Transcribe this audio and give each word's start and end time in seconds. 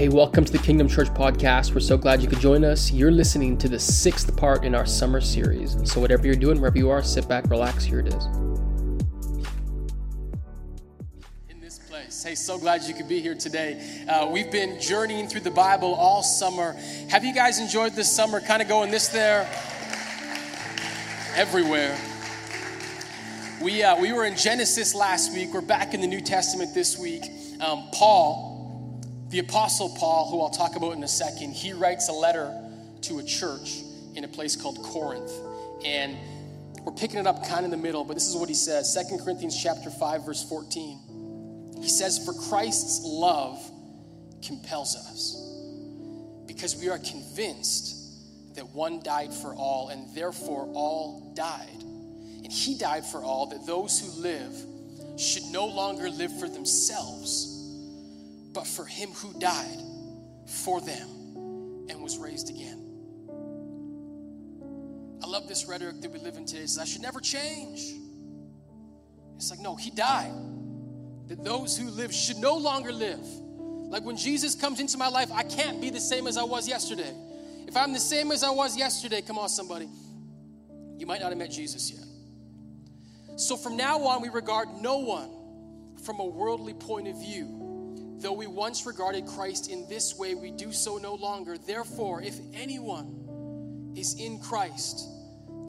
Hey, 0.00 0.08
welcome 0.08 0.46
to 0.46 0.50
the 0.50 0.56
Kingdom 0.56 0.88
Church 0.88 1.08
podcast. 1.08 1.74
We're 1.74 1.80
so 1.80 1.98
glad 1.98 2.22
you 2.22 2.28
could 2.28 2.40
join 2.40 2.64
us. 2.64 2.90
You're 2.90 3.10
listening 3.10 3.58
to 3.58 3.68
the 3.68 3.78
sixth 3.78 4.34
part 4.34 4.64
in 4.64 4.74
our 4.74 4.86
summer 4.86 5.20
series. 5.20 5.76
So, 5.84 6.00
whatever 6.00 6.24
you're 6.24 6.36
doing, 6.36 6.58
wherever 6.58 6.78
you 6.78 6.88
are, 6.88 7.02
sit 7.02 7.28
back, 7.28 7.50
relax. 7.50 7.84
Here 7.84 8.00
it 8.00 8.06
is. 8.06 8.24
In 11.50 11.60
this 11.60 11.78
place. 11.80 12.24
Hey, 12.24 12.34
so 12.34 12.56
glad 12.56 12.84
you 12.84 12.94
could 12.94 13.10
be 13.10 13.20
here 13.20 13.34
today. 13.34 14.06
Uh, 14.08 14.26
we've 14.32 14.50
been 14.50 14.80
journeying 14.80 15.28
through 15.28 15.42
the 15.42 15.50
Bible 15.50 15.92
all 15.92 16.22
summer. 16.22 16.72
Have 17.10 17.22
you 17.22 17.34
guys 17.34 17.60
enjoyed 17.60 17.92
this 17.92 18.10
summer? 18.10 18.40
Kind 18.40 18.62
of 18.62 18.68
going 18.68 18.90
this 18.90 19.08
there, 19.08 19.42
everywhere. 21.36 21.94
We, 23.60 23.82
uh, 23.82 24.00
we 24.00 24.14
were 24.14 24.24
in 24.24 24.34
Genesis 24.34 24.94
last 24.94 25.34
week. 25.34 25.52
We're 25.52 25.60
back 25.60 25.92
in 25.92 26.00
the 26.00 26.06
New 26.06 26.22
Testament 26.22 26.72
this 26.72 26.98
week. 26.98 27.24
Um, 27.60 27.90
Paul, 27.92 28.49
the 29.30 29.38
Apostle 29.38 29.88
Paul, 29.90 30.28
who 30.28 30.40
I'll 30.40 30.50
talk 30.50 30.74
about 30.74 30.92
in 30.96 31.04
a 31.04 31.08
second, 31.08 31.52
he 31.52 31.72
writes 31.72 32.08
a 32.08 32.12
letter 32.12 32.52
to 33.02 33.20
a 33.20 33.22
church 33.22 33.80
in 34.16 34.24
a 34.24 34.28
place 34.28 34.56
called 34.56 34.82
Corinth. 34.82 35.30
And 35.84 36.16
we're 36.82 36.92
picking 36.92 37.20
it 37.20 37.28
up 37.28 37.46
kind 37.46 37.60
of 37.60 37.64
in 37.66 37.70
the 37.70 37.76
middle, 37.76 38.04
but 38.04 38.14
this 38.14 38.26
is 38.26 38.34
what 38.34 38.48
he 38.48 38.56
says 38.56 38.92
2 38.92 39.18
Corinthians 39.18 39.60
chapter 39.60 39.88
5, 39.88 40.26
verse 40.26 40.42
14. 40.48 41.78
He 41.80 41.88
says, 41.88 42.24
For 42.24 42.34
Christ's 42.34 43.02
love 43.04 43.58
compels 44.44 44.96
us, 44.96 45.36
because 46.46 46.76
we 46.76 46.88
are 46.88 46.98
convinced 46.98 48.56
that 48.56 48.68
one 48.70 49.00
died 49.00 49.32
for 49.32 49.54
all, 49.54 49.90
and 49.90 50.12
therefore 50.12 50.68
all 50.74 51.32
died. 51.36 51.82
And 52.42 52.50
he 52.50 52.76
died 52.76 53.06
for 53.06 53.22
all, 53.22 53.46
that 53.50 53.64
those 53.64 54.00
who 54.00 54.20
live 54.20 54.52
should 55.20 55.44
no 55.52 55.66
longer 55.66 56.10
live 56.10 56.36
for 56.40 56.48
themselves 56.48 57.49
but 58.52 58.66
for 58.66 58.84
him 58.84 59.10
who 59.10 59.38
died 59.38 59.82
for 60.46 60.80
them 60.80 61.08
and 61.88 62.02
was 62.02 62.18
raised 62.18 62.50
again. 62.50 62.86
I 65.22 65.26
love 65.26 65.48
this 65.48 65.66
rhetoric 65.66 66.00
that 66.00 66.10
we 66.10 66.18
live 66.18 66.36
in 66.36 66.46
today. 66.46 66.62
It 66.62 66.70
says, 66.70 66.78
I 66.78 66.84
should 66.84 67.02
never 67.02 67.20
change. 67.20 67.80
It's 69.36 69.50
like, 69.50 69.60
no, 69.60 69.76
he 69.76 69.90
died. 69.90 70.32
That 71.28 71.44
those 71.44 71.76
who 71.76 71.90
live 71.90 72.12
should 72.12 72.38
no 72.38 72.56
longer 72.56 72.92
live. 72.92 73.20
Like 73.20 74.04
when 74.04 74.16
Jesus 74.16 74.54
comes 74.54 74.80
into 74.80 74.98
my 74.98 75.08
life, 75.08 75.30
I 75.32 75.42
can't 75.42 75.80
be 75.80 75.90
the 75.90 76.00
same 76.00 76.26
as 76.26 76.36
I 76.36 76.42
was 76.42 76.66
yesterday. 76.66 77.14
If 77.66 77.76
I'm 77.76 77.92
the 77.92 78.00
same 78.00 78.32
as 78.32 78.42
I 78.42 78.50
was 78.50 78.76
yesterday, 78.76 79.22
come 79.22 79.38
on, 79.38 79.48
somebody, 79.48 79.88
you 80.96 81.06
might 81.06 81.20
not 81.20 81.28
have 81.30 81.38
met 81.38 81.50
Jesus 81.50 81.90
yet. 81.90 83.38
So 83.38 83.56
from 83.56 83.76
now 83.76 84.02
on, 84.04 84.22
we 84.22 84.28
regard 84.28 84.68
no 84.80 84.98
one 84.98 85.30
from 86.04 86.18
a 86.18 86.24
worldly 86.24 86.74
point 86.74 87.08
of 87.08 87.20
view 87.20 87.69
Though 88.20 88.34
we 88.34 88.46
once 88.46 88.84
regarded 88.84 89.26
Christ 89.26 89.70
in 89.70 89.88
this 89.88 90.18
way, 90.18 90.34
we 90.34 90.50
do 90.50 90.72
so 90.72 90.98
no 90.98 91.14
longer. 91.14 91.56
Therefore, 91.56 92.20
if 92.20 92.38
anyone 92.52 93.94
is 93.96 94.20
in 94.20 94.38
Christ, 94.40 95.08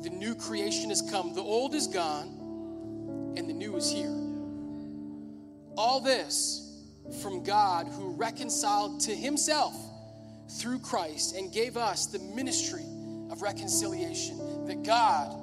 the 0.04 0.10
new 0.10 0.36
creation 0.36 0.90
has 0.90 1.02
come. 1.10 1.34
The 1.34 1.42
old 1.42 1.74
is 1.74 1.88
gone, 1.88 3.34
and 3.38 3.50
the 3.50 3.54
new 3.54 3.78
is 3.78 3.90
here. 3.90 4.14
All 5.78 6.02
this 6.02 6.84
from 7.22 7.44
God 7.44 7.88
who 7.88 8.12
reconciled 8.16 9.00
to 9.02 9.16
himself 9.16 9.74
through 10.60 10.80
Christ 10.80 11.36
and 11.38 11.54
gave 11.54 11.78
us 11.78 12.08
the 12.08 12.20
ministry 12.20 12.84
of 13.32 13.42
reconciliation. 13.42 14.66
That 14.68 14.84
God 14.84 15.41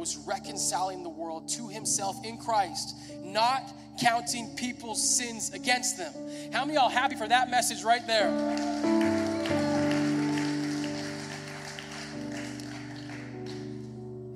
was 0.00 0.16
reconciling 0.16 1.02
the 1.02 1.10
world 1.10 1.46
to 1.46 1.68
himself 1.68 2.16
in 2.24 2.38
Christ, 2.38 2.96
not 3.22 3.62
counting 4.00 4.56
people's 4.56 5.16
sins 5.16 5.52
against 5.52 5.98
them. 5.98 6.12
How 6.54 6.64
many 6.64 6.78
y'all 6.78 6.88
happy 6.88 7.16
for 7.16 7.28
that 7.28 7.50
message 7.50 7.84
right 7.84 8.04
there? 8.06 8.28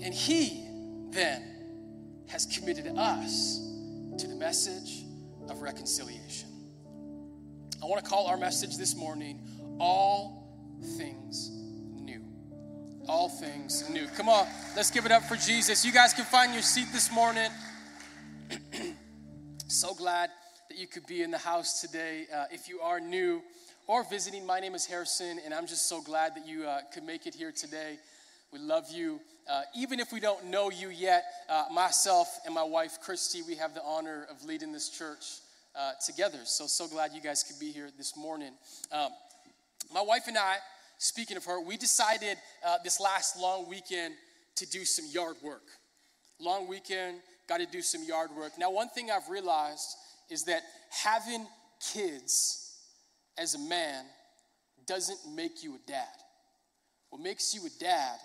And 0.02 0.12
he 0.12 0.68
then 1.10 1.42
has 2.28 2.44
committed 2.44 2.86
us 2.98 3.58
to 4.18 4.28
the 4.28 4.34
message 4.34 5.04
of 5.48 5.62
reconciliation. 5.62 6.50
I 7.82 7.86
want 7.86 8.04
to 8.04 8.10
call 8.10 8.26
our 8.26 8.36
message 8.36 8.76
this 8.76 8.94
morning 8.94 9.40
All 9.80 10.44
Things. 10.98 11.63
All 13.08 13.28
Things 13.28 13.88
New. 13.90 14.06
Come 14.16 14.28
on, 14.28 14.46
let's 14.76 14.90
give 14.90 15.04
it 15.04 15.12
up 15.12 15.22
for 15.24 15.36
Jesus. 15.36 15.84
You 15.84 15.92
guys 15.92 16.14
can 16.14 16.24
find 16.24 16.52
your 16.52 16.62
seat 16.62 16.86
this 16.92 17.12
morning. 17.12 17.50
So 19.66 19.92
glad 19.92 20.30
that 20.68 20.78
you 20.78 20.86
could 20.86 21.04
be 21.06 21.22
in 21.22 21.32
the 21.32 21.38
house 21.38 21.80
today. 21.80 22.26
Uh, 22.32 22.44
if 22.52 22.68
you 22.68 22.78
are 22.80 23.00
new 23.00 23.42
or 23.88 24.04
visiting, 24.04 24.46
my 24.46 24.60
name 24.60 24.74
is 24.74 24.86
Harrison, 24.86 25.40
and 25.44 25.52
I'm 25.52 25.66
just 25.66 25.88
so 25.88 26.00
glad 26.00 26.36
that 26.36 26.46
you 26.46 26.64
uh, 26.64 26.80
could 26.92 27.02
make 27.02 27.26
it 27.26 27.34
here 27.34 27.50
today. 27.50 27.96
We 28.52 28.60
love 28.60 28.84
you. 28.92 29.20
Uh, 29.50 29.62
even 29.74 29.98
if 29.98 30.12
we 30.12 30.20
don't 30.20 30.44
know 30.44 30.70
you 30.70 30.90
yet, 30.90 31.24
uh, 31.48 31.64
myself 31.72 32.38
and 32.44 32.54
my 32.54 32.62
wife, 32.62 32.98
Christy, 33.02 33.42
we 33.42 33.56
have 33.56 33.74
the 33.74 33.82
honor 33.82 34.28
of 34.30 34.44
leading 34.44 34.70
this 34.70 34.90
church 34.90 35.38
uh, 35.74 35.92
together. 36.06 36.38
So, 36.44 36.66
so 36.66 36.86
glad 36.86 37.12
you 37.12 37.20
guys 37.20 37.42
could 37.42 37.58
be 37.58 37.72
here 37.72 37.88
this 37.98 38.16
morning. 38.16 38.52
Um, 38.92 39.08
my 39.92 40.02
wife 40.02 40.28
and 40.28 40.38
I, 40.38 40.58
speaking 40.98 41.36
of 41.36 41.44
her, 41.44 41.60
we 41.60 41.76
decided 41.76 42.36
uh, 42.66 42.78
this 42.84 43.00
last 43.00 43.38
long 43.38 43.68
weekend 43.68 44.14
to 44.56 44.66
do 44.66 44.84
some 44.84 45.06
yard 45.10 45.36
work. 45.42 45.64
Long 46.40 46.68
weekend, 46.68 47.18
got 47.48 47.58
to 47.58 47.66
do 47.66 47.82
some 47.82 48.02
yard 48.04 48.30
work. 48.36 48.52
Now, 48.58 48.70
one 48.70 48.88
thing 48.88 49.10
I've 49.10 49.28
realized 49.28 49.96
is 50.30 50.44
that 50.44 50.62
having 50.90 51.46
kids 51.92 52.78
as 53.38 53.54
a 53.54 53.58
man 53.58 54.04
doesn't 54.86 55.18
make 55.34 55.62
you 55.62 55.74
a 55.74 55.90
dad. 55.90 56.06
What 57.10 57.22
makes 57.22 57.54
you 57.54 57.66
a 57.66 57.70
dad 57.80 58.16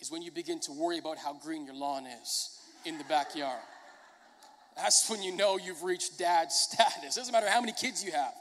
is 0.00 0.10
when 0.10 0.22
you 0.22 0.30
begin 0.30 0.60
to 0.60 0.72
worry 0.72 0.98
about 0.98 1.18
how 1.18 1.34
green 1.34 1.64
your 1.64 1.74
lawn 1.74 2.06
is 2.06 2.58
in 2.84 2.98
the 2.98 3.04
backyard. 3.04 3.62
That's 4.76 5.08
when 5.08 5.22
you 5.22 5.34
know 5.34 5.56
you've 5.56 5.82
reached 5.82 6.18
dad 6.18 6.52
status. 6.52 7.16
It 7.16 7.20
Doesn't 7.20 7.32
matter 7.32 7.48
how 7.48 7.60
many 7.60 7.72
kids 7.72 8.04
you 8.04 8.12
have 8.12 8.34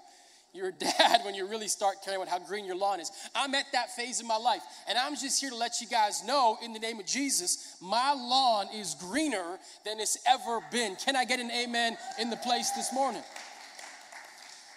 you're 0.55 0.69
a 0.69 0.71
dad 0.71 1.21
when 1.25 1.35
you 1.35 1.47
really 1.47 1.67
start 1.67 1.97
caring 2.03 2.21
about 2.21 2.31
how 2.31 2.39
green 2.39 2.65
your 2.65 2.77
lawn 2.77 2.99
is. 2.99 3.11
I'm 3.35 3.53
at 3.55 3.65
that 3.73 3.95
phase 3.95 4.21
in 4.21 4.27
my 4.27 4.37
life, 4.37 4.61
and 4.87 4.97
I'm 4.97 5.15
just 5.15 5.41
here 5.41 5.49
to 5.49 5.55
let 5.55 5.81
you 5.81 5.87
guys 5.87 6.23
know 6.25 6.57
in 6.63 6.71
the 6.71 6.79
name 6.79 6.99
of 6.99 7.05
Jesus, 7.05 7.75
my 7.81 8.13
lawn 8.13 8.67
is 8.73 8.95
greener 8.95 9.59
than 9.83 9.99
it's 9.99 10.17
ever 10.25 10.61
been. 10.71 10.95
Can 10.95 11.15
I 11.15 11.25
get 11.25 11.39
an 11.39 11.51
amen 11.51 11.97
in 12.19 12.29
the 12.29 12.37
place 12.37 12.71
this 12.71 12.93
morning? 12.93 13.23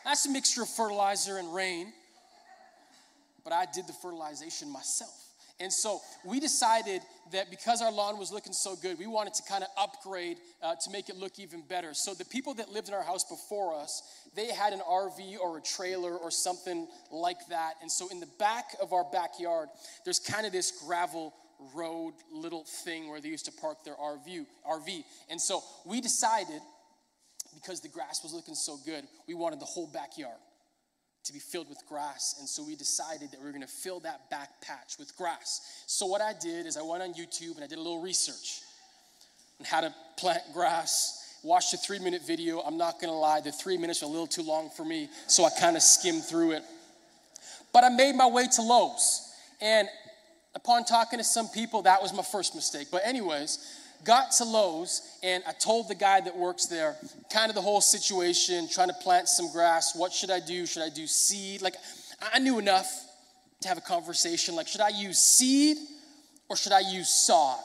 That's 0.04 0.26
a 0.26 0.30
mixture 0.30 0.62
of 0.62 0.68
fertilizer 0.68 1.38
and 1.38 1.54
rain, 1.54 1.92
but 3.44 3.52
I 3.52 3.66
did 3.72 3.86
the 3.86 3.92
fertilization 3.92 4.70
myself. 4.70 5.27
And 5.60 5.72
so 5.72 6.00
we 6.24 6.38
decided 6.38 7.02
that 7.32 7.50
because 7.50 7.82
our 7.82 7.90
lawn 7.90 8.16
was 8.18 8.30
looking 8.30 8.52
so 8.52 8.76
good, 8.76 8.98
we 8.98 9.08
wanted 9.08 9.34
to 9.34 9.42
kind 9.42 9.64
of 9.64 9.68
upgrade 9.76 10.36
uh, 10.62 10.76
to 10.84 10.90
make 10.90 11.08
it 11.08 11.16
look 11.16 11.38
even 11.40 11.62
better. 11.62 11.94
So 11.94 12.14
the 12.14 12.24
people 12.24 12.54
that 12.54 12.70
lived 12.70 12.88
in 12.88 12.94
our 12.94 13.02
house 13.02 13.24
before 13.24 13.74
us, 13.74 14.02
they 14.36 14.52
had 14.52 14.72
an 14.72 14.80
RV 14.88 15.38
or 15.40 15.58
a 15.58 15.60
trailer 15.60 16.16
or 16.16 16.30
something 16.30 16.86
like 17.10 17.38
that. 17.50 17.74
And 17.82 17.90
so 17.90 18.08
in 18.08 18.20
the 18.20 18.28
back 18.38 18.66
of 18.80 18.92
our 18.92 19.04
backyard, 19.10 19.68
there's 20.04 20.20
kind 20.20 20.46
of 20.46 20.52
this 20.52 20.72
gravel 20.86 21.34
road 21.74 22.14
little 22.32 22.64
thing 22.84 23.08
where 23.10 23.20
they 23.20 23.28
used 23.28 23.46
to 23.46 23.52
park 23.52 23.82
their 23.84 23.96
RV. 23.96 24.46
RV. 24.68 25.04
And 25.28 25.40
so 25.40 25.62
we 25.84 26.00
decided, 26.00 26.60
because 27.52 27.80
the 27.80 27.88
grass 27.88 28.22
was 28.22 28.32
looking 28.32 28.54
so 28.54 28.78
good, 28.86 29.04
we 29.26 29.34
wanted 29.34 29.58
the 29.58 29.66
whole 29.66 29.88
backyard 29.88 30.38
to 31.28 31.32
be 31.32 31.38
filled 31.38 31.68
with 31.68 31.82
grass. 31.88 32.36
And 32.38 32.48
so 32.48 32.64
we 32.64 32.74
decided 32.74 33.30
that 33.30 33.38
we 33.38 33.46
were 33.46 33.52
going 33.52 33.62
to 33.62 33.68
fill 33.68 34.00
that 34.00 34.28
back 34.30 34.60
patch 34.60 34.98
with 34.98 35.16
grass. 35.16 35.84
So 35.86 36.06
what 36.06 36.20
I 36.20 36.32
did 36.32 36.66
is 36.66 36.76
I 36.76 36.82
went 36.82 37.02
on 37.02 37.14
YouTube 37.14 37.54
and 37.54 37.64
I 37.64 37.66
did 37.66 37.78
a 37.78 37.82
little 37.82 38.02
research 38.02 38.62
on 39.60 39.66
how 39.66 39.80
to 39.80 39.94
plant 40.16 40.42
grass. 40.52 41.38
Watched 41.44 41.72
a 41.74 41.76
three 41.76 41.98
minute 42.00 42.26
video. 42.26 42.60
I'm 42.60 42.76
not 42.76 42.94
going 42.94 43.12
to 43.12 43.18
lie, 43.18 43.40
the 43.40 43.52
three 43.52 43.78
minutes 43.78 44.02
were 44.02 44.08
a 44.08 44.10
little 44.10 44.26
too 44.26 44.42
long 44.42 44.70
for 44.70 44.84
me, 44.84 45.08
so 45.28 45.44
I 45.44 45.50
kind 45.60 45.76
of 45.76 45.82
skimmed 45.82 46.24
through 46.24 46.52
it. 46.52 46.62
But 47.72 47.84
I 47.84 47.90
made 47.90 48.16
my 48.16 48.26
way 48.26 48.46
to 48.56 48.62
Lowe's. 48.62 49.32
And 49.60 49.88
upon 50.54 50.84
talking 50.84 51.18
to 51.18 51.24
some 51.24 51.48
people, 51.48 51.82
that 51.82 52.02
was 52.02 52.12
my 52.12 52.22
first 52.22 52.54
mistake. 52.54 52.88
But, 52.90 53.02
anyways, 53.04 53.58
got 54.04 54.32
to 54.32 54.44
Lowe's 54.44 55.02
and 55.22 55.42
I 55.46 55.52
told 55.52 55.88
the 55.88 55.94
guy 55.94 56.20
that 56.20 56.36
works 56.36 56.66
there 56.66 56.96
kind 57.32 57.50
of 57.50 57.54
the 57.54 57.62
whole 57.62 57.80
situation, 57.80 58.68
trying 58.68 58.88
to 58.88 58.94
plant 58.94 59.28
some 59.28 59.50
grass. 59.52 59.94
What 59.94 60.12
should 60.12 60.30
I 60.30 60.40
do? 60.40 60.66
Should 60.66 60.82
I 60.82 60.88
do 60.88 61.06
seed? 61.06 61.62
Like, 61.62 61.74
I 62.32 62.38
knew 62.38 62.58
enough 62.58 62.90
to 63.60 63.68
have 63.68 63.78
a 63.78 63.82
conversation. 63.82 64.54
Like, 64.54 64.68
should 64.68 64.80
I 64.80 64.90
use 64.90 65.18
seed 65.18 65.76
or 66.48 66.56
should 66.56 66.72
I 66.72 66.80
use 66.80 67.08
sod? 67.08 67.58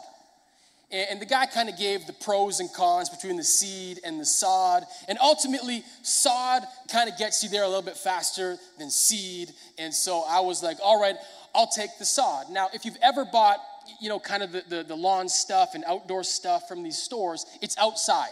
And 0.92 1.20
the 1.20 1.26
guy 1.26 1.48
kind 1.48 1.70
of 1.70 1.78
gave 1.78 2.06
the 2.06 2.14
pros 2.14 2.60
and 2.60 2.72
cons 2.72 3.10
between 3.10 3.36
the 3.36 3.44
seed 3.44 4.00
and 4.04 4.20
the 4.20 4.26
sod. 4.26 4.84
And 5.08 5.18
ultimately, 5.20 5.84
sod 6.04 6.62
kind 6.92 7.10
of 7.10 7.18
gets 7.18 7.44
you 7.44 7.50
there 7.50 7.64
a 7.64 7.68
little 7.68 7.82
bit 7.82 7.98
faster 7.98 8.58
than 8.78 8.92
seed. 8.92 9.52
And 9.80 9.92
so 9.92 10.24
I 10.30 10.42
was 10.42 10.62
like, 10.62 10.78
all 10.84 11.02
right, 11.02 11.16
I'll 11.56 11.68
take 11.68 11.98
the 11.98 12.06
sod. 12.06 12.52
Now, 12.52 12.70
if 12.74 12.86
you've 12.86 12.98
ever 13.02 13.26
bought 13.26 13.58
you 14.02 14.10
know, 14.10 14.20
kind 14.20 14.44
of 14.44 14.52
the, 14.52 14.64
the, 14.68 14.84
the 14.84 14.96
lawn 14.96 15.30
stuff 15.30 15.76
and 15.76 15.84
outdoor 15.86 16.24
stuff 16.24 16.68
from 16.68 16.84
these 16.84 16.98
stores, 16.98 17.46
it's 17.62 17.78
outside. 17.78 18.32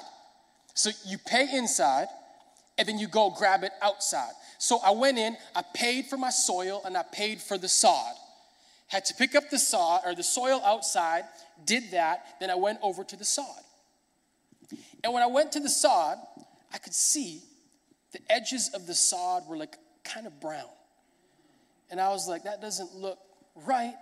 So 0.73 0.91
you 1.05 1.17
pay 1.17 1.47
inside, 1.55 2.07
and 2.77 2.87
then 2.87 2.97
you 2.97 3.07
go 3.07 3.29
grab 3.29 3.63
it 3.63 3.71
outside. 3.81 4.31
So 4.57 4.79
I 4.83 4.91
went 4.91 5.17
in, 5.17 5.35
I 5.55 5.63
paid 5.73 6.05
for 6.05 6.17
my 6.17 6.29
soil, 6.29 6.81
and 6.85 6.97
I 6.97 7.03
paid 7.03 7.41
for 7.41 7.57
the 7.57 7.67
sod. 7.67 8.13
Had 8.87 9.05
to 9.05 9.13
pick 9.13 9.35
up 9.35 9.49
the 9.49 9.59
sod 9.59 10.01
or 10.05 10.15
the 10.15 10.23
soil 10.23 10.61
outside, 10.65 11.23
did 11.65 11.91
that, 11.91 12.25
then 12.39 12.49
I 12.49 12.55
went 12.55 12.79
over 12.81 13.03
to 13.03 13.15
the 13.15 13.25
sod. 13.25 13.61
And 15.03 15.13
when 15.13 15.23
I 15.23 15.27
went 15.27 15.51
to 15.53 15.59
the 15.59 15.69
sod, 15.69 16.17
I 16.73 16.77
could 16.77 16.93
see 16.93 17.41
the 18.11 18.19
edges 18.29 18.71
of 18.73 18.87
the 18.87 18.93
sod 18.93 19.47
were 19.47 19.57
like 19.57 19.77
kind 20.03 20.27
of 20.27 20.39
brown. 20.39 20.69
And 21.89 21.99
I 21.99 22.09
was 22.09 22.27
like, 22.27 22.43
that 22.43 22.61
doesn't 22.61 22.95
look 22.95 23.19
right. 23.55 23.95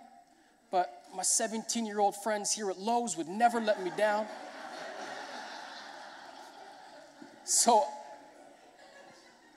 But 0.70 0.99
my 1.14 1.22
17 1.22 1.86
year 1.86 1.98
old 1.98 2.14
friends 2.22 2.52
here 2.52 2.70
at 2.70 2.78
Lowe's 2.78 3.16
would 3.16 3.28
never 3.28 3.60
let 3.60 3.82
me 3.82 3.90
down. 3.96 4.26
So 7.44 7.82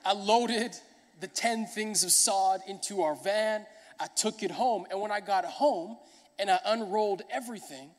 I 0.04 0.14
loaded 0.14 0.74
the 1.20 1.28
10 1.28 1.66
things 1.66 2.02
of 2.02 2.10
sod 2.10 2.60
into 2.66 3.02
our 3.02 3.14
van. 3.14 3.64
I 4.00 4.08
took 4.16 4.42
it 4.42 4.50
home. 4.50 4.84
And 4.90 5.00
when 5.00 5.12
I 5.12 5.20
got 5.20 5.44
home 5.44 5.96
and 6.38 6.50
I 6.50 6.58
unrolled 6.66 7.22
everything, 7.30 7.90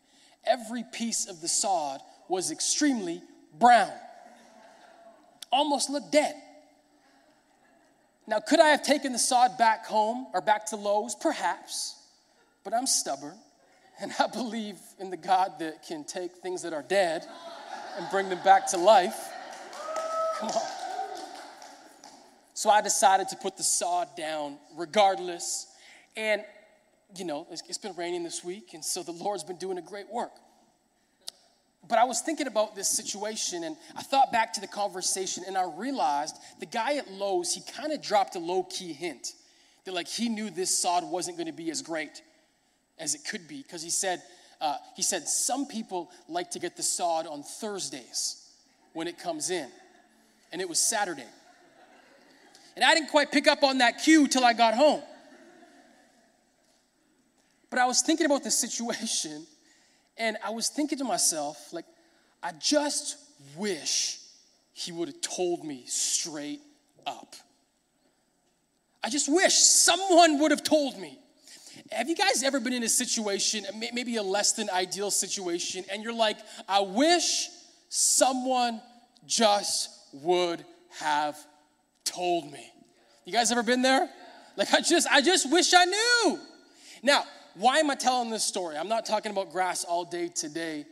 every 0.45 0.83
piece 0.91 1.27
of 1.27 1.39
the 1.39 1.47
sod 1.47 2.01
was 2.27 2.51
extremely 2.51 3.21
brown, 3.57 3.91
almost 5.49 5.89
looked 5.89 6.11
dead. 6.11 6.35
Now, 8.27 8.39
could 8.39 8.59
I 8.59 8.69
have 8.69 8.83
taken 8.83 9.13
the 9.13 9.19
sod 9.19 9.57
back 9.57 9.85
home 9.85 10.27
or 10.33 10.41
back 10.41 10.65
to 10.67 10.75
Lowe's? 10.75 11.15
Perhaps, 11.15 11.95
but 12.63 12.73
I'm 12.73 12.87
stubborn 12.87 13.37
and 13.99 14.11
I 14.19 14.27
believe 14.27 14.77
in 14.99 15.09
the 15.09 15.17
God 15.17 15.53
that 15.59 15.87
can 15.87 16.03
take 16.03 16.33
things 16.33 16.61
that 16.63 16.73
are 16.73 16.83
dead 16.83 17.25
and 17.97 18.07
bring 18.11 18.29
them 18.29 18.39
back 18.43 18.69
to 18.71 18.77
life. 18.77 19.29
Come 20.37 20.49
on. 20.49 20.61
So 22.53 22.69
I 22.69 22.81
decided 22.81 23.29
to 23.29 23.35
put 23.35 23.57
the 23.57 23.63
sod 23.63 24.07
down 24.17 24.57
regardless. 24.75 25.67
And, 26.15 26.43
you 27.15 27.25
know, 27.25 27.47
it's, 27.51 27.61
it's 27.67 27.77
been 27.77 27.95
raining 27.95 28.23
this 28.23 28.43
week, 28.43 28.73
and 28.73 28.83
so 28.83 29.03
the 29.03 29.11
Lord's 29.11 29.43
been 29.43 29.57
doing 29.57 29.77
a 29.77 29.81
great 29.81 30.09
work. 30.09 30.31
But 31.87 31.99
I 31.99 32.05
was 32.05 32.21
thinking 32.21 32.47
about 32.47 32.75
this 32.75 32.87
situation 32.87 33.63
and 33.63 33.77
I 33.95 34.01
thought 34.01 34.31
back 34.31 34.53
to 34.53 34.61
the 34.61 34.67
conversation 34.67 35.43
and 35.45 35.55
I 35.55 35.69
realized 35.77 36.35
the 36.59 36.65
guy 36.65 36.95
at 36.95 37.11
Lowe's, 37.11 37.53
he 37.53 37.61
kind 37.73 37.93
of 37.93 38.01
dropped 38.01 38.35
a 38.35 38.39
low 38.39 38.63
key 38.63 38.91
hint 38.91 39.33
that, 39.85 39.93
like, 39.93 40.07
he 40.07 40.29
knew 40.29 40.49
this 40.49 40.75
sod 40.75 41.03
wasn't 41.03 41.37
going 41.37 41.47
to 41.47 41.53
be 41.53 41.69
as 41.69 41.81
great 41.81 42.23
as 42.99 43.15
it 43.15 43.21
could 43.29 43.47
be 43.47 43.61
because 43.61 43.81
he 43.81 43.89
said, 43.89 44.21
uh, 44.61 44.77
he 44.95 45.01
said, 45.01 45.27
some 45.27 45.65
people 45.67 46.09
like 46.27 46.51
to 46.51 46.59
get 46.59 46.77
the 46.77 46.83
sod 46.83 47.27
on 47.27 47.43
Thursdays 47.43 48.49
when 48.93 49.07
it 49.07 49.19
comes 49.19 49.49
in. 49.49 49.69
And 50.51 50.61
it 50.61 50.69
was 50.69 50.79
Saturday. 50.79 51.27
And 52.75 52.83
I 52.83 52.93
didn't 52.93 53.09
quite 53.09 53.31
pick 53.31 53.47
up 53.47 53.63
on 53.63 53.79
that 53.79 54.01
cue 54.03 54.27
till 54.27 54.45
I 54.45 54.53
got 54.53 54.73
home. 54.73 55.01
But 57.69 57.79
I 57.79 57.85
was 57.85 58.01
thinking 58.01 58.25
about 58.25 58.43
the 58.43 58.51
situation 58.51 59.45
and 60.17 60.37
I 60.43 60.51
was 60.51 60.69
thinking 60.69 60.97
to 60.99 61.03
myself, 61.03 61.73
like, 61.73 61.85
I 62.41 62.51
just 62.53 63.17
wish 63.57 64.19
he 64.73 64.91
would 64.91 65.09
have 65.09 65.21
told 65.21 65.65
me 65.65 65.83
straight 65.87 66.61
up. 67.05 67.35
I 69.03 69.09
just 69.09 69.31
wish 69.31 69.53
someone 69.53 70.39
would 70.39 70.51
have 70.51 70.63
told 70.63 70.97
me. 70.97 71.19
Have 71.91 72.09
you 72.09 72.15
guys 72.15 72.43
ever 72.43 72.59
been 72.59 72.73
in 72.73 72.83
a 72.83 72.89
situation, 72.89 73.65
maybe 73.93 74.15
a 74.17 74.23
less 74.23 74.53
than 74.53 74.69
ideal 74.69 75.11
situation, 75.11 75.83
and 75.91 76.03
you're 76.03 76.13
like, 76.13 76.37
I 76.67 76.81
wish 76.81 77.49
someone 77.89 78.81
just 79.25 79.89
would 80.13 80.65
have 80.99 81.37
told 82.03 82.51
me? 82.51 82.71
You 83.25 83.33
guys 83.33 83.51
ever 83.51 83.63
been 83.63 83.81
there? 83.81 84.09
Like 84.57 84.73
I 84.73 84.81
just 84.81 85.07
I 85.11 85.21
just 85.21 85.51
wish 85.51 85.73
I 85.73 85.85
knew. 85.85 86.39
Now, 87.03 87.23
why 87.55 87.79
am 87.79 87.89
I 87.89 87.95
telling 87.95 88.29
this 88.29 88.43
story? 88.43 88.77
I'm 88.77 88.87
not 88.87 89.05
talking 89.05 89.31
about 89.31 89.51
grass 89.51 89.83
all 89.83 90.05
day 90.05 90.27
today, 90.27 90.85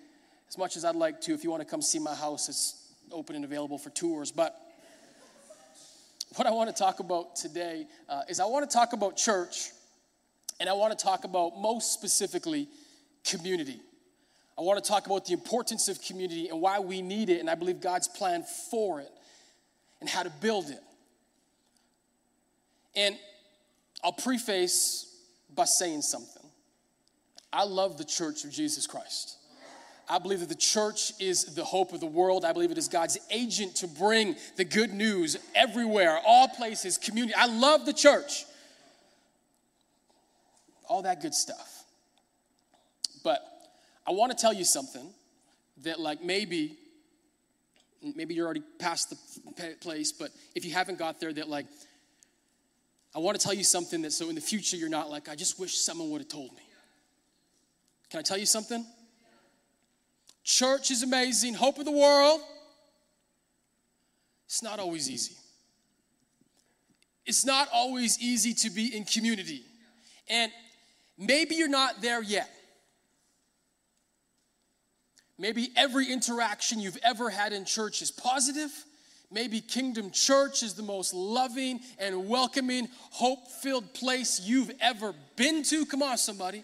as 0.49 0.57
much 0.57 0.75
as 0.75 0.85
I'd 0.85 0.95
like 0.95 1.21
to. 1.21 1.33
If 1.33 1.43
you 1.43 1.51
want 1.51 1.61
to 1.61 1.67
come 1.67 1.81
see 1.81 1.99
my 1.99 2.15
house, 2.15 2.49
it's 2.49 2.93
open 3.11 3.35
and 3.35 3.45
available 3.45 3.77
for 3.77 3.89
tours. 3.89 4.31
But 4.31 4.59
what 6.35 6.47
I 6.47 6.51
want 6.51 6.75
to 6.75 6.75
talk 6.75 6.99
about 6.99 7.35
today 7.35 7.85
uh, 8.09 8.21
is 8.27 8.39
I 8.39 8.45
want 8.45 8.69
to 8.69 8.73
talk 8.73 8.93
about 8.93 9.15
church, 9.15 9.69
and 10.63 10.69
I 10.69 10.73
want 10.75 10.97
to 10.97 11.03
talk 11.05 11.25
about 11.25 11.57
most 11.57 11.91
specifically 11.91 12.69
community. 13.25 13.81
I 14.57 14.61
want 14.61 14.81
to 14.81 14.89
talk 14.89 15.07
about 15.07 15.25
the 15.25 15.33
importance 15.33 15.89
of 15.89 16.01
community 16.01 16.47
and 16.47 16.61
why 16.61 16.79
we 16.79 17.01
need 17.01 17.29
it, 17.29 17.41
and 17.41 17.49
I 17.49 17.55
believe 17.55 17.81
God's 17.81 18.07
plan 18.07 18.45
for 18.71 19.01
it, 19.01 19.11
and 19.99 20.09
how 20.09 20.23
to 20.23 20.29
build 20.39 20.69
it. 20.69 20.79
And 22.95 23.17
I'll 24.05 24.13
preface 24.13 25.13
by 25.53 25.65
saying 25.65 26.01
something. 26.01 26.43
I 27.51 27.65
love 27.65 27.97
the 27.97 28.05
church 28.05 28.45
of 28.45 28.51
Jesus 28.51 28.87
Christ. 28.87 29.35
I 30.07 30.17
believe 30.17 30.39
that 30.39 30.47
the 30.47 30.55
church 30.55 31.11
is 31.19 31.43
the 31.55 31.65
hope 31.65 31.91
of 31.91 31.99
the 31.99 32.05
world. 32.05 32.45
I 32.45 32.53
believe 32.53 32.71
it 32.71 32.77
is 32.77 32.87
God's 32.87 33.17
agent 33.29 33.75
to 33.75 33.87
bring 33.87 34.37
the 34.55 34.63
good 34.63 34.93
news 34.93 35.35
everywhere, 35.55 36.21
all 36.25 36.47
places, 36.47 36.97
community. 36.97 37.33
I 37.37 37.47
love 37.47 37.85
the 37.85 37.91
church. 37.91 38.45
All 40.87 41.01
that 41.03 41.21
good 41.21 41.33
stuff. 41.33 41.83
But 43.23 43.41
I 44.05 44.11
want 44.11 44.31
to 44.31 44.37
tell 44.37 44.53
you 44.53 44.65
something 44.65 45.07
that, 45.83 45.99
like, 45.99 46.21
maybe, 46.23 46.77
maybe 48.15 48.33
you're 48.33 48.45
already 48.45 48.63
past 48.79 49.09
the 49.09 49.75
place, 49.81 50.11
but 50.11 50.29
if 50.55 50.65
you 50.65 50.73
haven't 50.73 50.99
got 50.99 51.19
there, 51.19 51.31
that, 51.33 51.47
like, 51.47 51.65
I 53.15 53.19
want 53.19 53.39
to 53.39 53.43
tell 53.43 53.53
you 53.53 53.63
something 53.63 54.01
that 54.01 54.11
so 54.11 54.29
in 54.29 54.35
the 54.35 54.41
future 54.41 54.75
you're 54.75 54.89
not 54.89 55.09
like, 55.09 55.29
I 55.29 55.35
just 55.35 55.59
wish 55.59 55.77
someone 55.77 56.09
would 56.09 56.21
have 56.21 56.27
told 56.27 56.51
me. 56.53 56.63
Can 58.09 58.19
I 58.19 58.23
tell 58.23 58.37
you 58.37 58.45
something? 58.45 58.85
Church 60.43 60.91
is 60.91 61.03
amazing, 61.03 61.53
hope 61.53 61.77
of 61.79 61.85
the 61.85 61.91
world. 61.91 62.41
It's 64.45 64.61
not 64.61 64.79
always 64.79 65.09
easy. 65.09 65.35
It's 67.25 67.45
not 67.45 67.69
always 67.71 68.19
easy 68.19 68.53
to 68.55 68.69
be 68.69 68.95
in 68.95 69.05
community. 69.05 69.63
And 70.27 70.51
maybe 71.17 71.55
you're 71.55 71.67
not 71.67 72.01
there 72.01 72.21
yet. 72.21 72.49
Maybe 75.37 75.71
every 75.75 76.11
interaction 76.11 76.79
you've 76.79 76.99
ever 77.03 77.29
had 77.29 77.53
in 77.53 77.65
church 77.65 78.01
is 78.01 78.11
positive. 78.11 78.71
Maybe 79.31 79.61
Kingdom 79.61 80.11
Church 80.11 80.61
is 80.61 80.75
the 80.75 80.83
most 80.83 81.11
loving 81.13 81.79
and 81.97 82.29
welcoming, 82.29 82.87
hope 83.09 83.47
filled 83.63 83.93
place 83.95 84.39
you've 84.39 84.71
ever 84.79 85.13
been 85.35 85.63
to. 85.63 85.87
Come 85.87 86.03
on, 86.03 86.17
somebody. 86.19 86.63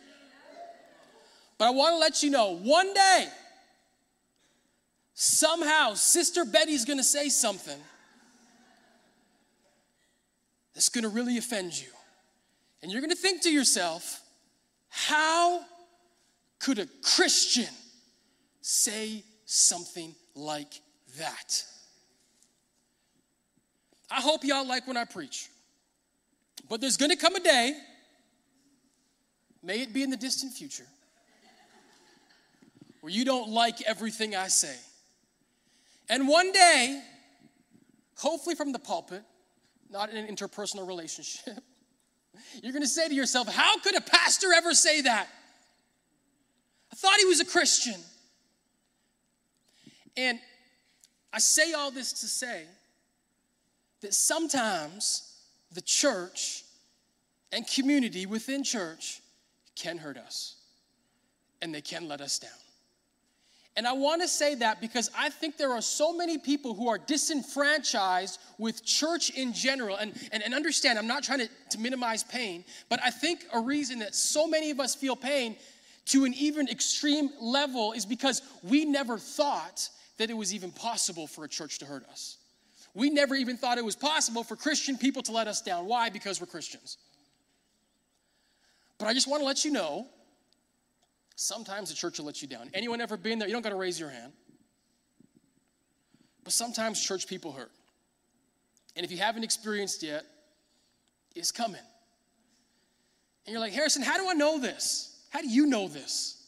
But 1.58 1.66
I 1.66 1.72
want 1.72 1.96
to 1.96 1.98
let 1.98 2.22
you 2.22 2.30
know 2.30 2.58
one 2.58 2.94
day, 2.94 3.28
somehow, 5.16 5.96
Sister 5.96 6.46
Betty's 6.46 6.86
going 6.86 7.00
to 7.00 7.04
say 7.04 7.28
something 7.30 7.80
that's 10.76 10.90
going 10.90 11.04
to 11.04 11.10
really 11.10 11.38
offend 11.38 11.78
you. 11.78 11.90
And 12.82 12.92
you're 12.92 13.02
going 13.02 13.10
to 13.10 13.16
think 13.16 13.42
to 13.42 13.52
yourself, 13.52 14.22
how 14.90 15.62
could 16.60 16.80
a 16.80 16.88
Christian 17.02 17.74
say 18.62 19.24
something 19.46 20.14
like 20.36 20.82
that? 21.18 21.64
I 24.12 24.22
hope 24.22 24.44
y'all 24.44 24.68
like 24.68 24.88
when 24.88 24.98
I 24.98 25.06
preach. 25.06 25.50
But 26.68 26.82
there's 26.82 26.98
going 26.98 27.12
to 27.12 27.18
come 27.18 27.36
a 27.36 27.40
day, 27.40 27.74
may 29.64 29.82
it 29.82 29.94
be 29.94 30.04
in 30.04 30.10
the 30.10 30.18
distant 30.18 30.54
future, 30.54 30.86
where 33.02 33.12
you 33.12 33.24
don't 33.24 33.50
like 33.50 33.82
everything 33.84 34.36
I 34.36 34.48
say. 34.48 34.76
And 36.10 36.28
one 36.28 36.52
day, 36.52 37.02
hopefully 38.18 38.56
from 38.56 38.72
the 38.72 38.80
pulpit, 38.80 39.24
not 39.90 40.10
in 40.10 40.18
an 40.18 40.36
interpersonal 40.36 40.88
relationship, 40.88 41.64
you're 42.62 42.74
going 42.74 42.84
to 42.84 42.88
say 42.88 43.08
to 43.08 43.14
yourself, 43.14 43.48
How 43.48 43.78
could 43.80 43.96
a 43.96 44.02
pastor 44.02 44.48
ever 44.54 44.74
say 44.74 45.02
that? 45.02 45.28
I 46.92 46.96
thought 46.96 47.18
he 47.20 47.26
was 47.26 47.40
a 47.40 47.46
Christian. 47.46 48.00
And 50.18 50.40
I 51.32 51.40
say 51.40 51.74
all 51.74 51.92
this 51.92 52.12
to 52.14 52.28
say 52.28 52.64
that 54.02 54.14
sometimes 54.14 55.38
the 55.72 55.82
church 55.82 56.64
and 57.52 57.66
community 57.68 58.26
within 58.26 58.64
church 58.64 59.22
can 59.76 59.98
hurt 59.98 60.18
us 60.18 60.56
and 61.62 61.74
they 61.74 61.82
can 61.82 62.08
let 62.08 62.22
us 62.22 62.40
down. 62.40 62.52
And 63.80 63.88
I 63.88 63.94
want 63.94 64.22
to 64.22 64.28
say 64.28 64.56
that 64.56 64.82
because 64.82 65.10
I 65.18 65.30
think 65.30 65.56
there 65.56 65.72
are 65.72 65.82
so 65.82 66.12
many 66.12 66.38
people 66.38 66.74
who 66.74 66.90
are 66.90 66.98
disenfranchised 66.98 68.38
with 68.58 68.84
church 68.84 69.30
in 69.30 69.54
general. 69.54 69.96
And, 69.96 70.12
and, 70.34 70.44
and 70.44 70.54
understand, 70.54 71.00
I'm 71.00 71.08
not 71.08 71.24
trying 71.24 71.40
to, 71.40 71.50
to 71.70 71.80
minimize 71.80 72.22
pain, 72.22 72.66
but 72.90 73.00
I 73.02 73.10
think 73.10 73.46
a 73.54 73.62
reason 73.62 74.00
that 74.00 74.16
so 74.16 74.48
many 74.48 74.70
of 74.72 74.82
us 74.82 74.96
feel 74.96 75.16
pain 75.16 75.56
to 76.08 76.26
an 76.26 76.34
even 76.34 76.68
extreme 76.68 77.30
level 77.40 77.94
is 77.94 78.06
because 78.06 78.42
we 78.64 78.84
never 78.84 79.18
thought 79.18 79.88
that 80.18 80.30
it 80.30 80.36
was 80.36 80.54
even 80.54 80.72
possible 80.72 81.26
for 81.26 81.46
a 81.46 81.48
church 81.48 81.80
to 81.80 81.86
hurt 81.86 82.04
us. 82.10 82.36
We 82.94 83.10
never 83.10 83.34
even 83.34 83.56
thought 83.56 83.78
it 83.78 83.86
was 83.86 83.96
possible 83.96 84.44
for 84.44 84.58
Christian 84.58 84.98
people 84.98 85.22
to 85.22 85.32
let 85.32 85.48
us 85.48 85.62
down. 85.62 85.86
Why? 85.86 86.10
Because 86.10 86.42
we're 86.42 86.48
Christians. 86.48 86.98
But 88.98 89.06
I 89.08 89.14
just 89.14 89.30
want 89.30 89.40
to 89.40 89.46
let 89.46 89.64
you 89.64 89.72
know 89.72 90.08
sometimes 91.40 91.90
the 91.90 91.96
church 91.96 92.20
will 92.20 92.26
let 92.26 92.42
you 92.42 92.48
down. 92.48 92.70
Anyone 92.74 93.00
ever 93.00 93.16
been 93.16 93.40
there? 93.40 93.48
You 93.48 93.54
don't 93.54 93.62
got 93.62 93.70
to 93.70 93.76
raise 93.76 94.00
your 94.00 94.10
hand. 94.10 94.34
But 96.44 96.52
sometimes 96.52 97.02
church 97.02 97.28
people 97.28 97.54
hurt. 97.54 97.72
And 98.96 99.06
if 99.06 99.12
you 99.12 99.18
haven't 99.18 99.44
experienced 99.44 100.04
yet, 100.04 100.26
it's 101.36 101.52
coming. 101.52 101.80
And 103.46 103.54
you're 103.54 103.62
like, 103.62 103.72
Harrison, 103.72 104.02
how 104.02 104.18
do 104.18 104.30
I 104.30 104.34
know 104.34 104.60
this? 104.60 105.24
How 105.30 105.42
do 105.42 105.48
you 105.48 105.66
know 105.66 105.88
this? 105.88 106.46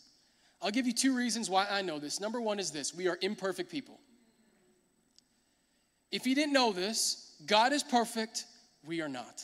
I'll 0.62 0.72
give 0.72 0.86
you 0.86 0.94
two 0.94 1.16
reasons 1.16 1.50
why 1.50 1.68
I 1.70 1.82
know 1.82 1.98
this. 1.98 2.20
Number 2.20 2.42
one 2.42 2.60
is 2.60 2.72
this 2.72 2.94
we 2.94 3.08
are 3.08 3.18
imperfect 3.22 3.72
people. 3.72 4.00
If 6.12 6.28
you 6.28 6.36
didn't 6.36 6.54
know 6.54 6.74
this, 6.74 7.36
God 7.46 7.72
is 7.72 7.82
perfect, 7.82 8.46
we 8.84 9.02
are 9.02 9.08
not. 9.08 9.44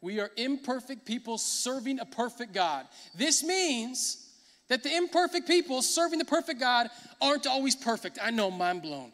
We 0.00 0.18
are 0.18 0.30
imperfect 0.36 1.04
people 1.04 1.38
serving 1.38 2.00
a 2.00 2.06
perfect 2.06 2.52
God. 2.52 2.86
This 3.14 3.44
means 3.44 4.29
that 4.70 4.84
the 4.84 4.96
imperfect 4.96 5.48
people 5.48 5.82
serving 5.82 6.20
the 6.20 6.24
perfect 6.24 6.60
God 6.60 6.88
aren't 7.20 7.46
always 7.46 7.74
perfect. 7.74 8.18
I 8.22 8.30
know, 8.30 8.52
mind 8.52 8.82
blown. 8.82 9.12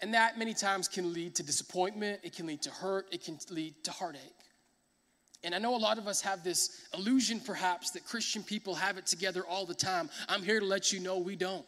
And 0.00 0.14
that 0.14 0.38
many 0.38 0.54
times 0.54 0.88
can 0.88 1.12
lead 1.12 1.34
to 1.36 1.42
disappointment, 1.42 2.20
it 2.22 2.34
can 2.34 2.46
lead 2.46 2.62
to 2.62 2.70
hurt, 2.70 3.06
it 3.12 3.22
can 3.22 3.38
lead 3.50 3.74
to 3.84 3.90
heartache. 3.90 4.22
And 5.44 5.54
I 5.54 5.58
know 5.58 5.76
a 5.76 5.78
lot 5.78 5.98
of 5.98 6.08
us 6.08 6.22
have 6.22 6.42
this 6.42 6.88
illusion, 6.94 7.38
perhaps, 7.38 7.90
that 7.90 8.06
Christian 8.06 8.42
people 8.42 8.74
have 8.74 8.96
it 8.96 9.06
together 9.06 9.44
all 9.46 9.66
the 9.66 9.74
time. 9.74 10.08
I'm 10.28 10.42
here 10.42 10.58
to 10.58 10.66
let 10.66 10.90
you 10.90 11.00
know 11.00 11.18
we 11.18 11.36
don't. 11.36 11.66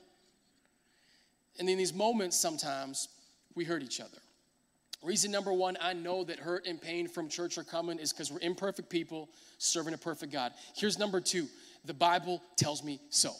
And 1.58 1.68
in 1.68 1.76
these 1.76 1.92
moments, 1.92 2.36
sometimes 2.38 3.08
we 3.54 3.64
hurt 3.64 3.82
each 3.82 4.00
other. 4.00 4.18
Reason 5.02 5.30
number 5.30 5.52
one, 5.52 5.78
I 5.80 5.94
know 5.94 6.24
that 6.24 6.38
hurt 6.38 6.66
and 6.66 6.80
pain 6.80 7.08
from 7.08 7.28
church 7.28 7.56
are 7.56 7.64
coming 7.64 7.98
is 7.98 8.12
because 8.12 8.30
we're 8.30 8.40
imperfect 8.40 8.90
people 8.90 9.30
serving 9.56 9.94
a 9.94 9.98
perfect 9.98 10.30
God. 10.30 10.52
Here's 10.76 10.98
number 10.98 11.20
two 11.20 11.48
the 11.84 11.94
Bible 11.94 12.42
tells 12.56 12.84
me 12.84 13.00
so. 13.08 13.32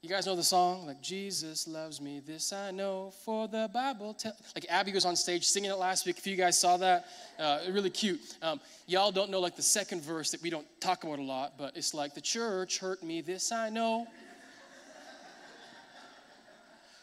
You 0.00 0.08
guys 0.08 0.26
know 0.26 0.36
the 0.36 0.44
song? 0.44 0.86
Like, 0.86 1.02
Jesus 1.02 1.66
loves 1.66 2.00
me, 2.00 2.20
this 2.24 2.52
I 2.52 2.70
know, 2.70 3.12
for 3.24 3.48
the 3.48 3.68
Bible. 3.74 4.14
Te-. 4.14 4.30
Like, 4.54 4.64
Abby 4.68 4.92
was 4.92 5.04
on 5.04 5.16
stage 5.16 5.44
singing 5.44 5.72
it 5.72 5.74
last 5.74 6.06
week. 6.06 6.18
If 6.18 6.26
you 6.28 6.36
guys 6.36 6.56
saw 6.56 6.76
that, 6.76 7.06
uh, 7.36 7.58
really 7.72 7.90
cute. 7.90 8.20
Um, 8.40 8.60
y'all 8.86 9.10
don't 9.10 9.28
know, 9.28 9.40
like, 9.40 9.56
the 9.56 9.62
second 9.62 10.02
verse 10.02 10.30
that 10.30 10.40
we 10.40 10.50
don't 10.50 10.66
talk 10.80 11.02
about 11.02 11.18
a 11.18 11.22
lot, 11.22 11.54
but 11.58 11.76
it's 11.76 11.94
like, 11.94 12.14
the 12.14 12.20
church 12.20 12.78
hurt 12.78 13.02
me, 13.02 13.22
this 13.22 13.50
I 13.50 13.70
know. 13.70 14.06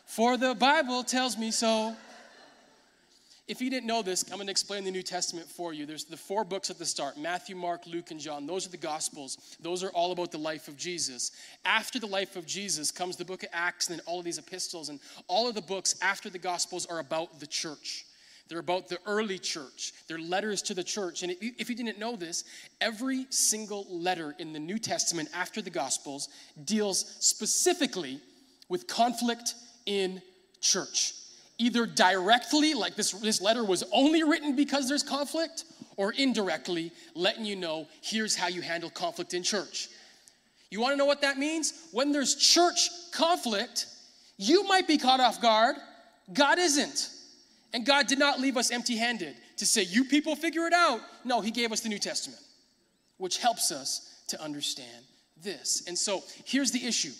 for 0.05 0.37
the 0.37 0.55
Bible 0.55 1.03
tells 1.03 1.37
me 1.37 1.51
so. 1.51 1.97
If 3.47 3.61
you 3.61 3.69
didn't 3.69 3.85
know 3.85 4.01
this, 4.01 4.23
I'm 4.23 4.37
going 4.37 4.47
to 4.47 4.51
explain 4.51 4.83
the 4.83 4.91
New 4.91 5.03
Testament 5.03 5.47
for 5.47 5.71
you. 5.71 5.85
There's 5.85 6.05
the 6.05 6.17
four 6.17 6.43
books 6.43 6.71
at 6.71 6.79
the 6.79 6.85
start 6.85 7.15
Matthew, 7.15 7.55
Mark, 7.55 7.85
Luke, 7.85 8.09
and 8.09 8.19
John. 8.19 8.47
Those 8.47 8.65
are 8.65 8.71
the 8.71 8.77
Gospels. 8.77 9.55
Those 9.59 9.83
are 9.83 9.89
all 9.89 10.11
about 10.11 10.31
the 10.31 10.39
life 10.39 10.67
of 10.67 10.75
Jesus. 10.77 11.31
After 11.63 11.99
the 11.99 12.07
life 12.07 12.35
of 12.35 12.47
Jesus 12.47 12.89
comes 12.89 13.17
the 13.17 13.25
book 13.25 13.43
of 13.43 13.49
Acts 13.53 13.87
and 13.87 13.99
then 13.99 14.05
all 14.07 14.17
of 14.17 14.25
these 14.25 14.39
epistles. 14.39 14.89
And 14.89 14.99
all 15.27 15.47
of 15.47 15.53
the 15.53 15.61
books 15.61 15.95
after 16.01 16.27
the 16.27 16.39
Gospels 16.39 16.87
are 16.87 16.97
about 16.97 17.39
the 17.39 17.45
church. 17.45 18.05
They're 18.47 18.59
about 18.59 18.89
the 18.89 18.97
early 19.05 19.37
church. 19.37 19.93
They're 20.07 20.17
letters 20.17 20.63
to 20.63 20.73
the 20.73 20.83
church. 20.83 21.21
And 21.21 21.35
if 21.39 21.69
you 21.69 21.75
didn't 21.75 21.99
know 21.99 22.15
this, 22.15 22.45
every 22.81 23.27
single 23.29 23.85
letter 23.91 24.35
in 24.39 24.53
the 24.53 24.59
New 24.59 24.79
Testament 24.79 25.29
after 25.35 25.61
the 25.61 25.69
Gospels 25.69 26.29
deals 26.63 27.15
specifically 27.19 28.19
with 28.69 28.87
conflict 28.87 29.53
in 29.85 30.19
church 30.61 31.13
either 31.57 31.85
directly, 31.85 32.73
like 32.73 32.95
this, 32.95 33.11
this 33.11 33.41
letter 33.41 33.63
was 33.63 33.83
only 33.91 34.23
written 34.23 34.55
because 34.55 34.89
there's 34.89 35.03
conflict, 35.03 35.65
or 35.97 36.11
indirectly, 36.13 36.91
letting 37.13 37.45
you 37.45 37.55
know 37.55 37.87
here's 38.01 38.35
how 38.35 38.47
you 38.47 38.61
handle 38.61 38.89
conflict 38.89 39.33
in 39.33 39.43
church. 39.43 39.89
You 40.69 40.81
wanna 40.81 40.95
know 40.97 41.05
what 41.05 41.21
that 41.21 41.37
means? 41.37 41.87
When 41.91 42.11
there's 42.11 42.35
church 42.35 42.89
conflict, 43.13 43.87
you 44.37 44.63
might 44.63 44.87
be 44.87 44.97
caught 44.97 45.19
off 45.19 45.41
guard, 45.41 45.75
God 46.33 46.59
isn't. 46.59 47.09
And 47.73 47.85
God 47.85 48.07
did 48.07 48.19
not 48.19 48.39
leave 48.39 48.55
us 48.55 48.71
empty 48.71 48.95
handed 48.95 49.35
to 49.57 49.65
say, 49.65 49.83
you 49.83 50.05
people 50.05 50.35
figure 50.35 50.65
it 50.65 50.73
out. 50.73 51.01
No, 51.23 51.41
He 51.41 51.51
gave 51.51 51.71
us 51.71 51.81
the 51.81 51.89
New 51.89 51.99
Testament, 51.99 52.41
which 53.17 53.37
helps 53.37 53.71
us 53.71 54.23
to 54.29 54.41
understand 54.41 55.05
this. 55.41 55.83
And 55.87 55.97
so 55.97 56.23
here's 56.45 56.71
the 56.71 56.85
issue 56.85 57.11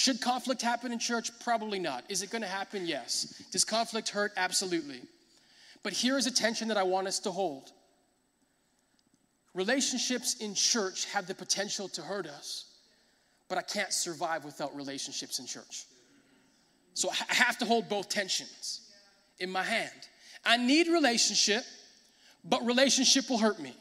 should 0.00 0.22
conflict 0.22 0.62
happen 0.62 0.92
in 0.92 0.98
church? 0.98 1.30
Probably 1.40 1.78
not. 1.78 2.04
Is 2.08 2.22
it 2.22 2.30
going 2.30 2.40
to 2.40 2.48
happen? 2.48 2.86
Yes. 2.86 3.42
Does 3.52 3.64
conflict 3.64 4.08
hurt? 4.08 4.32
Absolutely. 4.34 5.02
But 5.82 5.92
here 5.92 6.16
is 6.16 6.26
a 6.26 6.30
tension 6.30 6.68
that 6.68 6.78
I 6.78 6.84
want 6.84 7.06
us 7.06 7.18
to 7.18 7.30
hold. 7.30 7.72
Relationships 9.52 10.36
in 10.36 10.54
church 10.54 11.04
have 11.12 11.26
the 11.26 11.34
potential 11.34 11.86
to 11.88 12.00
hurt 12.00 12.26
us, 12.26 12.76
but 13.50 13.58
I 13.58 13.60
can't 13.60 13.92
survive 13.92 14.42
without 14.42 14.74
relationships 14.74 15.38
in 15.38 15.44
church. 15.44 15.84
So 16.94 17.10
I 17.10 17.34
have 17.34 17.58
to 17.58 17.66
hold 17.66 17.90
both 17.90 18.08
tensions 18.08 18.90
in 19.38 19.50
my 19.50 19.62
hand. 19.62 20.08
I 20.46 20.56
need 20.56 20.88
relationship, 20.88 21.64
but 22.42 22.64
relationship 22.64 23.28
will 23.28 23.36
hurt 23.36 23.60
me. 23.60 23.76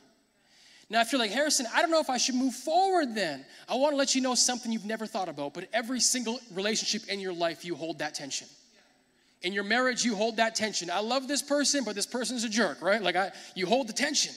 Now, 0.89 1.01
if 1.01 1.11
you're 1.11 1.19
like, 1.19 1.31
Harrison, 1.31 1.67
I 1.73 1.81
don't 1.81 1.91
know 1.91 1.99
if 1.99 2.09
I 2.09 2.17
should 2.17 2.35
move 2.35 2.55
forward 2.55 3.13
then, 3.13 3.45
I 3.67 3.75
want 3.75 3.93
to 3.93 3.97
let 3.97 4.15
you 4.15 4.21
know 4.21 4.33
something 4.33 4.71
you've 4.71 4.85
never 4.85 5.05
thought 5.05 5.29
about, 5.29 5.53
but 5.53 5.67
every 5.71 5.99
single 5.99 6.39
relationship 6.53 7.07
in 7.09 7.19
your 7.19 7.33
life, 7.33 7.63
you 7.63 7.75
hold 7.75 7.99
that 7.99 8.15
tension. 8.15 8.47
In 9.43 9.53
your 9.53 9.63
marriage, 9.63 10.03
you 10.03 10.15
hold 10.15 10.37
that 10.37 10.55
tension. 10.55 10.89
I 10.89 10.99
love 10.99 11.27
this 11.27 11.43
person, 11.43 11.83
but 11.83 11.93
this 11.93 12.07
person's 12.07 12.43
a 12.43 12.49
jerk, 12.49 12.81
right? 12.81 13.01
Like, 13.01 13.15
I, 13.15 13.31
you 13.55 13.67
hold 13.67 13.87
the 13.87 13.93
tension. 13.93 14.33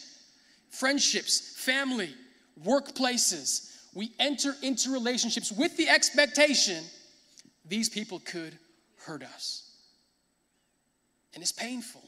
Friendships, 0.69 1.55
family, 1.57 2.15
workplaces, 2.65 3.75
we 3.95 4.13
enter 4.21 4.55
into 4.63 4.91
relationships 4.91 5.51
with 5.51 5.77
the 5.77 5.89
expectation 5.89 6.85
these 7.65 7.89
people 7.89 8.21
could 8.21 8.59
hurt 9.07 9.23
us. 9.23 9.71
And 11.35 11.43
it's 11.43 11.53
painful. 11.53 12.03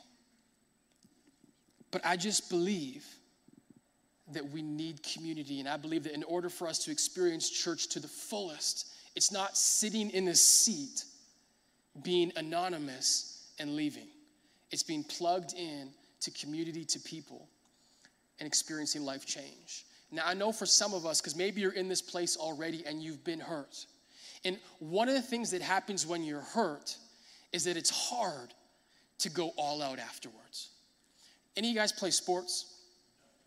But 1.90 2.04
I 2.04 2.16
just 2.16 2.50
believe 2.50 3.06
that 4.34 4.50
we 4.50 4.62
need 4.62 5.02
community. 5.02 5.60
And 5.60 5.68
I 5.68 5.76
believe 5.76 6.04
that 6.04 6.12
in 6.12 6.24
order 6.24 6.48
for 6.48 6.68
us 6.68 6.78
to 6.80 6.90
experience 6.90 7.48
church 7.48 7.88
to 7.88 8.00
the 8.00 8.08
fullest, 8.08 8.88
it's 9.16 9.32
not 9.32 9.56
sitting 9.56 10.10
in 10.10 10.28
a 10.28 10.34
seat, 10.34 11.04
being 12.02 12.32
anonymous 12.36 13.52
and 13.58 13.76
leaving. 13.76 14.08
It's 14.70 14.82
being 14.82 15.04
plugged 15.04 15.54
in 15.54 15.90
to 16.20 16.30
community, 16.30 16.84
to 16.86 17.00
people, 17.00 17.48
and 18.40 18.46
experiencing 18.46 19.02
life 19.02 19.24
change. 19.26 19.84
Now, 20.10 20.22
I 20.26 20.34
know 20.34 20.52
for 20.52 20.66
some 20.66 20.94
of 20.94 21.06
us, 21.06 21.20
because 21.20 21.36
maybe 21.36 21.60
you're 21.60 21.72
in 21.72 21.88
this 21.88 22.02
place 22.02 22.36
already 22.36 22.84
and 22.86 23.02
you've 23.02 23.24
been 23.24 23.40
hurt. 23.40 23.86
And 24.44 24.58
one 24.78 25.08
of 25.08 25.14
the 25.14 25.22
things 25.22 25.50
that 25.52 25.62
happens 25.62 26.06
when 26.06 26.22
you're 26.22 26.40
hurt 26.40 26.96
is 27.52 27.64
that 27.64 27.76
it's 27.76 27.90
hard 27.90 28.52
to 29.18 29.30
go 29.30 29.52
all 29.56 29.82
out 29.82 29.98
afterwards. 29.98 30.70
Any 31.56 31.68
of 31.68 31.74
you 31.74 31.80
guys 31.80 31.92
play 31.92 32.10
sports? 32.10 32.73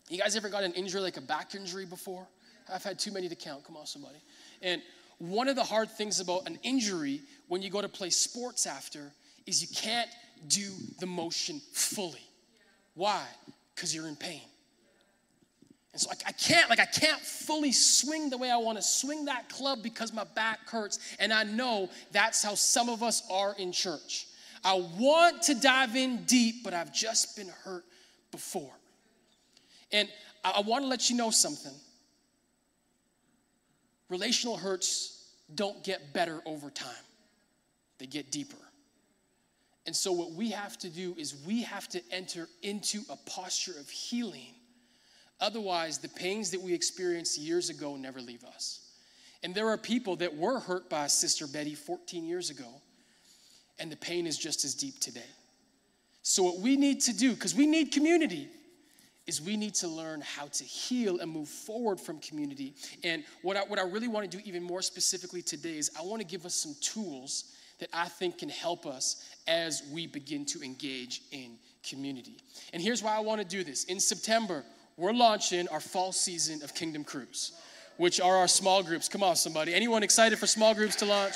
You 0.08 0.18
guys 0.18 0.36
ever 0.36 0.48
got 0.48 0.64
an 0.64 0.72
injury 0.72 1.00
like 1.00 1.16
a 1.16 1.22
back 1.22 1.54
injury 1.54 1.84
before? 1.84 2.26
I've 2.72 2.84
had 2.84 2.98
too 2.98 3.12
many 3.12 3.28
to 3.28 3.34
count. 3.34 3.64
Come 3.64 3.76
on, 3.76 3.86
somebody. 3.86 4.18
And 4.62 4.82
one 5.18 5.48
of 5.48 5.56
the 5.56 5.64
hard 5.64 5.90
things 5.90 6.20
about 6.20 6.46
an 6.46 6.58
injury 6.62 7.22
when 7.48 7.62
you 7.62 7.70
go 7.70 7.82
to 7.82 7.88
play 7.88 8.10
sports 8.10 8.66
after 8.66 9.12
is 9.46 9.60
you 9.62 9.68
can't 9.74 10.08
do 10.48 10.70
the 11.00 11.06
motion 11.06 11.60
fully. 11.72 12.22
Why? 12.94 13.24
Because 13.74 13.94
you're 13.94 14.08
in 14.08 14.16
pain. 14.16 14.42
And 15.92 16.00
so 16.00 16.10
I, 16.10 16.28
I, 16.28 16.32
can't, 16.32 16.68
like, 16.70 16.80
I 16.80 16.84
can't 16.84 17.20
fully 17.20 17.72
swing 17.72 18.30
the 18.30 18.38
way 18.38 18.50
I 18.50 18.56
want 18.58 18.78
to 18.78 18.82
swing 18.82 19.24
that 19.24 19.48
club 19.48 19.82
because 19.82 20.12
my 20.12 20.24
back 20.34 20.68
hurts. 20.68 20.98
And 21.18 21.32
I 21.32 21.44
know 21.44 21.88
that's 22.12 22.42
how 22.42 22.54
some 22.54 22.88
of 22.88 23.02
us 23.02 23.22
are 23.30 23.54
in 23.58 23.72
church. 23.72 24.26
I 24.64 24.84
want 24.98 25.42
to 25.42 25.54
dive 25.54 25.96
in 25.96 26.24
deep, 26.24 26.62
but 26.62 26.74
I've 26.74 26.92
just 26.92 27.36
been 27.36 27.48
hurt 27.64 27.84
before. 28.30 28.72
And 29.92 30.08
I, 30.44 30.54
I 30.56 30.60
want 30.60 30.84
to 30.84 30.88
let 30.88 31.10
you 31.10 31.16
know 31.16 31.30
something. 31.30 31.72
Relational 34.08 34.56
hurts 34.56 35.32
don't 35.54 35.82
get 35.84 36.12
better 36.12 36.40
over 36.46 36.70
time, 36.70 37.04
they 37.98 38.06
get 38.06 38.30
deeper. 38.30 38.56
And 39.86 39.96
so, 39.96 40.12
what 40.12 40.32
we 40.32 40.50
have 40.50 40.76
to 40.80 40.90
do 40.90 41.14
is 41.16 41.34
we 41.46 41.62
have 41.62 41.88
to 41.88 42.02
enter 42.10 42.46
into 42.62 43.00
a 43.08 43.16
posture 43.16 43.72
of 43.80 43.88
healing. 43.88 44.54
Otherwise, 45.40 45.96
the 45.96 46.08
pains 46.10 46.50
that 46.50 46.60
we 46.60 46.74
experienced 46.74 47.38
years 47.38 47.70
ago 47.70 47.96
never 47.96 48.20
leave 48.20 48.44
us. 48.44 48.80
And 49.42 49.54
there 49.54 49.68
are 49.68 49.78
people 49.78 50.16
that 50.16 50.36
were 50.36 50.58
hurt 50.58 50.90
by 50.90 51.06
Sister 51.06 51.46
Betty 51.46 51.74
14 51.74 52.26
years 52.26 52.50
ago, 52.50 52.66
and 53.78 53.90
the 53.90 53.96
pain 53.96 54.26
is 54.26 54.36
just 54.36 54.64
as 54.64 54.74
deep 54.74 54.98
today. 54.98 55.30
So, 56.22 56.42
what 56.42 56.58
we 56.58 56.76
need 56.76 57.00
to 57.02 57.14
do, 57.14 57.32
because 57.32 57.54
we 57.54 57.66
need 57.66 57.90
community, 57.90 58.48
is 59.28 59.42
we 59.42 59.56
need 59.56 59.74
to 59.74 59.86
learn 59.86 60.22
how 60.22 60.46
to 60.46 60.64
heal 60.64 61.20
and 61.20 61.30
move 61.30 61.48
forward 61.48 62.00
from 62.00 62.18
community. 62.18 62.74
And 63.04 63.22
what 63.42 63.56
I, 63.56 63.60
what 63.60 63.78
I 63.78 63.82
really 63.82 64.08
want 64.08 64.28
to 64.28 64.36
do, 64.36 64.42
even 64.44 64.62
more 64.62 64.82
specifically 64.82 65.42
today, 65.42 65.76
is 65.76 65.90
I 65.96 66.02
want 66.02 66.20
to 66.20 66.26
give 66.26 66.46
us 66.46 66.54
some 66.54 66.74
tools 66.80 67.54
that 67.78 67.90
I 67.92 68.08
think 68.08 68.38
can 68.38 68.48
help 68.48 68.86
us 68.86 69.28
as 69.46 69.82
we 69.92 70.06
begin 70.06 70.44
to 70.46 70.62
engage 70.62 71.22
in 71.30 71.58
community. 71.88 72.38
And 72.72 72.82
here's 72.82 73.02
why 73.02 73.14
I 73.14 73.20
want 73.20 73.40
to 73.40 73.46
do 73.46 73.62
this. 73.62 73.84
In 73.84 74.00
September, 74.00 74.64
we're 74.96 75.12
launching 75.12 75.68
our 75.68 75.80
fall 75.80 76.10
season 76.10 76.62
of 76.62 76.74
Kingdom 76.74 77.04
Crews, 77.04 77.52
which 77.98 78.20
are 78.20 78.36
our 78.36 78.48
small 78.48 78.82
groups. 78.82 79.08
Come 79.08 79.22
on, 79.22 79.36
somebody. 79.36 79.74
Anyone 79.74 80.02
excited 80.02 80.38
for 80.38 80.46
small 80.46 80.74
groups 80.74 80.96
to 80.96 81.04
launch? 81.04 81.34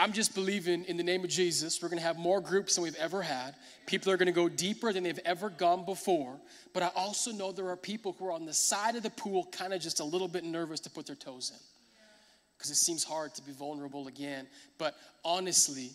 I'm 0.00 0.14
just 0.14 0.34
believing 0.34 0.84
in 0.84 0.96
the 0.96 1.02
name 1.02 1.24
of 1.24 1.28
Jesus, 1.28 1.82
we're 1.82 1.90
gonna 1.90 2.00
have 2.00 2.16
more 2.16 2.40
groups 2.40 2.74
than 2.74 2.84
we've 2.84 2.94
ever 2.94 3.20
had. 3.20 3.54
People 3.84 4.10
are 4.10 4.16
gonna 4.16 4.32
go 4.32 4.48
deeper 4.48 4.94
than 4.94 5.04
they've 5.04 5.18
ever 5.26 5.50
gone 5.50 5.84
before. 5.84 6.40
But 6.72 6.82
I 6.82 6.90
also 6.96 7.32
know 7.32 7.52
there 7.52 7.68
are 7.68 7.76
people 7.76 8.16
who 8.18 8.26
are 8.28 8.32
on 8.32 8.46
the 8.46 8.54
side 8.54 8.96
of 8.96 9.02
the 9.02 9.10
pool, 9.10 9.46
kind 9.52 9.74
of 9.74 9.82
just 9.82 10.00
a 10.00 10.04
little 10.04 10.26
bit 10.26 10.42
nervous 10.42 10.80
to 10.80 10.90
put 10.90 11.06
their 11.06 11.16
toes 11.16 11.52
in. 11.52 11.60
Because 12.56 12.70
it 12.70 12.76
seems 12.76 13.04
hard 13.04 13.34
to 13.34 13.42
be 13.42 13.52
vulnerable 13.52 14.08
again. 14.08 14.46
But 14.78 14.96
honestly, 15.22 15.90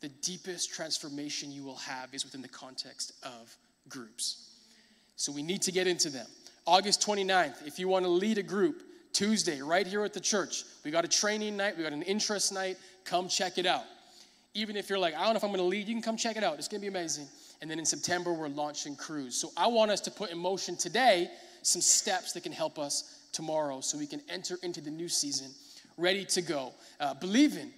the 0.00 0.10
deepest 0.10 0.72
transformation 0.72 1.50
you 1.50 1.64
will 1.64 1.78
have 1.78 2.14
is 2.14 2.24
within 2.24 2.40
the 2.40 2.46
context 2.46 3.14
of 3.24 3.56
groups. 3.88 4.48
So 5.16 5.32
we 5.32 5.42
need 5.42 5.62
to 5.62 5.72
get 5.72 5.88
into 5.88 6.08
them. 6.08 6.28
August 6.68 7.04
29th, 7.04 7.66
if 7.66 7.80
you 7.80 7.88
want 7.88 8.04
to 8.04 8.10
lead 8.10 8.38
a 8.38 8.44
group, 8.44 8.84
Tuesday, 9.12 9.60
right 9.60 9.86
here 9.86 10.04
at 10.04 10.12
the 10.12 10.20
church, 10.20 10.64
we 10.84 10.90
got 10.90 11.04
a 11.04 11.08
training 11.08 11.56
night, 11.56 11.76
we 11.76 11.82
got 11.82 11.92
an 11.92 12.02
interest 12.02 12.52
night. 12.52 12.76
Come 13.04 13.28
check 13.28 13.58
it 13.58 13.66
out. 13.66 13.84
Even 14.54 14.76
if 14.76 14.88
you're 14.88 14.98
like, 14.98 15.14
I 15.14 15.24
don't 15.24 15.34
know 15.34 15.38
if 15.38 15.44
I'm 15.44 15.52
to 15.54 15.62
lead, 15.62 15.88
you 15.88 15.94
can 15.94 16.02
come 16.02 16.16
check 16.16 16.36
it 16.36 16.44
out. 16.44 16.58
It's 16.58 16.68
to 16.68 16.78
be 16.78 16.86
amazing. 16.86 17.26
And 17.60 17.70
then 17.70 17.78
in 17.78 17.84
September, 17.84 18.32
we're 18.32 18.48
launching 18.48 18.96
Crews. 18.96 19.34
So 19.34 19.50
I 19.56 19.66
want 19.66 19.90
us 19.90 20.00
to 20.02 20.10
put 20.10 20.30
in 20.30 20.38
motion 20.38 20.76
today 20.76 21.30
some 21.62 21.82
steps 21.82 22.32
that 22.32 22.42
can 22.42 22.52
help 22.52 22.78
us 22.78 23.26
tomorrow 23.32 23.80
so 23.80 23.98
we 23.98 24.06
can 24.06 24.22
enter 24.28 24.58
into 24.62 24.80
the 24.80 24.90
new 24.90 25.08
season 25.08 25.48
ready 25.96 26.24
to 26.24 26.42
go, 26.42 26.72
uh, 27.00 27.14
believing 27.14 27.72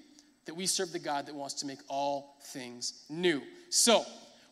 that 0.44 0.54
we 0.54 0.66
serve 0.66 0.92
the 0.92 0.98
God 0.98 1.26
that 1.26 1.34
wants 1.34 1.54
to 1.54 1.66
make 1.66 1.78
all 1.88 2.36
things 2.42 3.04
new. 3.08 3.42
So, 3.70 4.04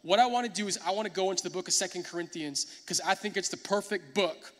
what 0.02 0.18
I 0.18 0.26
want 0.26 0.47
to 0.47 0.52
do 0.52 0.68
is 0.68 0.78
I 0.87 0.92
want 0.92 1.06
to 1.06 1.12
go 1.12 1.30
into 1.30 1.42
the 1.42 1.50
book 1.50 1.68
of 1.68 1.75
Second 1.75 2.04
Corinthians 2.04 2.80
because 2.82 3.00
I 3.00 3.14
think 3.14 3.37
it's 3.37 3.49
the 3.49 3.56
perfect 3.56 4.14
book 4.14 4.52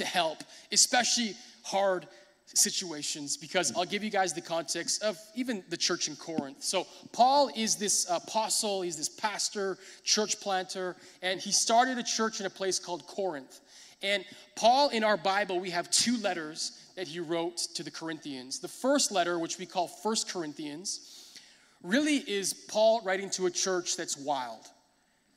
to 0.00 0.06
help, 0.06 0.42
especially 0.72 1.34
hard 1.62 2.06
situations 2.46 3.36
because 3.36 3.72
I'll 3.76 3.84
give 3.84 4.02
you 4.02 4.10
guys 4.10 4.32
the 4.32 4.40
context 4.40 5.02
of 5.02 5.16
even 5.36 5.62
the 5.68 5.76
church 5.76 6.08
in 6.08 6.16
Corinth. 6.16 6.62
So, 6.64 6.86
Paul 7.12 7.50
is 7.54 7.76
this 7.76 8.10
apostle, 8.10 8.82
he's 8.82 8.96
this 8.96 9.08
pastor, 9.08 9.78
church 10.02 10.40
planter, 10.40 10.96
and 11.22 11.38
he 11.38 11.52
started 11.52 11.98
a 11.98 12.02
church 12.02 12.40
in 12.40 12.46
a 12.46 12.50
place 12.50 12.78
called 12.78 13.06
Corinth. 13.06 13.60
And 14.02 14.24
Paul, 14.56 14.88
in 14.88 15.04
our 15.04 15.18
Bible, 15.18 15.60
we 15.60 15.70
have 15.70 15.90
two 15.90 16.16
letters 16.18 16.72
that 16.96 17.06
he 17.06 17.20
wrote 17.20 17.58
to 17.74 17.82
the 17.82 17.90
Corinthians. 17.90 18.58
The 18.58 18.68
first 18.68 19.12
letter, 19.12 19.38
which 19.38 19.58
we 19.58 19.66
call 19.66 19.86
First 19.86 20.30
Corinthians, 20.30 21.36
really 21.82 22.16
is 22.16 22.54
Paul 22.54 23.02
writing 23.04 23.30
to 23.30 23.46
a 23.46 23.50
church 23.50 23.96
that's 23.96 24.16
wild. 24.16 24.66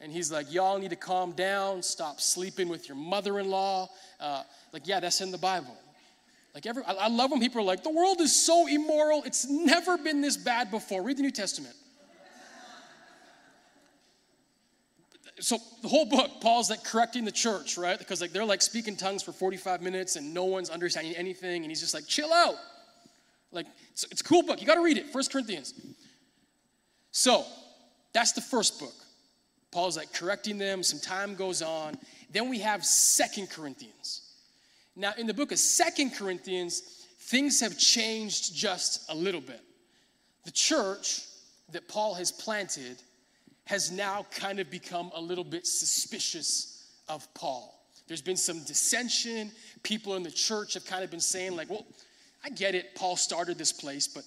And 0.04 0.12
he's 0.12 0.30
like, 0.30 0.52
y'all 0.52 0.78
need 0.78 0.90
to 0.90 0.98
calm 0.98 1.32
down, 1.32 1.82
stop 1.82 2.20
sleeping 2.20 2.68
with 2.68 2.90
your 2.90 2.98
mother 2.98 3.40
in 3.40 3.50
law. 3.50 3.90
Uh, 4.20 4.44
like, 4.74 4.86
yeah, 4.86 5.00
that's 5.00 5.22
in 5.22 5.32
the 5.32 5.38
Bible. 5.38 5.78
Like, 6.54 6.66
every, 6.66 6.84
I, 6.84 6.92
I 6.92 7.08
love 7.08 7.32
when 7.32 7.40
people 7.40 7.62
are 7.62 7.64
like, 7.64 7.84
the 7.84 7.90
world 7.90 8.20
is 8.20 8.36
so 8.36 8.68
immoral, 8.68 9.24
it's 9.24 9.48
never 9.50 9.98
been 9.98 10.20
this 10.20 10.36
bad 10.36 10.72
before. 10.72 11.04
Read 11.04 11.18
the 11.18 11.22
New 11.22 11.32
Testament. 11.32 11.74
so 15.40 15.58
the 15.82 15.88
whole 15.88 16.06
book 16.06 16.30
paul's 16.42 16.70
like 16.70 16.84
correcting 16.84 17.26
the 17.26 17.32
church 17.32 17.76
right 17.76 17.98
because 17.98 18.22
like 18.22 18.32
they're 18.32 18.46
like 18.46 18.62
speaking 18.62 18.96
tongues 18.96 19.24
for 19.24 19.32
45 19.32 19.82
minutes 19.82 20.16
and 20.16 20.32
no 20.32 20.46
one's 20.46 20.70
understanding 20.70 21.16
anything 21.16 21.64
and 21.64 21.72
he's 21.72 21.82
just 21.82 21.94
like 21.94 22.06
chill 22.06 22.32
out 22.32 22.56
like 23.52 23.66
it's, 23.92 24.06
it's 24.12 24.22
a 24.22 24.24
cool 24.24 24.44
book 24.44 24.62
you 24.62 24.68
got 24.68 24.76
to 24.76 24.84
read 24.84 24.96
it 24.96 25.10
first 25.10 25.32
corinthians 25.32 25.74
so 27.12 27.44
that's 28.14 28.34
the 28.34 28.42
first 28.42 28.80
book 28.80 28.94
paul's 29.74 29.98
like 29.98 30.14
correcting 30.14 30.58
them 30.58 30.84
some 30.84 31.00
time 31.00 31.36
goes 31.36 31.62
on 31.62 31.98
then 32.32 32.50
we 32.50 32.60
have 32.60 32.86
second 32.86 33.50
corinthians 33.50 34.34
now 34.96 35.12
in 35.18 35.28
the 35.28 35.34
book 35.34 35.52
of 35.52 35.60
second 35.60 36.12
corinthians 36.12 37.06
things 37.20 37.60
have 37.60 37.78
changed 37.78 38.56
just 38.56 39.10
a 39.10 39.16
little 39.16 39.42
bit 39.42 39.62
the 40.46 40.52
church 40.52 41.22
that 41.72 41.88
paul 41.88 42.14
has 42.14 42.32
planted 42.32 42.98
has 43.66 43.92
now 43.92 44.26
kind 44.32 44.60
of 44.60 44.70
become 44.70 45.12
a 45.16 45.22
little 45.22 45.44
bit 45.44 45.66
suspicious 45.66 46.74
of 47.08 47.32
Paul. 47.34 47.80
There's 48.08 48.22
been 48.22 48.38
some 48.38 48.64
dissension. 48.64 49.52
People 49.84 50.16
in 50.16 50.24
the 50.24 50.32
church 50.32 50.74
have 50.74 50.86
kind 50.86 51.04
of 51.04 51.12
been 51.12 51.20
saying, 51.20 51.56
like, 51.56 51.70
well, 51.70 51.86
I 52.44 52.50
get 52.50 52.76
it, 52.76 52.96
Paul 52.96 53.16
started 53.16 53.58
this 53.58 53.72
place, 53.72 54.08
but 54.08 54.24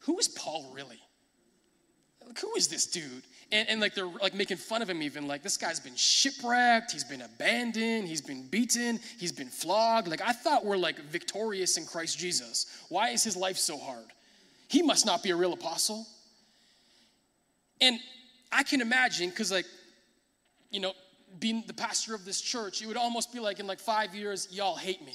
who 0.00 0.18
is 0.18 0.28
Paul 0.28 0.70
really? 0.74 1.00
Like, 2.26 2.38
who 2.38 2.54
is 2.56 2.68
this 2.68 2.86
dude? 2.86 3.22
And, 3.54 3.68
and 3.70 3.80
like 3.80 3.94
they're 3.94 4.10
like 4.20 4.34
making 4.34 4.58
fun 4.58 4.82
of 4.82 4.90
him 4.90 5.00
even 5.00 5.26
like 5.26 5.42
this 5.42 5.56
guy's 5.56 5.78
been 5.78 5.94
shipwrecked 5.94 6.90
he's 6.90 7.04
been 7.04 7.22
abandoned 7.22 8.08
he's 8.08 8.20
been 8.20 8.48
beaten 8.48 8.98
he's 9.16 9.30
been 9.32 9.48
flogged 9.48 10.08
like 10.08 10.20
i 10.20 10.32
thought 10.32 10.64
we're 10.64 10.76
like 10.76 10.98
victorious 10.98 11.76
in 11.78 11.86
christ 11.86 12.18
jesus 12.18 12.66
why 12.88 13.10
is 13.10 13.22
his 13.22 13.36
life 13.36 13.56
so 13.56 13.78
hard 13.78 14.06
he 14.68 14.82
must 14.82 15.06
not 15.06 15.22
be 15.22 15.30
a 15.30 15.36
real 15.36 15.52
apostle 15.52 16.04
and 17.80 18.00
I 18.52 18.62
can 18.62 18.80
imagine, 18.80 19.30
because 19.30 19.50
like, 19.50 19.66
you 20.70 20.80
know, 20.80 20.92
being 21.40 21.64
the 21.66 21.74
pastor 21.74 22.14
of 22.14 22.24
this 22.24 22.40
church, 22.40 22.80
it 22.82 22.86
would 22.86 22.96
almost 22.96 23.32
be 23.32 23.40
like 23.40 23.58
in 23.58 23.66
like 23.66 23.80
five 23.80 24.14
years, 24.14 24.48
y'all 24.50 24.76
hate 24.76 25.04
me. 25.04 25.14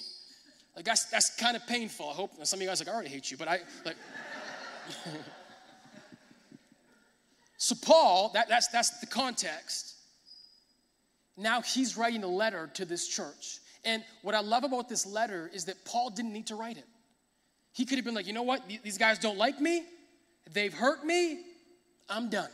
Like 0.76 0.86
that's 0.86 1.06
that's 1.06 1.36
kind 1.36 1.56
of 1.56 1.66
painful. 1.66 2.10
I 2.10 2.14
hope 2.14 2.32
some 2.46 2.58
of 2.58 2.62
you 2.62 2.68
guys 2.68 2.80
like 2.80 2.90
I 2.90 2.94
already 2.94 3.10
hate 3.10 3.32
you, 3.32 3.38
but 3.38 3.48
I 3.48 3.60
like. 3.86 3.96
so 7.60 7.76
Paul, 7.76 8.32
that, 8.34 8.48
that's 8.48 8.68
that's 8.70 9.02
the 9.02 9.06
context. 9.06 9.96
Now 11.36 11.62
he's 11.62 11.98
writing 11.98 12.24
a 12.24 12.28
letter 12.28 12.72
to 12.76 12.86
this 12.86 13.06
church. 13.06 13.60
And 13.84 14.02
what 14.22 14.34
I 14.34 14.40
love 14.40 14.64
about 14.64 14.88
this 14.88 15.06
letter 15.06 15.52
is 15.54 15.66
that 15.66 15.84
Paul 15.84 16.10
didn't 16.10 16.32
need 16.32 16.48
to 16.48 16.56
write 16.56 16.78
it. 16.78 16.88
He 17.74 17.86
could 17.86 17.98
have 17.98 18.06
been 18.06 18.16
like, 18.16 18.28
you 18.28 18.34
know 18.34 18.44
what? 18.44 18.64
These 18.82 18.98
guys 18.98 19.20
don't 19.20 19.38
like 19.38 19.60
me. 19.60 19.84
They've 20.54 20.74
hurt 20.74 21.06
me. 21.06 21.42
I'm 22.10 22.30
done. 22.30 22.50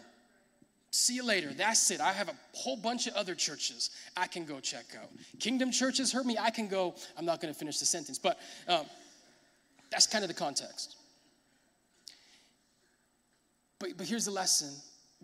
See 0.89 1.13
you 1.15 1.23
later. 1.23 1.53
That's 1.53 1.91
it. 1.91 2.01
I 2.01 2.11
have 2.11 2.29
a 2.29 2.35
whole 2.53 2.77
bunch 2.77 3.05
of 3.05 3.13
other 3.13 3.35
churches 3.35 3.91
I 4.17 4.25
can 4.25 4.43
go 4.43 4.59
check 4.59 4.85
out. 4.99 5.09
Kingdom 5.39 5.71
churches 5.71 6.11
hurt 6.11 6.25
me. 6.25 6.37
I 6.39 6.49
can 6.49 6.67
go. 6.67 6.95
I'm 7.15 7.25
not 7.25 7.41
going 7.41 7.53
to 7.53 7.57
finish 7.57 7.77
the 7.79 7.85
sentence, 7.85 8.17
but 8.17 8.39
um, 8.67 8.85
that's 9.91 10.07
kind 10.07 10.23
of 10.23 10.29
the 10.29 10.35
context. 10.35 10.95
But, 13.79 13.97
but 13.97 14.07
here's 14.07 14.25
the 14.25 14.31
lesson 14.31 14.73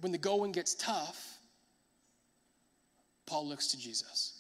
when 0.02 0.12
the 0.12 0.18
going 0.18 0.52
gets 0.52 0.76
tough, 0.76 1.38
Paul 3.26 3.48
looks 3.48 3.68
to 3.68 3.78
Jesus. 3.78 4.34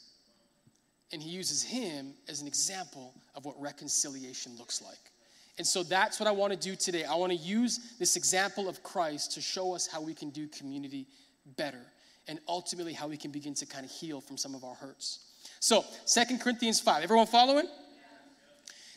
And 1.13 1.21
he 1.21 1.30
uses 1.30 1.62
him 1.63 2.13
as 2.28 2.41
an 2.41 2.47
example 2.47 3.13
of 3.36 3.45
what 3.45 3.60
reconciliation 3.62 4.58
looks 4.58 4.82
like. 4.82 4.97
And 5.58 5.67
so 5.67 5.84
that's 5.84 6.19
what 6.19 6.28
I 6.28 6.32
want 6.32 6.54
to 6.54 6.60
do 6.60 6.76
today. 6.76 7.04
I 7.04 7.15
want 7.15 7.32
to 7.32 7.38
use 7.38 7.95
this 8.00 8.15
example 8.15 8.67
of 8.67 8.82
Christ 8.84 9.34
to 9.34 9.41
show 9.41 9.76
us 9.76 9.88
how 9.88 10.02
we 10.02 10.13
can 10.13 10.30
do 10.30 10.47
community 10.47 11.08
better 11.58 11.82
and 12.28 12.39
ultimately 12.47 12.93
how 12.93 13.08
we 13.08 13.17
can 13.17 13.32
begin 13.32 13.54
to 13.56 13.65
kind 13.65 13.86
of 13.86 13.91
heal 13.91 14.21
from 14.21 14.38
some 14.38 14.56
of 14.56 14.63
our 14.63 14.76
hurts. 14.76 15.19
So, 15.60 15.86
Second 16.06 16.39
Corinthians 16.39 16.80
5. 16.80 17.04
Everyone 17.04 17.28
following? 17.28 17.67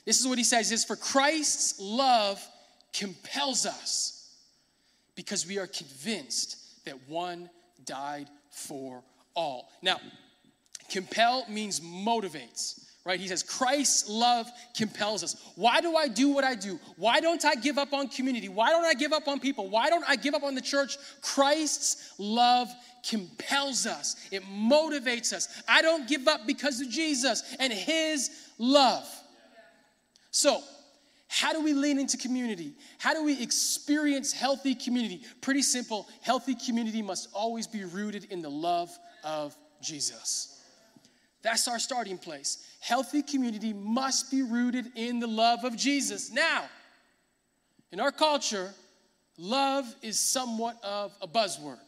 This 0.04 0.20
is 0.20 0.26
what 0.26 0.38
he 0.38 0.44
says 0.44 0.70
is 0.70 0.84
for 0.84 0.96
Christ's 0.96 1.80
love 1.80 2.46
compels 2.92 3.66
us 3.66 4.13
because 5.14 5.46
we 5.46 5.58
are 5.58 5.66
convinced 5.66 6.84
that 6.84 7.08
one 7.08 7.50
died 7.84 8.28
for 8.50 9.02
all. 9.34 9.70
Now, 9.82 10.00
compel 10.90 11.46
means 11.48 11.80
motivates 11.80 12.84
right? 13.04 13.20
He 13.20 13.28
says, 13.28 13.42
Christ's 13.42 14.08
love 14.08 14.50
compels 14.76 15.22
us. 15.22 15.36
Why 15.56 15.80
do 15.80 15.94
I 15.94 16.08
do 16.08 16.30
what 16.30 16.44
I 16.44 16.54
do? 16.54 16.80
Why 16.96 17.20
don't 17.20 17.44
I 17.44 17.54
give 17.54 17.76
up 17.76 17.92
on 17.92 18.08
community? 18.08 18.48
Why 18.48 18.70
don't 18.70 18.84
I 18.84 18.94
give 18.94 19.12
up 19.12 19.28
on 19.28 19.40
people? 19.40 19.68
Why 19.68 19.90
don't 19.90 20.04
I 20.08 20.16
give 20.16 20.34
up 20.34 20.42
on 20.42 20.54
the 20.54 20.62
church? 20.62 20.96
Christ's 21.20 22.14
love 22.18 22.72
compels 23.08 23.84
us, 23.86 24.16
it 24.30 24.42
motivates 24.44 25.34
us. 25.34 25.62
I 25.68 25.82
don't 25.82 26.08
give 26.08 26.26
up 26.26 26.46
because 26.46 26.80
of 26.80 26.88
Jesus 26.88 27.42
and 27.60 27.72
His 27.72 28.30
love. 28.58 29.06
So, 30.30 30.62
how 31.28 31.52
do 31.52 31.62
we 31.62 31.72
lean 31.72 31.98
into 31.98 32.16
community? 32.16 32.74
How 32.98 33.14
do 33.14 33.24
we 33.24 33.42
experience 33.42 34.32
healthy 34.32 34.74
community? 34.74 35.22
Pretty 35.40 35.62
simple. 35.62 36.06
Healthy 36.22 36.54
community 36.54 37.02
must 37.02 37.28
always 37.32 37.66
be 37.66 37.84
rooted 37.84 38.24
in 38.30 38.42
the 38.42 38.50
love 38.50 38.90
of 39.24 39.56
Jesus. 39.82 40.62
That's 41.42 41.68
our 41.68 41.78
starting 41.78 42.18
place 42.18 42.64
healthy 42.84 43.22
community 43.22 43.72
must 43.72 44.30
be 44.30 44.42
rooted 44.42 44.92
in 44.94 45.18
the 45.18 45.26
love 45.26 45.64
of 45.64 45.74
Jesus. 45.74 46.30
Now, 46.30 46.64
in 47.90 47.98
our 47.98 48.12
culture, 48.12 48.74
love 49.38 49.86
is 50.02 50.18
somewhat 50.18 50.76
of 50.84 51.10
a 51.22 51.26
buzzword. 51.26 51.78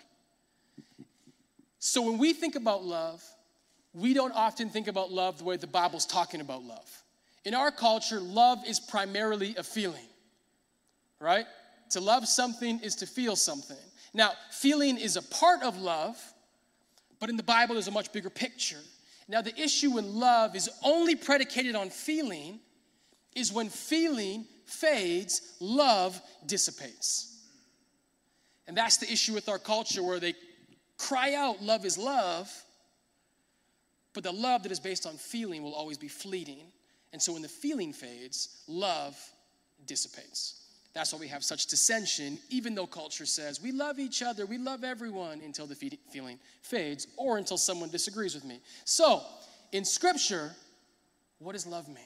So 1.79 2.01
when 2.01 2.16
we 2.16 2.33
think 2.33 2.57
about 2.57 2.83
love, 2.83 3.22
we 3.92 4.14
don't 4.14 4.33
often 4.35 4.70
think 4.70 4.88
about 4.88 5.12
love 5.12 5.37
the 5.37 5.44
way 5.44 5.59
the 5.59 5.66
Bible's 5.66 6.07
talking 6.07 6.40
about 6.40 6.62
love. 6.64 6.90
In 7.47 7.55
our 7.55 7.71
culture, 7.71 8.19
love 8.19 8.67
is 8.67 8.81
primarily 8.81 9.55
a 9.57 9.63
feeling. 9.63 10.09
right? 11.21 11.47
To 11.91 12.01
love 12.01 12.27
something 12.27 12.81
is 12.81 12.97
to 12.97 13.07
feel 13.07 13.37
something. 13.37 13.77
Now, 14.13 14.33
feeling 14.51 14.99
is 14.99 15.15
a 15.15 15.23
part 15.23 15.63
of 15.63 15.79
love, 15.79 16.21
but 17.21 17.31
in 17.31 17.37
the 17.37 17.45
Bible, 17.45 17.77
there's 17.77 17.87
a 17.87 17.93
much 17.93 18.13
bigger 18.13 18.31
picture. 18.31 18.81
Now, 19.29 19.43
the 19.43 19.57
issue 19.59 19.97
in 19.97 20.17
love 20.17 20.57
is 20.57 20.69
only 20.83 21.15
predicated 21.15 21.77
on 21.77 21.89
feeling, 21.89 22.59
is 23.37 23.53
when 23.53 23.69
feeling 23.69 24.47
fades, 24.65 25.55
love 25.61 26.21
dissipates. 26.47 27.45
And 28.67 28.77
that's 28.77 28.97
the 28.97 29.11
issue 29.11 29.35
with 29.35 29.49
our 29.49 29.61
culture 29.61 30.03
where 30.03 30.19
they 30.19 30.35
cry 30.99 31.35
out, 31.35 31.63
Love 31.63 31.85
is 31.85 31.97
love, 31.97 32.53
but 34.15 34.25
the 34.25 34.33
love 34.33 34.65
that 34.65 34.73
is 34.73 34.81
based 34.81 35.07
on 35.07 35.15
feeling 35.17 35.63
will 35.63 35.75
always 35.75 35.97
be 35.97 36.09
fleeting. 36.09 36.73
And 37.12 37.23
so 37.23 37.33
when 37.33 37.42
the 37.42 37.49
feeling 37.49 37.92
fades, 37.92 38.62
love 38.66 39.19
dissipates. 39.87 40.62
That's 40.97 41.12
why 41.12 41.19
we 41.19 41.29
have 41.29 41.45
such 41.45 41.66
dissension, 41.66 42.38
even 42.49 42.75
though 42.75 42.87
culture 42.87 43.27
says 43.27 43.61
we 43.62 43.71
love 43.71 43.99
each 43.99 44.23
other, 44.23 44.47
we 44.47 44.57
love 44.57 44.83
everyone 44.83 45.42
until 45.45 45.66
the 45.66 45.75
feeling 45.75 46.38
fades 46.62 47.07
or 47.19 47.37
until 47.37 47.59
someone 47.59 47.90
disagrees 47.90 48.35
with 48.35 48.45
me. 48.45 48.61
So, 48.87 49.23
in 49.73 49.85
scripture, 49.85 50.53
what 51.38 51.53
does 51.53 51.66
love 51.66 51.87
mean? 51.87 51.99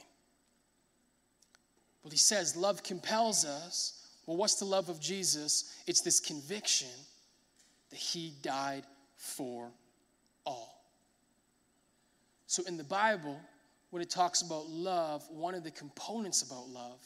Well, 2.03 2.11
he 2.11 2.17
says 2.17 2.57
love 2.57 2.83
compels 2.83 3.45
us. 3.45 4.05
Well, 4.25 4.35
what's 4.35 4.55
the 4.55 4.65
love 4.65 4.89
of 4.89 4.99
Jesus? 4.99 5.73
It's 5.87 6.01
this 6.01 6.19
conviction 6.19 6.89
that 7.91 7.99
he 7.99 8.33
died 8.41 8.83
for 9.15 9.71
all. 10.45 10.83
So, 12.47 12.63
in 12.67 12.75
the 12.75 12.83
Bible, 12.83 13.39
when 13.91 14.01
it 14.01 14.09
talks 14.09 14.41
about 14.41 14.69
love, 14.69 15.23
one 15.29 15.53
of 15.53 15.63
the 15.63 15.71
components 15.71 16.41
about 16.41 16.67
love 16.69 16.99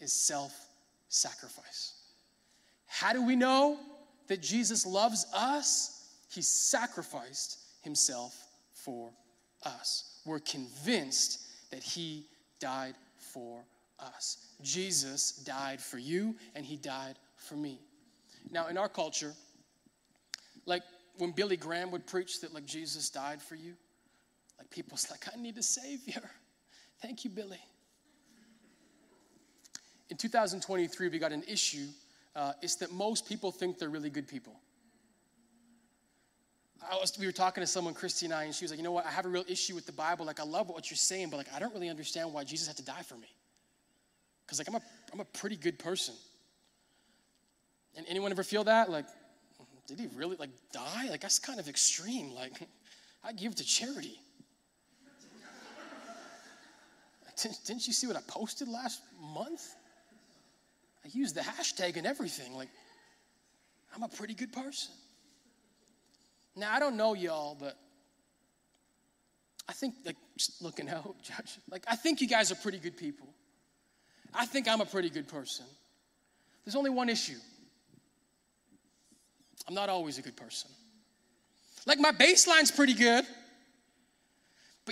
is 0.00 0.12
self 0.12 0.68
sacrifice. 1.08 1.94
How 2.86 3.12
do 3.12 3.24
we 3.24 3.36
know 3.36 3.78
that 4.26 4.42
Jesus 4.42 4.84
loves 4.84 5.26
us? 5.34 6.10
He 6.30 6.42
sacrificed 6.42 7.58
himself 7.82 8.48
for 8.74 9.10
us. 9.64 10.20
We're 10.24 10.40
convinced 10.40 11.40
that 11.70 11.82
he 11.82 12.26
died 12.58 12.94
for 13.16 13.64
us. 13.98 14.48
Jesus 14.62 15.32
died 15.32 15.80
for 15.80 15.98
you 15.98 16.34
and 16.54 16.64
he 16.64 16.76
died 16.76 17.18
for 17.36 17.54
me. 17.54 17.80
Now, 18.50 18.66
in 18.68 18.76
our 18.76 18.88
culture, 18.88 19.32
like 20.66 20.82
when 21.18 21.32
Billy 21.32 21.56
Graham 21.56 21.90
would 21.92 22.06
preach 22.06 22.40
that 22.40 22.52
like 22.52 22.66
Jesus 22.66 23.10
died 23.10 23.40
for 23.40 23.54
you, 23.54 23.74
like 24.62 24.70
people's 24.70 25.10
like, 25.10 25.26
I 25.32 25.40
need 25.40 25.58
a 25.58 25.62
savior. 25.62 26.22
Thank 27.02 27.24
you, 27.24 27.30
Billy. 27.30 27.58
In 30.08 30.16
2023, 30.16 31.08
we 31.08 31.18
got 31.18 31.32
an 31.32 31.42
issue. 31.48 31.86
Uh, 32.36 32.52
it's 32.62 32.76
that 32.76 32.92
most 32.92 33.26
people 33.28 33.50
think 33.50 33.78
they're 33.78 33.88
really 33.88 34.10
good 34.10 34.28
people. 34.28 34.54
Was, 37.00 37.18
we 37.18 37.26
were 37.26 37.32
talking 37.32 37.60
to 37.60 37.66
someone, 37.66 37.94
Christy 37.94 38.26
and 38.26 38.34
I, 38.34 38.44
and 38.44 38.54
she 38.54 38.64
was 38.64 38.70
like, 38.70 38.78
you 38.78 38.84
know 38.84 38.92
what? 38.92 39.06
I 39.06 39.10
have 39.10 39.24
a 39.24 39.28
real 39.28 39.44
issue 39.48 39.74
with 39.74 39.86
the 39.86 39.92
Bible. 39.92 40.26
Like, 40.26 40.38
I 40.38 40.44
love 40.44 40.68
what 40.68 40.90
you're 40.90 40.96
saying, 40.96 41.30
but 41.30 41.38
like, 41.38 41.52
I 41.54 41.58
don't 41.58 41.72
really 41.72 41.88
understand 41.88 42.32
why 42.32 42.44
Jesus 42.44 42.68
had 42.68 42.76
to 42.76 42.84
die 42.84 43.02
for 43.02 43.14
me. 43.14 43.28
Because 44.44 44.58
like, 44.58 44.68
I'm 44.68 44.74
a, 44.76 44.82
I'm 45.12 45.20
a 45.20 45.24
pretty 45.24 45.56
good 45.56 45.78
person. 45.78 46.14
And 47.96 48.06
anyone 48.08 48.30
ever 48.30 48.44
feel 48.44 48.64
that? 48.64 48.90
Like, 48.90 49.06
did 49.86 49.98
he 49.98 50.08
really 50.14 50.36
like 50.36 50.50
die? 50.72 51.08
Like, 51.10 51.20
that's 51.20 51.38
kind 51.38 51.58
of 51.58 51.68
extreme. 51.68 52.32
Like, 52.32 52.52
I 53.24 53.32
give 53.32 53.54
to 53.56 53.64
charity. 53.64 54.20
Didn't 57.36 57.86
you 57.86 57.92
see 57.92 58.06
what 58.06 58.16
I 58.16 58.20
posted 58.26 58.68
last 58.68 59.00
month? 59.34 59.74
I 61.04 61.08
used 61.12 61.34
the 61.34 61.40
hashtag 61.40 61.96
and 61.96 62.06
everything. 62.06 62.54
Like, 62.54 62.68
I'm 63.94 64.02
a 64.02 64.08
pretty 64.08 64.34
good 64.34 64.52
person. 64.52 64.92
Now, 66.54 66.72
I 66.72 66.78
don't 66.78 66.96
know 66.96 67.14
y'all, 67.14 67.56
but 67.58 67.76
I 69.68 69.72
think, 69.72 69.94
like, 70.04 70.16
just 70.36 70.62
looking 70.62 70.88
out, 70.90 71.14
Judge, 71.22 71.58
like, 71.70 71.84
I 71.88 71.96
think 71.96 72.20
you 72.20 72.28
guys 72.28 72.52
are 72.52 72.56
pretty 72.56 72.78
good 72.78 72.96
people. 72.96 73.28
I 74.34 74.46
think 74.46 74.68
I'm 74.68 74.80
a 74.80 74.86
pretty 74.86 75.10
good 75.10 75.28
person. 75.28 75.66
There's 76.64 76.76
only 76.76 76.90
one 76.90 77.08
issue 77.08 77.38
I'm 79.68 79.74
not 79.74 79.88
always 79.88 80.18
a 80.18 80.22
good 80.22 80.36
person. 80.36 80.70
Like, 81.86 81.98
my 81.98 82.12
baseline's 82.12 82.70
pretty 82.70 82.94
good. 82.94 83.24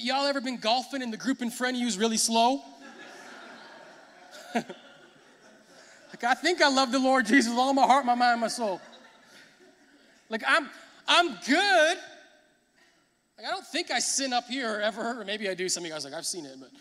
But 0.01 0.07
y'all 0.07 0.25
ever 0.25 0.41
been 0.41 0.57
golfing 0.57 1.03
and 1.03 1.13
the 1.13 1.19
group 1.19 1.43
in 1.43 1.51
front 1.51 1.77
of 1.77 1.81
you 1.83 1.87
is 1.87 1.99
really 1.99 2.17
slow? 2.17 2.63
Like, 6.13 6.25
I 6.25 6.35
think 6.35 6.61
I 6.61 6.69
love 6.69 6.91
the 6.91 6.99
Lord 6.99 7.25
Jesus 7.25 7.51
with 7.51 7.59
all 7.59 7.73
my 7.73 7.87
heart, 7.87 8.05
my 8.05 8.17
mind, 8.17 8.41
my 8.41 8.49
soul. 8.49 8.81
Like, 10.29 10.43
I'm, 10.47 10.69
I'm 11.07 11.29
good. 11.47 11.99
Like, 13.39 13.47
I 13.47 13.51
don't 13.51 13.65
think 13.67 13.91
I 13.93 14.01
sin 14.01 14.33
up 14.33 14.45
here 14.47 14.81
ever, 14.83 15.21
or 15.21 15.25
maybe 15.25 15.49
I 15.49 15.55
do. 15.55 15.69
Some 15.69 15.85
of 15.85 15.87
you 15.87 15.93
guys 15.93 16.05
like, 16.05 16.13
I've 16.13 16.27
seen 16.27 16.47
it, 16.47 16.57
but. 16.59 16.71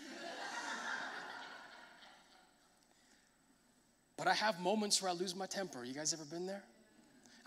but 4.16 4.26
I 4.26 4.34
have 4.34 4.58
moments 4.60 5.00
where 5.00 5.10
I 5.10 5.14
lose 5.14 5.36
my 5.36 5.46
temper. 5.46 5.84
You 5.84 5.94
guys 5.94 6.12
ever 6.12 6.24
been 6.24 6.46
there? 6.46 6.64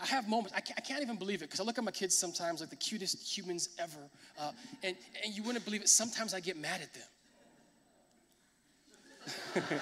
I 0.00 0.06
have 0.06 0.28
moments, 0.28 0.52
I 0.56 0.60
can't, 0.60 0.78
I 0.78 0.80
can't 0.82 1.02
even 1.02 1.16
believe 1.16 1.42
it 1.42 1.46
because 1.46 1.60
I 1.60 1.64
look 1.64 1.78
at 1.78 1.84
my 1.84 1.90
kids 1.90 2.16
sometimes 2.16 2.60
like 2.60 2.70
the 2.70 2.76
cutest 2.76 3.36
humans 3.36 3.70
ever. 3.78 4.10
Uh, 4.38 4.52
and, 4.82 4.96
and 5.24 5.34
you 5.34 5.42
wouldn't 5.42 5.64
believe 5.64 5.82
it, 5.82 5.88
sometimes 5.88 6.34
I 6.34 6.40
get 6.40 6.56
mad 6.56 6.80
at 6.82 6.92
them. 6.92 7.02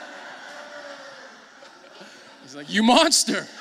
He's 2.42 2.54
like, 2.54 2.70
You 2.70 2.82
monster. 2.82 3.46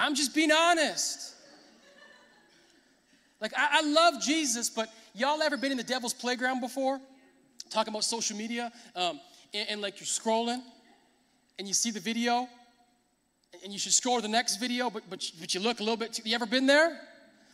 I'm 0.00 0.14
just 0.14 0.34
being 0.34 0.50
honest. 0.50 1.34
Like, 3.40 3.52
I, 3.56 3.80
I, 3.80 3.82
love 3.82 4.20
Jesus, 4.20 4.70
but 4.70 4.88
y'all 5.14 5.40
ever 5.42 5.56
been 5.56 5.72
in 5.72 5.78
the 5.78 5.84
devil's 5.84 6.14
playground 6.14 6.60
before? 6.60 7.00
Talking 7.70 7.92
about 7.92 8.04
social 8.04 8.36
media, 8.36 8.72
um, 8.96 9.20
and, 9.54 9.68
and, 9.70 9.80
like 9.80 10.00
you're 10.00 10.06
scrolling, 10.06 10.62
and 11.60 11.68
you 11.68 11.74
see 11.74 11.90
the 11.90 12.00
video, 12.00 12.48
and 13.62 13.70
you 13.70 13.78
should 13.78 13.92
scroll 13.92 14.16
to 14.16 14.22
the 14.22 14.28
next 14.28 14.56
video, 14.56 14.88
but, 14.88 15.02
but, 15.10 15.30
but 15.38 15.52
you 15.52 15.60
look 15.60 15.80
a 15.80 15.82
little 15.82 15.98
bit 15.98 16.14
too, 16.14 16.22
you 16.24 16.34
ever 16.34 16.46
been 16.46 16.66
there? 16.66 16.98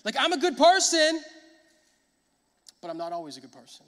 Like, 0.05 0.14
I'm 0.16 0.33
a 0.33 0.38
good 0.38 0.57
person, 0.57 1.21
but 2.81 2.88
I'm 2.88 2.97
not 2.97 3.11
always 3.11 3.37
a 3.37 3.40
good 3.40 3.51
person. 3.51 3.85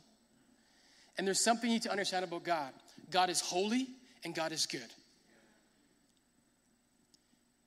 And 1.16 1.24
there's 1.24 1.38
something 1.38 1.70
you 1.70 1.76
need 1.76 1.82
to 1.82 1.92
understand 1.92 2.24
about 2.24 2.42
God 2.42 2.72
God 3.10 3.30
is 3.30 3.40
holy 3.40 3.86
and 4.24 4.34
God 4.34 4.50
is 4.50 4.66
good. 4.66 4.90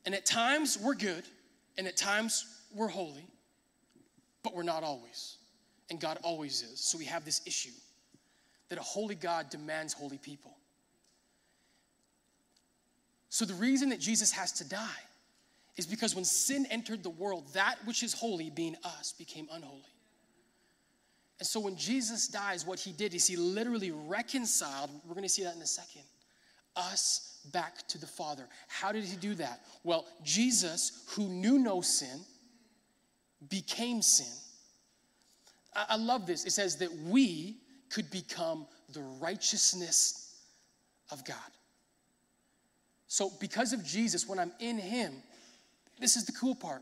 And 0.06 0.14
at 0.14 0.26
times 0.26 0.78
we're 0.78 0.96
good, 0.96 1.24
and 1.78 1.88
at 1.88 1.96
times 1.96 2.46
we're 2.76 2.90
holy, 2.90 3.28
but 4.44 4.54
we're 4.54 4.64
not 4.64 4.84
always. 4.84 5.38
And 5.90 6.02
God 6.02 6.20
always 6.22 6.64
is. 6.64 6.82
So 6.82 6.98
we 6.98 7.06
have 7.06 7.24
this 7.24 7.42
issue 7.46 7.72
that 8.68 8.78
a 8.78 8.84
holy 8.84 9.16
God 9.16 9.50
demands 9.50 9.94
holy 9.94 10.18
people. 10.18 10.58
So 13.32 13.46
the 13.46 13.54
reason 13.54 13.90
that 13.90 14.02
Jesus 14.02 14.30
has 14.34 14.52
to 14.52 14.68
die 14.68 15.04
is 15.78 15.86
because 15.86 16.14
when 16.14 16.26
sin 16.26 16.68
entered 16.70 17.02
the 17.02 17.10
world, 17.10 17.46
that 17.54 17.78
which 17.86 18.04
is 18.04 18.14
holy, 18.14 18.50
being 18.50 18.76
us, 18.84 19.14
became 19.18 19.48
unholy. 19.50 19.86
And 21.40 21.48
so 21.48 21.62
when 21.62 21.78
Jesus 21.78 22.28
dies, 22.28 22.66
what 22.66 22.78
he 22.78 22.92
did 22.92 23.14
is 23.14 23.26
he 23.26 23.38
literally 23.38 23.92
reconciled, 23.92 24.90
we're 25.06 25.14
going 25.14 25.24
to 25.24 25.30
see 25.30 25.44
that 25.44 25.56
in 25.56 25.62
a 25.62 25.66
second, 25.66 26.02
us 26.76 27.40
back 27.54 27.88
to 27.88 27.98
the 27.98 28.06
Father. 28.06 28.50
How 28.68 28.92
did 28.92 29.06
he 29.06 29.16
do 29.16 29.34
that? 29.36 29.62
Well, 29.86 30.06
Jesus, 30.26 31.06
who 31.12 31.30
knew 31.30 31.58
no 31.58 31.80
sin, 31.80 32.20
became 33.48 34.02
sin. 34.02 34.28
I, 35.74 35.86
I 35.92 35.96
love 35.96 36.26
this. 36.26 36.44
It 36.44 36.52
says 36.52 36.76
that 36.80 36.94
we 36.94 37.60
could 37.90 38.12
become 38.12 38.68
the 38.92 39.04
righteousness 39.22 40.36
of 41.12 41.24
God. 41.24 41.38
So, 43.12 43.30
because 43.42 43.74
of 43.74 43.84
Jesus, 43.84 44.26
when 44.28 44.40
I'm 44.40 44.54
in 44.60 44.78
Him, 44.78 45.12
this 46.00 46.16
is 46.16 46.26
the 46.26 46.32
cool 46.32 46.56
part 46.56 46.82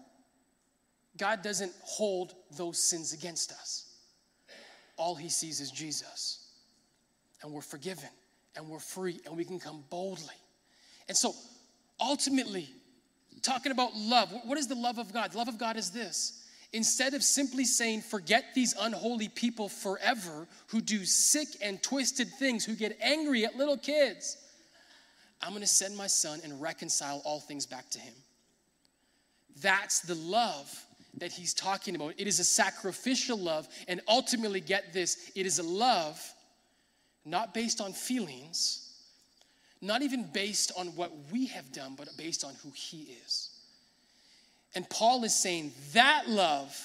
God 1.18 1.42
doesn't 1.42 1.72
hold 1.82 2.36
those 2.56 2.82
sins 2.82 3.14
against 3.14 3.52
us 3.52 3.90
all 5.00 5.16
he 5.16 5.30
sees 5.30 5.62
is 5.62 5.72
Jesus. 5.72 6.46
And 7.42 7.52
we're 7.52 7.62
forgiven 7.62 8.10
and 8.56 8.68
we're 8.68 8.80
free 8.80 9.20
and 9.26 9.36
we 9.36 9.46
can 9.46 9.60
come 9.60 9.84
boldly. 9.90 10.36
And 11.08 11.18
so, 11.18 11.34
ultimately, 12.00 12.68
talking 13.42 13.72
about 13.72 13.96
love, 13.96 14.32
what 14.44 14.58
is 14.58 14.68
the 14.68 14.76
love 14.76 15.00
of 15.00 15.12
God? 15.14 15.32
The 15.32 15.38
love 15.38 15.48
of 15.48 15.58
God 15.58 15.78
is 15.78 15.90
this. 15.90 16.44
Instead 16.74 17.16
of 17.16 17.24
simply 17.24 17.64
saying, 17.64 18.02
forget 18.02 18.44
these 18.54 18.76
unholy 18.80 19.30
people 19.30 19.70
forever 19.70 20.48
who 20.68 20.82
do 20.82 21.06
sick 21.06 21.48
and 21.64 21.82
twisted 21.82 22.28
things, 22.38 22.64
who 22.66 22.76
get 22.76 22.96
angry 23.02 23.46
at 23.46 23.56
little 23.56 23.78
kids, 23.78 24.38
I'm 25.42 25.54
gonna 25.54 25.68
send 25.68 25.96
my 25.96 26.08
son 26.08 26.42
and 26.44 26.62
reconcile 26.62 27.22
all 27.26 27.40
things 27.40 27.66
back 27.66 27.90
to 27.92 28.00
him. 28.00 28.14
That's 29.62 30.02
the 30.02 30.16
love 30.16 30.86
that 31.18 31.32
he's 31.32 31.54
talking 31.54 31.96
about. 31.96 32.14
It 32.18 32.28
is 32.28 32.40
a 32.40 32.44
sacrificial 32.44 33.38
love, 33.38 33.68
and 33.88 34.02
ultimately, 34.08 34.62
get 34.62 34.94
this, 34.94 35.32
it 35.36 35.46
is 35.46 35.60
a 35.60 35.64
love 35.64 36.22
not 37.26 37.54
based 37.54 37.82
on 37.82 37.94
feelings, 37.94 38.94
not 39.82 40.02
even 40.02 40.24
based 40.34 40.72
on 40.78 40.88
what 40.88 41.12
we 41.32 41.46
have 41.48 41.72
done, 41.72 41.96
but 41.98 42.10
based 42.18 42.44
on 42.44 42.54
who 42.64 42.72
He 42.74 43.16
is. 43.24 43.50
And 44.76 44.88
Paul 44.90 45.24
is 45.24 45.36
saying 45.36 45.72
that 45.94 46.30
love 46.30 46.78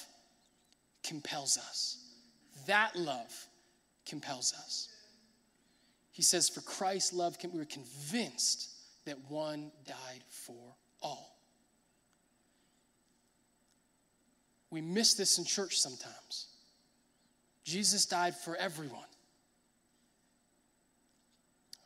compels 1.03 1.57
us. 1.57 1.97
That 2.67 2.95
love 2.95 3.47
compels 4.05 4.53
us. 4.53 4.89
He 6.15 6.21
says, 6.21 6.47
For 6.47 6.61
Christ's 6.61 7.11
love, 7.11 7.35
we 7.43 7.59
were 7.59 7.65
convinced 7.65 8.69
that 9.03 9.17
one 9.27 9.69
died 9.85 10.23
for 10.29 10.73
all. 11.01 11.37
We 14.69 14.79
miss 14.79 15.15
this 15.15 15.37
in 15.37 15.43
church 15.43 15.77
sometimes. 15.77 16.47
Jesus 17.65 18.05
died 18.05 18.33
for 18.33 18.55
everyone. 18.55 19.09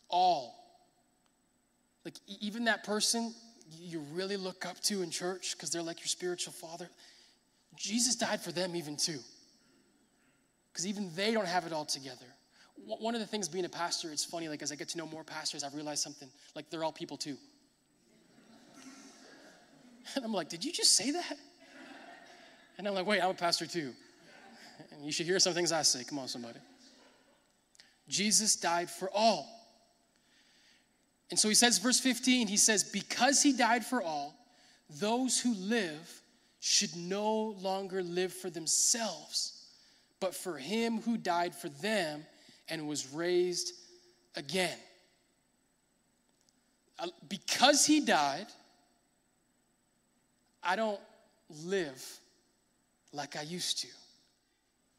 All. 0.09 0.53
Like, 2.05 2.13
even 2.39 2.65
that 2.65 2.83
person 2.83 3.33
you 3.79 4.01
really 4.13 4.37
look 4.37 4.63
up 4.63 4.79
to 4.81 5.01
in 5.01 5.09
church 5.09 5.55
because 5.57 5.71
they're 5.71 5.81
like 5.81 6.01
your 6.01 6.07
spiritual 6.07 6.53
father, 6.53 6.87
Jesus 7.75 8.15
died 8.15 8.41
for 8.41 8.51
them 8.51 8.75
even 8.75 8.95
too. 8.95 9.17
Because 10.71 10.85
even 10.85 11.09
they 11.15 11.31
don't 11.31 11.47
have 11.47 11.65
it 11.65 11.73
all 11.73 11.85
together. 11.85 12.27
One 12.97 13.13
of 13.13 13.21
the 13.21 13.28
things 13.28 13.47
being 13.47 13.65
a 13.65 13.69
pastor, 13.69 14.12
it's 14.12 14.25
funny, 14.25 14.49
like 14.49 14.63
as 14.63 14.71
I 14.71 14.75
get 14.75 14.89
to 14.89 14.97
know 14.97 15.06
more 15.06 15.23
pastors, 15.23 15.63
I've 15.63 15.75
realized 15.75 16.02
something. 16.02 16.28
Like 16.56 16.71
they're 16.71 16.84
all 16.84 16.91
people 16.91 17.17
too. 17.17 17.38
And 20.15 20.25
I'm 20.25 20.34
like, 20.34 20.49
did 20.49 20.65
you 20.65 20.73
just 20.73 20.93
say 20.93 21.12
that? 21.12 21.38
And 22.80 22.88
I'm 22.88 22.95
like, 22.95 23.06
wait, 23.06 23.21
I'm 23.21 23.30
a 23.30 23.36
pastor 23.36 23.67
too. 23.67 23.93
And 24.91 25.06
you 25.06 25.12
should 25.12 25.28
hear 25.28 25.38
some 25.38 25.54
things 25.54 25.71
I 25.71 25.84
say. 25.84 26.04
Come 26.04 26.17
on, 26.17 26.28
somebody. 26.28 26.58
Jesus 28.08 28.56
died 28.56 28.89
for 28.89 29.08
all. 29.13 29.47
And 31.30 31.39
so 31.39 31.47
he 31.47 31.54
says, 31.54 31.78
verse 31.78 31.99
15, 31.99 32.47
he 32.47 32.58
says, 32.58 32.84
Because 32.84 33.43
he 33.43 33.54
died 33.54 33.86
for 33.86 34.02
all, 34.02 34.34
those 34.89 35.39
who 35.39 35.54
live 35.54 36.21
should 36.60 36.95
no 36.95 37.56
longer 37.60 38.02
live 38.02 38.34
for 38.34 38.49
themselves, 38.49 39.67
but 40.19 40.34
for 40.34 40.58
him 40.58 41.02
who 41.02 41.17
died 41.17 41.54
for 41.54 41.69
them 41.69 42.25
and 42.69 42.88
was 42.88 43.12
raised 43.13 43.73
again. 44.36 44.77
Uh, 46.97 47.08
because 47.27 47.86
he 47.86 48.01
died, 48.01 48.47
I 50.63 50.75
don't 50.75 50.99
live 51.63 52.03
like 53.13 53.36
I 53.36 53.41
used 53.41 53.79
to. 53.79 53.88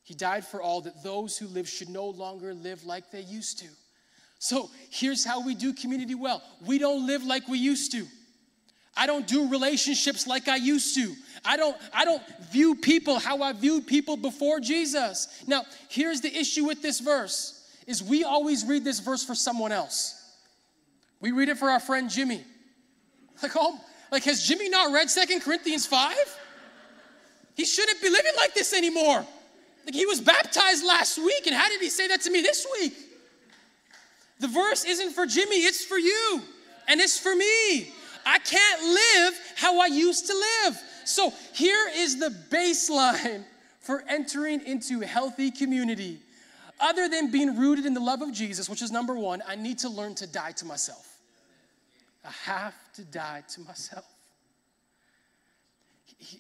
He 0.03 0.15
died 0.15 0.45
for 0.45 0.61
all 0.61 0.81
that 0.83 1.03
those 1.05 1.39
who 1.39 1.47
live 1.47 1.69
should 1.69 1.89
no 1.89 2.07
longer 2.07 2.53
live 2.55 2.85
like 2.85 3.11
they 3.11 3.21
used 3.21 3.61
to. 3.61 3.67
So 4.39 4.71
here's 4.91 5.25
how 5.25 5.45
we 5.45 5.55
do 5.55 5.73
community 5.73 6.15
well 6.15 6.43
we 6.67 6.79
don't 6.79 7.07
live 7.07 7.25
like 7.25 7.47
we 7.47 7.59
used 7.59 7.93
to. 7.93 8.07
I 8.97 9.07
don't 9.07 9.27
do 9.27 9.49
relationships 9.49 10.27
like 10.27 10.49
I 10.49 10.57
used 10.57 10.95
to. 10.97 11.15
I 11.45 11.57
don't 11.57 11.77
I 11.93 12.05
don't 12.05 12.23
view 12.51 12.75
people 12.75 13.19
how 13.19 13.43
I 13.43 13.53
viewed 13.53 13.87
people 13.87 14.17
before 14.17 14.59
Jesus. 14.59 15.29
Now, 15.47 15.65
here's 15.89 16.21
the 16.21 16.35
issue 16.35 16.65
with 16.65 16.83
this 16.83 17.01
verse 17.01 17.60
is 17.91 18.03
we 18.03 18.23
always 18.23 18.65
read 18.65 18.85
this 18.85 19.01
verse 19.01 19.25
for 19.25 19.35
someone 19.35 19.73
else. 19.73 20.17
We 21.21 21.33
read 21.33 21.49
it 21.49 21.59
for 21.59 21.69
our 21.69 21.81
friend 21.81 22.09
Jimmy. 22.09 22.45
Like, 23.43 23.53
oh, 23.57 23.79
like 24.13 24.23
has 24.25 24.47
Jimmy 24.47 24.69
not 24.69 24.93
read 24.93 25.11
Second 25.11 25.41
Corinthians 25.41 25.87
5? 25.87 26.17
He 27.57 27.65
shouldn't 27.65 28.01
be 28.01 28.09
living 28.09 28.33
like 28.37 28.55
this 28.55 28.73
anymore. 28.73 29.27
Like 29.85 29.95
he 29.95 30.07
was 30.07 30.21
baptized 30.21 30.85
last 30.85 31.19
week, 31.19 31.47
and 31.47 31.55
how 31.55 31.69
did 31.69 31.81
he 31.81 31.91
say 31.91 32.07
that 32.09 32.21
to 32.23 32.31
me 32.31 32.41
this 32.43 32.65
week? 32.81 32.95
The 34.39 34.49
verse 34.49 34.85
isn't 34.85 35.13
for 35.13 35.27
Jimmy, 35.27 35.57
it's 35.57 35.85
for 35.85 35.99
you 35.99 36.43
and 36.89 37.01
it's 37.01 37.19
for 37.19 37.35
me. 37.35 37.93
I 38.25 38.39
can't 38.39 38.83
live 38.83 39.41
how 39.57 39.81
I 39.81 39.87
used 39.87 40.27
to 40.27 40.35
live. 40.35 40.81
So 41.05 41.33
here 41.55 41.91
is 41.95 42.19
the 42.19 42.31
baseline 42.51 43.45
for 43.81 44.05
entering 44.09 44.65
into 44.65 45.01
healthy 45.01 45.51
community. 45.51 46.21
Other 46.81 47.09
than 47.09 47.31
being 47.31 47.57
rooted 47.57 47.85
in 47.85 47.95
the 47.95 48.01
love 48.01 48.23
of 48.23 48.33
Jesus, 48.33 48.69
which 48.69 48.81
is 48.81 48.91
number 48.91 49.15
one, 49.15 49.43
I 49.47 49.55
need 49.55 49.79
to 49.81 49.89
learn 49.89 50.15
to 50.17 50.27
die 50.27 50.53
to 50.53 50.65
myself. 50.65 51.19
I 52.25 52.31
have 52.45 52.75
to 52.95 53.05
die 53.05 53.43
to 53.51 53.61
myself. 53.61 54.07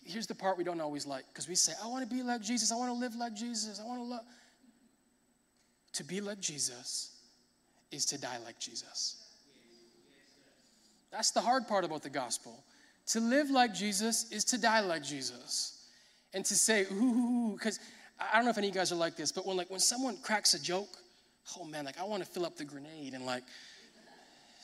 Here's 0.04 0.26
the 0.26 0.34
part 0.34 0.58
we 0.58 0.64
don't 0.64 0.80
always 0.80 1.06
like 1.06 1.24
because 1.28 1.48
we 1.48 1.54
say, 1.54 1.72
I 1.82 1.86
want 1.86 2.08
to 2.08 2.14
be 2.14 2.22
like 2.22 2.42
Jesus. 2.42 2.70
I 2.70 2.76
want 2.76 2.90
to 2.90 2.98
live 2.98 3.14
like 3.16 3.34
Jesus. 3.34 3.80
I 3.80 3.86
want 3.86 4.00
to 4.00 4.04
love. 4.04 4.20
To 5.94 6.04
be 6.04 6.20
like 6.20 6.40
Jesus 6.40 7.16
is 7.90 8.04
to 8.06 8.20
die 8.20 8.38
like 8.44 8.58
Jesus. 8.58 9.16
That's 11.10 11.30
the 11.32 11.40
hard 11.40 11.66
part 11.66 11.84
about 11.84 12.02
the 12.02 12.10
gospel. 12.10 12.62
To 13.08 13.20
live 13.20 13.50
like 13.50 13.74
Jesus 13.74 14.30
is 14.30 14.44
to 14.44 14.58
die 14.58 14.80
like 14.80 15.02
Jesus. 15.02 15.88
And 16.32 16.44
to 16.44 16.54
say, 16.54 16.86
ooh, 16.92 17.56
because 17.58 17.80
I 18.20 18.36
don't 18.36 18.44
know 18.44 18.50
if 18.50 18.58
any 18.58 18.68
of 18.68 18.74
you 18.74 18.80
guys 18.80 18.92
are 18.92 18.96
like 18.96 19.16
this, 19.16 19.32
but 19.32 19.46
when 19.46 19.56
like 19.56 19.70
when 19.70 19.80
someone 19.80 20.16
cracks 20.22 20.54
a 20.54 20.62
joke, 20.62 20.98
oh 21.58 21.64
man, 21.64 21.84
like 21.84 21.98
I 21.98 22.04
want 22.04 22.22
to 22.22 22.28
fill 22.28 22.44
up 22.44 22.56
the 22.56 22.64
grenade 22.64 23.14
and 23.14 23.24
like 23.24 23.44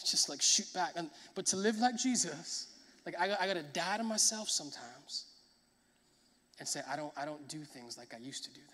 just 0.05 0.29
like 0.29 0.43
shoot 0.43 0.73
back. 0.75 0.93
And 0.97 1.11
but 1.35 1.47
to 1.47 1.57
live 1.57 1.79
like 1.79 1.97
Jesus, 1.97 2.69
like 3.05 3.15
I, 3.19 3.35
I 3.41 3.47
gotta 3.47 3.63
die 3.63 3.97
to 3.97 4.05
myself 4.05 4.49
sometimes 4.49 5.27
and 6.59 6.69
say, 6.69 6.81
I 6.91 6.97
don't, 6.97 7.13
I 7.17 7.25
don't 7.25 7.47
do 7.49 7.59
things 7.59 7.99
like 7.99 8.15
I 8.15 8.19
used 8.19 8.45
to 8.45 8.51
do 8.51 8.61
them. 8.61 8.71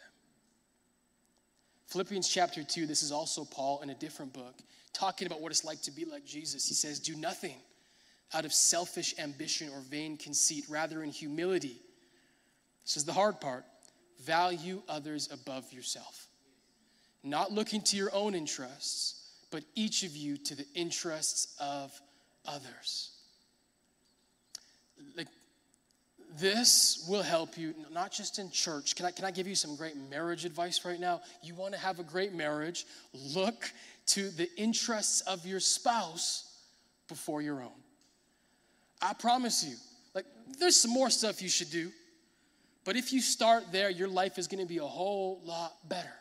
Philippians 1.87 2.29
chapter 2.29 2.63
2, 2.63 2.87
this 2.87 3.03
is 3.03 3.13
also 3.13 3.45
Paul 3.45 3.81
in 3.83 3.91
a 3.91 3.95
different 3.95 4.33
book, 4.33 4.55
talking 4.93 5.27
about 5.27 5.41
what 5.41 5.53
it's 5.53 5.65
like 5.65 5.83
to 5.83 5.91
be 5.91 6.05
like 6.05 6.25
Jesus. 6.25 6.67
He 6.67 6.75
says, 6.75 7.01
Do 7.01 7.15
nothing 7.17 7.57
out 8.35 8.45
of 8.45 8.53
selfish 8.53 9.15
ambition 9.19 9.69
or 9.71 9.81
vain 9.81 10.17
conceit, 10.17 10.65
rather, 10.69 11.03
in 11.03 11.11
humility. 11.11 11.81
This 12.85 12.97
is 12.97 13.05
the 13.05 13.13
hard 13.13 13.41
part 13.41 13.65
value 14.25 14.83
others 14.89 15.29
above 15.33 15.73
yourself. 15.73 16.29
Not 17.23 17.53
looking 17.53 17.81
to 17.83 17.97
your 17.97 18.11
own 18.13 18.35
interests, 18.35 19.31
but 19.51 19.63
each 19.75 20.03
of 20.03 20.17
you 20.17 20.37
to 20.39 20.55
the 20.55 20.67
interests 20.75 21.55
of 21.61 21.93
others. 22.47 23.11
Like 25.17 25.29
this 26.39 27.05
will 27.09 27.23
help 27.23 27.59
you 27.59 27.75
not 27.93 28.11
just 28.11 28.39
in 28.39 28.51
church. 28.51 28.97
Can 28.97 29.07
I, 29.07 29.11
can 29.11 29.25
I 29.25 29.31
give 29.31 29.47
you 29.47 29.55
some 29.55 29.77
great 29.77 29.97
marriage 30.11 30.45
advice 30.45 30.85
right 30.85 30.99
now? 30.99 31.21
You 31.43 31.55
want 31.55 31.75
to 31.75 31.81
have 31.81 32.01
a 32.01 32.05
great 32.05 32.33
marriage, 32.33 32.87
look 33.13 33.71
to 34.07 34.31
the 34.31 34.49
interests 34.57 35.21
of 35.23 35.47
your 35.47 35.61
spouse 35.61 36.49
before 37.09 37.43
your 37.43 37.61
own. 37.61 37.71
I 39.01 39.13
promise 39.15 39.65
you, 39.65 39.77
like, 40.15 40.27
there's 40.59 40.77
some 40.77 40.93
more 40.93 41.11
stuff 41.11 41.43
you 41.43 41.49
should 41.49 41.71
do, 41.71 41.91
but 42.85 42.97
if 42.97 43.13
you 43.13 43.21
start 43.21 43.65
there, 43.73 43.91
your 43.91 44.09
life 44.09 44.39
is 44.39 44.49
going 44.49 44.61
to 44.61 44.69
be 44.69 44.79
a 44.79 44.85
whole 44.85 45.41
lot 45.45 45.89
better. 45.89 46.13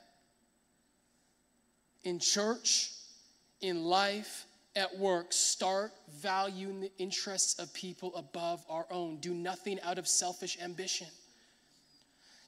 In 2.03 2.19
church, 2.19 2.91
in 3.61 3.83
life, 3.83 4.45
at 4.75 4.97
work, 4.97 5.33
start 5.33 5.91
valuing 6.19 6.79
the 6.79 6.91
interests 6.97 7.59
of 7.59 7.73
people 7.73 8.15
above 8.15 8.63
our 8.69 8.85
own. 8.89 9.17
Do 9.17 9.33
nothing 9.33 9.79
out 9.81 9.97
of 9.97 10.07
selfish 10.07 10.57
ambition. 10.61 11.07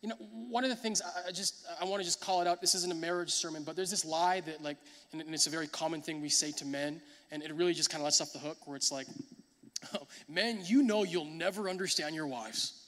You 0.02 0.10
know, 0.10 0.15
one 0.49 0.63
of 0.63 0.69
the 0.69 0.76
things 0.76 1.02
I 1.02 1.32
just 1.32 1.65
I 1.82 1.86
want 1.86 2.02
to 2.02 2.06
just 2.06 2.21
call 2.21 2.41
it 2.41 2.47
out. 2.47 2.62
This 2.62 2.76
isn't 2.76 2.91
a 2.91 2.95
marriage 2.95 3.32
sermon, 3.32 3.63
but 3.63 3.76
there's 3.76 3.89
this 3.89 4.04
lie 4.04 4.41
that 4.41 4.62
like, 4.62 4.78
and 5.12 5.21
it's 5.34 5.47
a 5.47 5.49
very 5.49 5.67
common 5.67 6.02
thing 6.02 6.21
we 6.21 6.30
say 6.30 6.52
to 6.52 6.65
men, 6.65 7.02
and 7.32 7.41
it 7.41 7.54
really 7.54 7.73
just 7.73 7.89
kind 7.89 8.02
of 8.02 8.06
lets 8.06 8.19
off 8.19 8.34
the 8.34 8.39
hook. 8.39 8.58
Where 8.65 8.76
it's 8.76 8.91
like, 8.91 9.08
oh, 9.95 10.08
men, 10.28 10.60
you 10.65 10.84
know 10.84 11.04
you'll 11.04 11.26
never 11.26 11.69
understand 11.69 12.15
your 12.15 12.28
wives, 12.28 12.83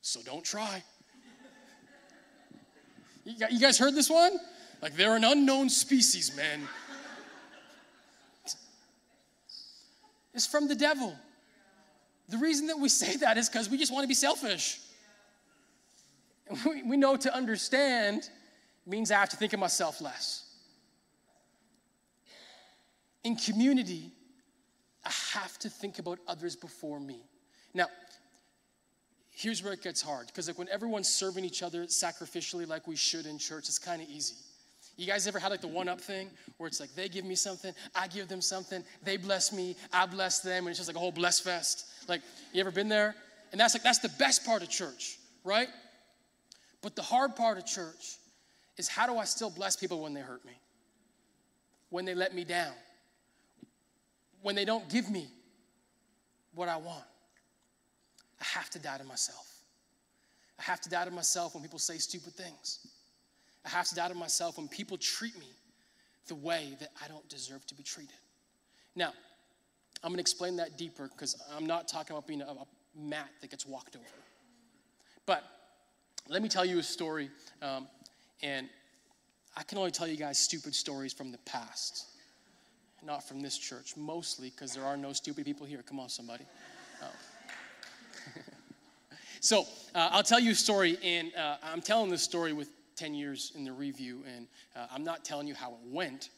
so 0.00 0.20
don't 0.22 0.44
try. 0.44 0.82
You 3.24 3.60
guys 3.60 3.78
heard 3.78 3.94
this 3.94 4.10
one? 4.10 4.38
Like 4.80 4.96
they're 4.96 5.16
an 5.16 5.24
unknown 5.24 5.68
species, 5.68 6.34
man. 6.36 6.60
It's 10.32 10.46
from 10.46 10.68
the 10.68 10.74
devil. 10.74 11.14
The 12.28 12.38
reason 12.38 12.68
that 12.68 12.78
we 12.78 12.88
say 12.88 13.16
that 13.16 13.36
is 13.36 13.48
because 13.48 13.68
we 13.68 13.76
just 13.76 13.92
want 13.92 14.04
to 14.04 14.08
be 14.08 14.14
selfish. 14.14 14.78
We, 16.64 16.82
we 16.82 16.96
know 16.96 17.16
to 17.16 17.34
understand 17.34 18.28
means 18.86 19.10
I 19.10 19.16
have 19.16 19.28
to 19.30 19.36
think 19.36 19.52
of 19.52 19.60
myself 19.60 20.00
less. 20.00 20.46
In 23.22 23.36
community, 23.36 24.10
I 25.04 25.10
have 25.32 25.58
to 25.60 25.68
think 25.68 25.98
about 25.98 26.18
others 26.26 26.56
before 26.56 26.98
me. 26.98 27.20
Now, 27.74 27.86
here's 29.40 29.62
where 29.62 29.72
it 29.72 29.82
gets 29.82 30.00
hard 30.02 30.26
because 30.26 30.48
like 30.48 30.58
when 30.58 30.68
everyone's 30.68 31.08
serving 31.08 31.44
each 31.44 31.62
other 31.62 31.84
sacrificially 31.84 32.66
like 32.66 32.86
we 32.86 32.96
should 32.96 33.26
in 33.26 33.38
church, 33.38 33.68
it's 33.68 33.78
kind 33.78 34.02
of 34.02 34.08
easy. 34.08 34.34
You 34.96 35.06
guys 35.06 35.26
ever 35.26 35.38
had 35.38 35.50
like 35.50 35.62
the 35.62 35.68
one 35.68 35.88
up 35.88 36.00
thing 36.00 36.28
where 36.58 36.66
it's 36.66 36.80
like 36.80 36.94
they 36.94 37.08
give 37.08 37.24
me 37.24 37.34
something, 37.34 37.72
I 37.94 38.06
give 38.06 38.28
them 38.28 38.42
something, 38.42 38.84
they 39.02 39.16
bless 39.16 39.52
me, 39.52 39.76
I 39.92 40.06
bless 40.06 40.40
them, 40.40 40.66
and 40.66 40.68
it's 40.68 40.78
just 40.78 40.88
like 40.88 40.96
a 40.96 41.00
whole 41.00 41.12
bless 41.12 41.40
fest. 41.40 41.86
Like, 42.08 42.20
you 42.52 42.60
ever 42.60 42.70
been 42.70 42.88
there? 42.88 43.14
And 43.52 43.60
that's 43.60 43.74
like, 43.74 43.82
that's 43.82 43.98
the 43.98 44.10
best 44.18 44.44
part 44.44 44.62
of 44.62 44.68
church, 44.68 45.18
right? 45.42 45.68
But 46.82 46.96
the 46.96 47.02
hard 47.02 47.34
part 47.34 47.56
of 47.56 47.66
church 47.66 48.18
is 48.76 48.88
how 48.88 49.06
do 49.06 49.16
I 49.18 49.24
still 49.24 49.50
bless 49.50 49.74
people 49.76 50.02
when 50.02 50.12
they 50.12 50.20
hurt 50.20 50.44
me? 50.44 50.60
when 51.90 52.04
they 52.04 52.14
let 52.14 52.34
me 52.34 52.44
down, 52.44 52.72
when 54.42 54.54
they 54.54 54.64
don't 54.64 54.88
give 54.88 55.10
me 55.10 55.28
what 56.54 56.68
I 56.68 56.76
want. 56.76 57.04
I 58.40 58.44
have 58.44 58.70
to 58.70 58.78
die 58.78 58.98
to 58.98 59.04
myself. 59.04 59.46
I 60.58 60.62
have 60.62 60.80
to 60.82 60.90
die 60.90 61.04
to 61.04 61.10
myself 61.10 61.54
when 61.54 61.62
people 61.62 61.78
say 61.78 61.98
stupid 61.98 62.34
things. 62.34 62.86
I 63.64 63.68
have 63.70 63.86
to 63.88 63.94
die 63.94 64.08
to 64.08 64.14
myself 64.14 64.58
when 64.58 64.68
people 64.68 64.96
treat 64.96 65.38
me 65.38 65.46
the 66.28 66.34
way 66.34 66.76
that 66.80 66.90
I 67.02 67.08
don't 67.08 67.28
deserve 67.28 67.66
to 67.66 67.74
be 67.74 67.82
treated. 67.82 68.14
Now, 68.94 69.12
I'm 70.02 70.12
gonna 70.12 70.20
explain 70.20 70.56
that 70.56 70.78
deeper 70.78 71.08
because 71.08 71.36
I'm 71.54 71.66
not 71.66 71.88
talking 71.88 72.16
about 72.16 72.26
being 72.26 72.42
a, 72.42 72.46
a, 72.46 72.66
mat 72.96 73.28
that 73.40 73.50
gets 73.50 73.64
walked 73.64 73.94
over. 73.94 74.04
But 75.24 75.44
let 76.28 76.42
me 76.42 76.48
tell 76.48 76.64
you 76.64 76.80
a 76.80 76.82
story, 76.82 77.30
um, 77.62 77.86
and 78.42 78.68
I 79.56 79.62
can 79.62 79.78
only 79.78 79.92
tell 79.92 80.08
you 80.08 80.16
guys 80.16 80.40
stupid 80.40 80.74
stories 80.74 81.12
from 81.12 81.30
the 81.30 81.38
past, 81.38 82.06
not 83.04 83.26
from 83.28 83.40
this 83.40 83.56
church, 83.56 83.96
mostly 83.96 84.50
because 84.50 84.74
there 84.74 84.84
are 84.84 84.96
no 84.96 85.12
stupid 85.12 85.44
people 85.44 85.66
here. 85.66 85.82
Come 85.82 86.00
on, 86.00 86.08
somebody. 86.08 86.44
So 89.40 89.66
uh, 89.94 90.10
I'll 90.12 90.22
tell 90.22 90.38
you 90.38 90.50
a 90.50 90.54
story, 90.54 90.98
and 91.02 91.34
uh, 91.34 91.56
I'm 91.62 91.80
telling 91.80 92.10
this 92.10 92.22
story 92.22 92.52
with 92.52 92.68
10 92.96 93.14
years 93.14 93.52
in 93.54 93.64
the 93.64 93.72
review, 93.72 94.22
and 94.36 94.46
uh, 94.76 94.86
I'm 94.92 95.02
not 95.02 95.24
telling 95.24 95.48
you 95.48 95.54
how 95.54 95.70
it 95.70 95.78
went. 95.86 96.28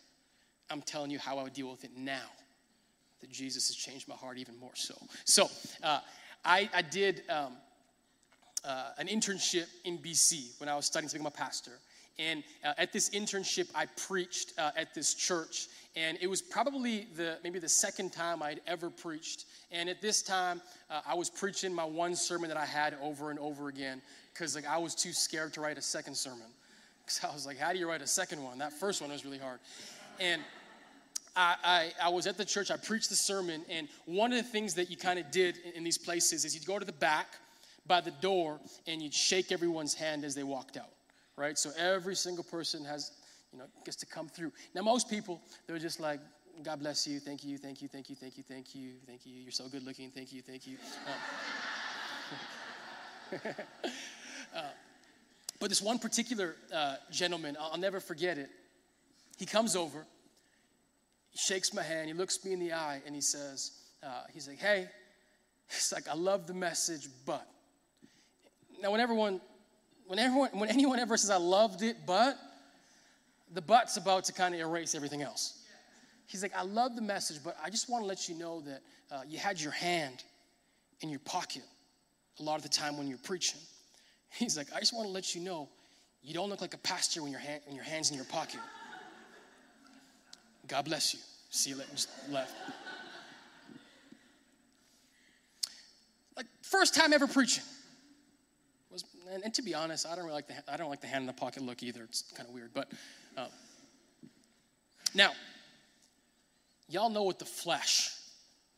I'm 0.71 0.83
telling 0.83 1.11
you 1.11 1.19
how 1.19 1.39
I 1.39 1.43
would 1.43 1.53
deal 1.53 1.69
with 1.69 1.83
it 1.83 1.91
now. 1.97 2.31
That 3.21 3.31
Jesus 3.31 3.67
has 3.67 3.77
changed 3.77 4.07
my 4.07 4.15
heart 4.15 4.39
even 4.39 4.57
more 4.57 4.75
so. 4.75 4.95
So 5.25 5.51
uh, 5.83 5.99
I, 6.45 6.71
I, 6.73 6.83
did 6.83 7.23
um, 7.29 7.55
uh, 8.65 8.91
an 8.99 9.09
internship 9.09 9.67
in 9.85 9.99
BC 9.99 10.61
when 10.61 10.69
I 10.69 10.77
was 10.77 10.87
studying 10.87 11.09
to 11.09 11.15
become 11.15 11.27
a 11.27 11.31
pastor. 11.33 11.73
And 12.19 12.45
uh, 12.65 12.73
at 12.79 12.93
this 12.93 13.11
internship, 13.11 13.71
I 13.75 13.87
preached 13.87 14.53
uh, 14.59 14.71
at 14.77 14.95
this 14.95 15.15
church, 15.15 15.69
and 15.97 16.19
it 16.21 16.27
was 16.27 16.43
probably 16.43 17.09
the 17.17 17.39
maybe 17.43 17.59
the 17.59 17.69
second 17.69 18.13
time 18.13 18.43
I'd 18.43 18.61
ever 18.67 18.91
preached. 18.91 19.47
And 19.71 19.89
at 19.89 20.03
this 20.03 20.23
time, 20.23 20.61
uh, 20.91 21.01
I 21.07 21.15
was 21.15 21.31
preaching 21.31 21.75
my 21.75 21.85
one 21.85 22.15
sermon 22.15 22.49
that 22.49 22.59
I 22.59 22.67
had 22.67 22.97
over 23.03 23.31
and 23.31 23.39
over 23.39 23.69
again 23.69 24.03
because 24.33 24.55
like 24.55 24.67
I 24.67 24.79
was 24.79 24.95
too 24.95 25.13
scared 25.13 25.55
to 25.55 25.61
write 25.61 25.79
a 25.79 25.83
second 25.83 26.17
sermon. 26.17 26.47
Because 27.05 27.25
I 27.25 27.35
was 27.35 27.47
like, 27.47 27.59
how 27.59 27.73
do 27.73 27.81
you 27.81 27.89
write 27.89 28.01
a 28.01 28.07
second 28.07 28.41
one? 28.45 28.59
That 28.59 28.73
first 28.73 29.01
one 29.01 29.11
was 29.11 29.25
really 29.25 29.37
hard. 29.37 29.59
And 30.21 30.41
I, 31.35 31.57
I, 31.65 31.93
I, 32.05 32.09
was 32.11 32.29
at 32.29 32.37
the 32.37 32.45
church, 32.45 32.71
I 32.71 32.77
preached 32.77 33.09
the 33.09 33.17
sermon, 33.17 33.65
and 33.69 33.89
one 34.05 34.33
of 34.33 34.39
the 34.39 34.49
things 34.49 34.75
that 34.75 34.89
you 34.89 34.97
kind 34.97 35.19
of 35.19 35.29
did 35.33 35.57
in, 35.65 35.73
in 35.79 35.83
these 35.83 35.99
places 35.99 36.45
is 36.45 36.55
you'd 36.55 36.65
go 36.65 36.79
to 36.79 36.85
the 36.85 36.93
back 36.93 37.27
by 37.89 38.01
the 38.01 38.13
door 38.13 38.61
and 38.87 39.03
you'd 39.03 39.13
shake 39.13 39.51
everyone's 39.51 39.95
hand 39.95 40.25
as 40.25 40.37
they 40.37 40.45
walked 40.45 40.77
out 40.77 40.91
right? 41.37 41.59
So 41.59 41.71
every 41.79 42.15
single 42.15 42.45
person 42.45 42.85
has, 42.85 43.13
you 43.53 43.59
know, 43.59 43.65
gets 43.85 43.97
to 43.99 44.07
come 44.07 44.29
through. 44.29 44.53
Now, 44.75 44.83
most 44.83 45.09
people, 45.09 45.41
they're 45.67 45.79
just 45.79 46.01
like, 46.01 46.21
God 46.63 46.81
bless 46.81 47.07
you, 47.07 47.19
thank 47.19 47.45
you, 47.45 47.59
thank 47.59 47.83
you, 47.83 47.89
thank 47.89 48.11
you, 48.11 48.17
thank 48.17 48.37
you, 48.37 48.45
thank 48.47 48.75
you, 48.75 48.93
thank 49.07 49.27
you, 49.27 49.35
you're 49.35 49.53
so 49.53 49.69
good 49.69 49.85
looking, 49.85 50.11
thank 50.11 50.33
you, 50.33 50.43
thank 50.43 50.67
you. 50.67 50.77
Um, 53.33 53.41
uh, 54.57 54.63
but 55.59 55.71
this 55.71 55.81
one 55.81 55.99
particular 55.99 56.57
uh, 56.73 56.97
gentleman, 57.11 57.57
I'll, 57.59 57.71
I'll 57.73 57.79
never 57.79 58.01
forget 58.01 58.37
it. 58.39 58.51
He 59.39 59.47
comes 59.47 59.75
over, 59.75 60.05
he 61.31 61.39
shakes 61.39 61.73
my 61.73 61.83
hand, 61.83 62.09
he 62.09 62.15
looks 62.15 62.45
me 62.45 62.53
in 62.53 62.61
the 62.61 62.75
eye, 62.75 63.01
and 63.07 63.15
he 63.15 63.23
says, 63.23 63.73
uh, 64.03 64.25
he's 64.33 64.47
like, 64.47 64.59
hey, 64.59 64.89
he's 65.69 65.93
like, 65.93 66.07
I 66.07 66.15
love 66.15 66.47
the 66.47 66.55
message, 66.55 67.09
but. 67.25 67.47
Now, 68.81 68.91
when 68.91 69.01
everyone 69.01 69.41
when, 70.07 70.19
everyone, 70.19 70.51
when 70.53 70.69
anyone 70.69 70.99
ever 70.99 71.17
says, 71.17 71.31
I 71.31 71.37
loved 71.37 71.83
it, 71.83 71.97
but, 72.07 72.37
the 73.55 73.63
but's 73.63 73.97
about 73.97 74.25
to 74.25 74.33
kind 74.33 74.55
of 74.55 74.61
erase 74.61 74.95
everything 74.95 75.23
else. 75.23 75.59
He's 76.27 76.43
like, 76.43 76.57
I 76.57 76.63
love 76.63 76.97
the 76.97 77.03
message, 77.03 77.39
but 77.45 77.57
I 77.63 77.69
just 77.69 77.91
want 77.91 78.03
to 78.03 78.07
let 78.07 78.29
you 78.29 78.35
know 78.39 78.63
that 78.63 78.81
uh, 79.11 79.21
you 79.29 79.39
had 79.39 79.61
your 79.61 79.73
hand 79.73 80.25
in 81.01 81.11
your 81.11 81.19
pocket 81.21 81.63
a 82.41 82.43
lot 82.43 82.57
of 82.57 82.63
the 82.63 82.69
time 82.69 82.97
when 82.97 83.07
you're 83.07 83.19
preaching. 83.19 83.61
He's 84.31 84.57
like, 84.57 84.69
I 84.75 84.81
just 84.81 84.95
want 84.95 85.07
to 85.07 85.13
let 85.13 85.35
you 85.35 85.43
know 85.43 85.69
you 86.23 86.33
don't 86.33 86.49
look 86.49 86.61
like 86.61 86.75
a 86.75 86.79
pastor 86.79 87.23
when 87.23 87.31
your, 87.31 87.41
hand, 87.41 87.61
when 87.67 87.77
your 87.77 87.85
hand's 87.85 88.11
in 88.11 88.17
your 88.17 88.25
pocket. 88.25 88.61
God 90.69 90.85
bless 90.85 91.13
you. 91.13 91.21
See 91.51 91.71
you. 91.71 91.77
Just 91.91 92.09
left. 92.31 92.55
Like, 96.37 96.47
first 96.63 96.95
time 96.95 97.13
ever 97.13 97.27
preaching 97.27 97.65
and, 99.33 99.45
and, 99.45 99.55
to 99.55 99.63
be 99.63 99.75
honest, 99.75 100.07
I 100.07 100.15
don't 100.15 100.25
really 100.25 100.35
like 100.35 100.49
the 100.49 100.55
I 100.73 100.77
don't 100.77 100.91
like 100.91 101.01
the 101.01 101.07
hand 101.07 101.23
in 101.23 101.27
the 101.27 101.33
pocket 101.33 101.63
look 101.63 101.83
either. 101.83 102.05
It's 102.05 102.23
kind 102.37 102.49
of 102.49 102.55
weird. 102.55 102.73
But 102.75 102.91
uh, 103.37 103.47
now, 105.15 105.33
y'all 106.89 107.11
know 107.11 107.23
what 107.23 107.39
the 107.39 107.45
flesh, 107.45 108.11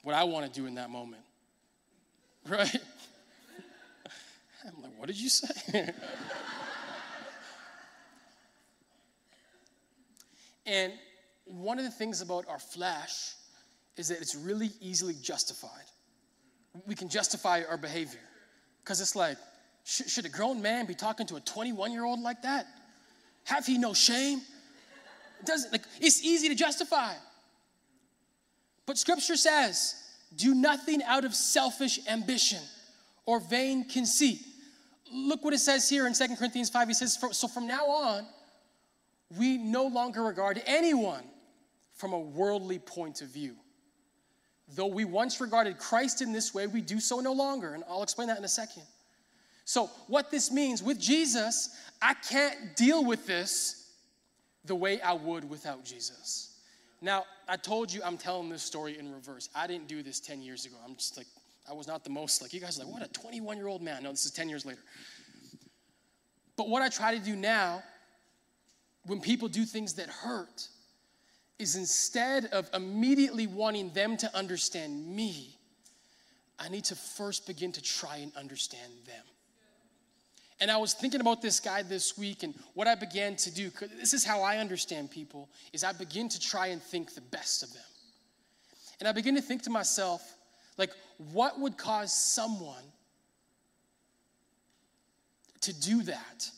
what 0.02 0.14
I 0.14 0.24
want 0.24 0.46
to 0.46 0.60
do 0.60 0.66
in 0.66 0.74
that 0.76 0.90
moment, 0.90 1.22
right? 2.48 2.76
I'm 4.66 4.82
like, 4.82 4.92
what 4.98 5.06
did 5.08 5.20
you 5.20 5.28
say? 5.28 5.90
and 10.66 10.92
one 11.44 11.78
of 11.78 11.84
the 11.84 11.90
things 11.90 12.22
about 12.22 12.48
our 12.48 12.58
flesh 12.58 13.34
is 13.96 14.08
that 14.08 14.20
it's 14.22 14.34
really 14.34 14.70
easily 14.80 15.14
justified. 15.20 15.70
We 16.86 16.94
can 16.94 17.08
justify 17.10 17.62
our 17.68 17.76
behavior 17.76 18.20
because 18.82 19.00
it's 19.02 19.14
like, 19.14 19.36
should 19.84 20.24
a 20.24 20.30
grown 20.30 20.62
man 20.62 20.86
be 20.86 20.94
talking 20.94 21.26
to 21.26 21.36
a 21.36 21.40
21 21.40 21.92
year 21.92 22.04
old 22.04 22.20
like 22.20 22.42
that? 22.42 22.66
Have 23.44 23.66
he 23.66 23.78
no 23.78 23.92
shame? 23.92 24.40
It 25.40 25.46
doesn't 25.46 25.72
like 25.72 25.82
it's 26.00 26.24
easy 26.24 26.48
to 26.48 26.54
justify. 26.54 27.12
But 28.86 28.98
scripture 28.98 29.36
says, 29.36 29.94
do 30.36 30.54
nothing 30.54 31.02
out 31.04 31.24
of 31.24 31.34
selfish 31.34 32.00
ambition 32.08 32.60
or 33.26 33.40
vain 33.40 33.88
conceit. 33.88 34.40
Look 35.12 35.44
what 35.44 35.54
it 35.54 35.58
says 35.58 35.88
here 35.88 36.06
in 36.06 36.14
Second 36.14 36.36
Corinthians 36.36 36.70
5. 36.70 36.88
He 36.88 36.94
says, 36.94 37.18
So 37.32 37.46
from 37.46 37.66
now 37.66 37.86
on, 37.86 38.26
we 39.38 39.58
no 39.58 39.86
longer 39.86 40.22
regard 40.22 40.62
anyone 40.66 41.24
from 41.92 42.12
a 42.12 42.18
worldly 42.18 42.78
point 42.78 43.22
of 43.22 43.28
view. 43.28 43.54
Though 44.74 44.86
we 44.86 45.04
once 45.04 45.40
regarded 45.40 45.78
Christ 45.78 46.22
in 46.22 46.32
this 46.32 46.54
way, 46.54 46.66
we 46.66 46.80
do 46.80 46.98
so 46.98 47.20
no 47.20 47.32
longer. 47.32 47.74
And 47.74 47.84
I'll 47.88 48.02
explain 48.02 48.28
that 48.28 48.38
in 48.38 48.44
a 48.44 48.48
second. 48.48 48.82
So, 49.64 49.86
what 50.08 50.30
this 50.30 50.52
means 50.52 50.82
with 50.82 51.00
Jesus, 51.00 51.76
I 52.02 52.14
can't 52.14 52.76
deal 52.76 53.04
with 53.04 53.26
this 53.26 53.92
the 54.64 54.74
way 54.74 55.00
I 55.00 55.14
would 55.14 55.48
without 55.48 55.84
Jesus. 55.84 56.58
Now, 57.00 57.24
I 57.48 57.56
told 57.56 57.92
you 57.92 58.00
I'm 58.04 58.16
telling 58.16 58.48
this 58.48 58.62
story 58.62 58.98
in 58.98 59.12
reverse. 59.12 59.48
I 59.54 59.66
didn't 59.66 59.88
do 59.88 60.02
this 60.02 60.20
10 60.20 60.40
years 60.42 60.64
ago. 60.64 60.76
I'm 60.86 60.96
just 60.96 61.16
like, 61.16 61.26
I 61.68 61.72
was 61.72 61.86
not 61.86 62.04
the 62.04 62.10
most 62.10 62.42
like, 62.42 62.52
you 62.52 62.60
guys 62.60 62.78
are 62.78 62.84
like, 62.84 62.92
what 62.92 63.02
a 63.02 63.08
21 63.08 63.56
year 63.56 63.68
old 63.68 63.82
man. 63.82 64.02
No, 64.02 64.10
this 64.10 64.24
is 64.24 64.30
10 64.30 64.48
years 64.48 64.66
later. 64.66 64.80
But 66.56 66.68
what 66.68 66.82
I 66.82 66.88
try 66.88 67.16
to 67.16 67.22
do 67.22 67.36
now, 67.36 67.82
when 69.06 69.20
people 69.20 69.48
do 69.48 69.64
things 69.64 69.94
that 69.94 70.08
hurt, 70.08 70.68
is 71.58 71.76
instead 71.76 72.46
of 72.46 72.68
immediately 72.74 73.46
wanting 73.46 73.90
them 73.90 74.16
to 74.18 74.36
understand 74.36 75.06
me, 75.06 75.58
I 76.58 76.68
need 76.68 76.84
to 76.84 76.94
first 76.94 77.46
begin 77.46 77.72
to 77.72 77.82
try 77.82 78.18
and 78.18 78.34
understand 78.36 78.92
them. 79.06 79.24
And 80.60 80.70
I 80.70 80.76
was 80.76 80.94
thinking 80.94 81.20
about 81.20 81.42
this 81.42 81.58
guy 81.58 81.82
this 81.82 82.16
week 82.16 82.42
and 82.42 82.54
what 82.74 82.86
I 82.86 82.94
began 82.94 83.36
to 83.36 83.52
do. 83.52 83.70
This 83.98 84.14
is 84.14 84.24
how 84.24 84.42
I 84.42 84.58
understand 84.58 85.10
people 85.10 85.48
is 85.72 85.82
I 85.82 85.92
begin 85.92 86.28
to 86.28 86.40
try 86.40 86.68
and 86.68 86.80
think 86.80 87.14
the 87.14 87.20
best 87.20 87.62
of 87.62 87.72
them. 87.72 87.82
And 89.00 89.08
I 89.08 89.12
begin 89.12 89.34
to 89.34 89.42
think 89.42 89.62
to 89.62 89.70
myself, 89.70 90.36
like, 90.78 90.90
what 91.32 91.58
would 91.60 91.76
cause 91.76 92.12
someone 92.12 92.84
to 95.62 95.72
do 95.80 96.02
that? 96.04 96.50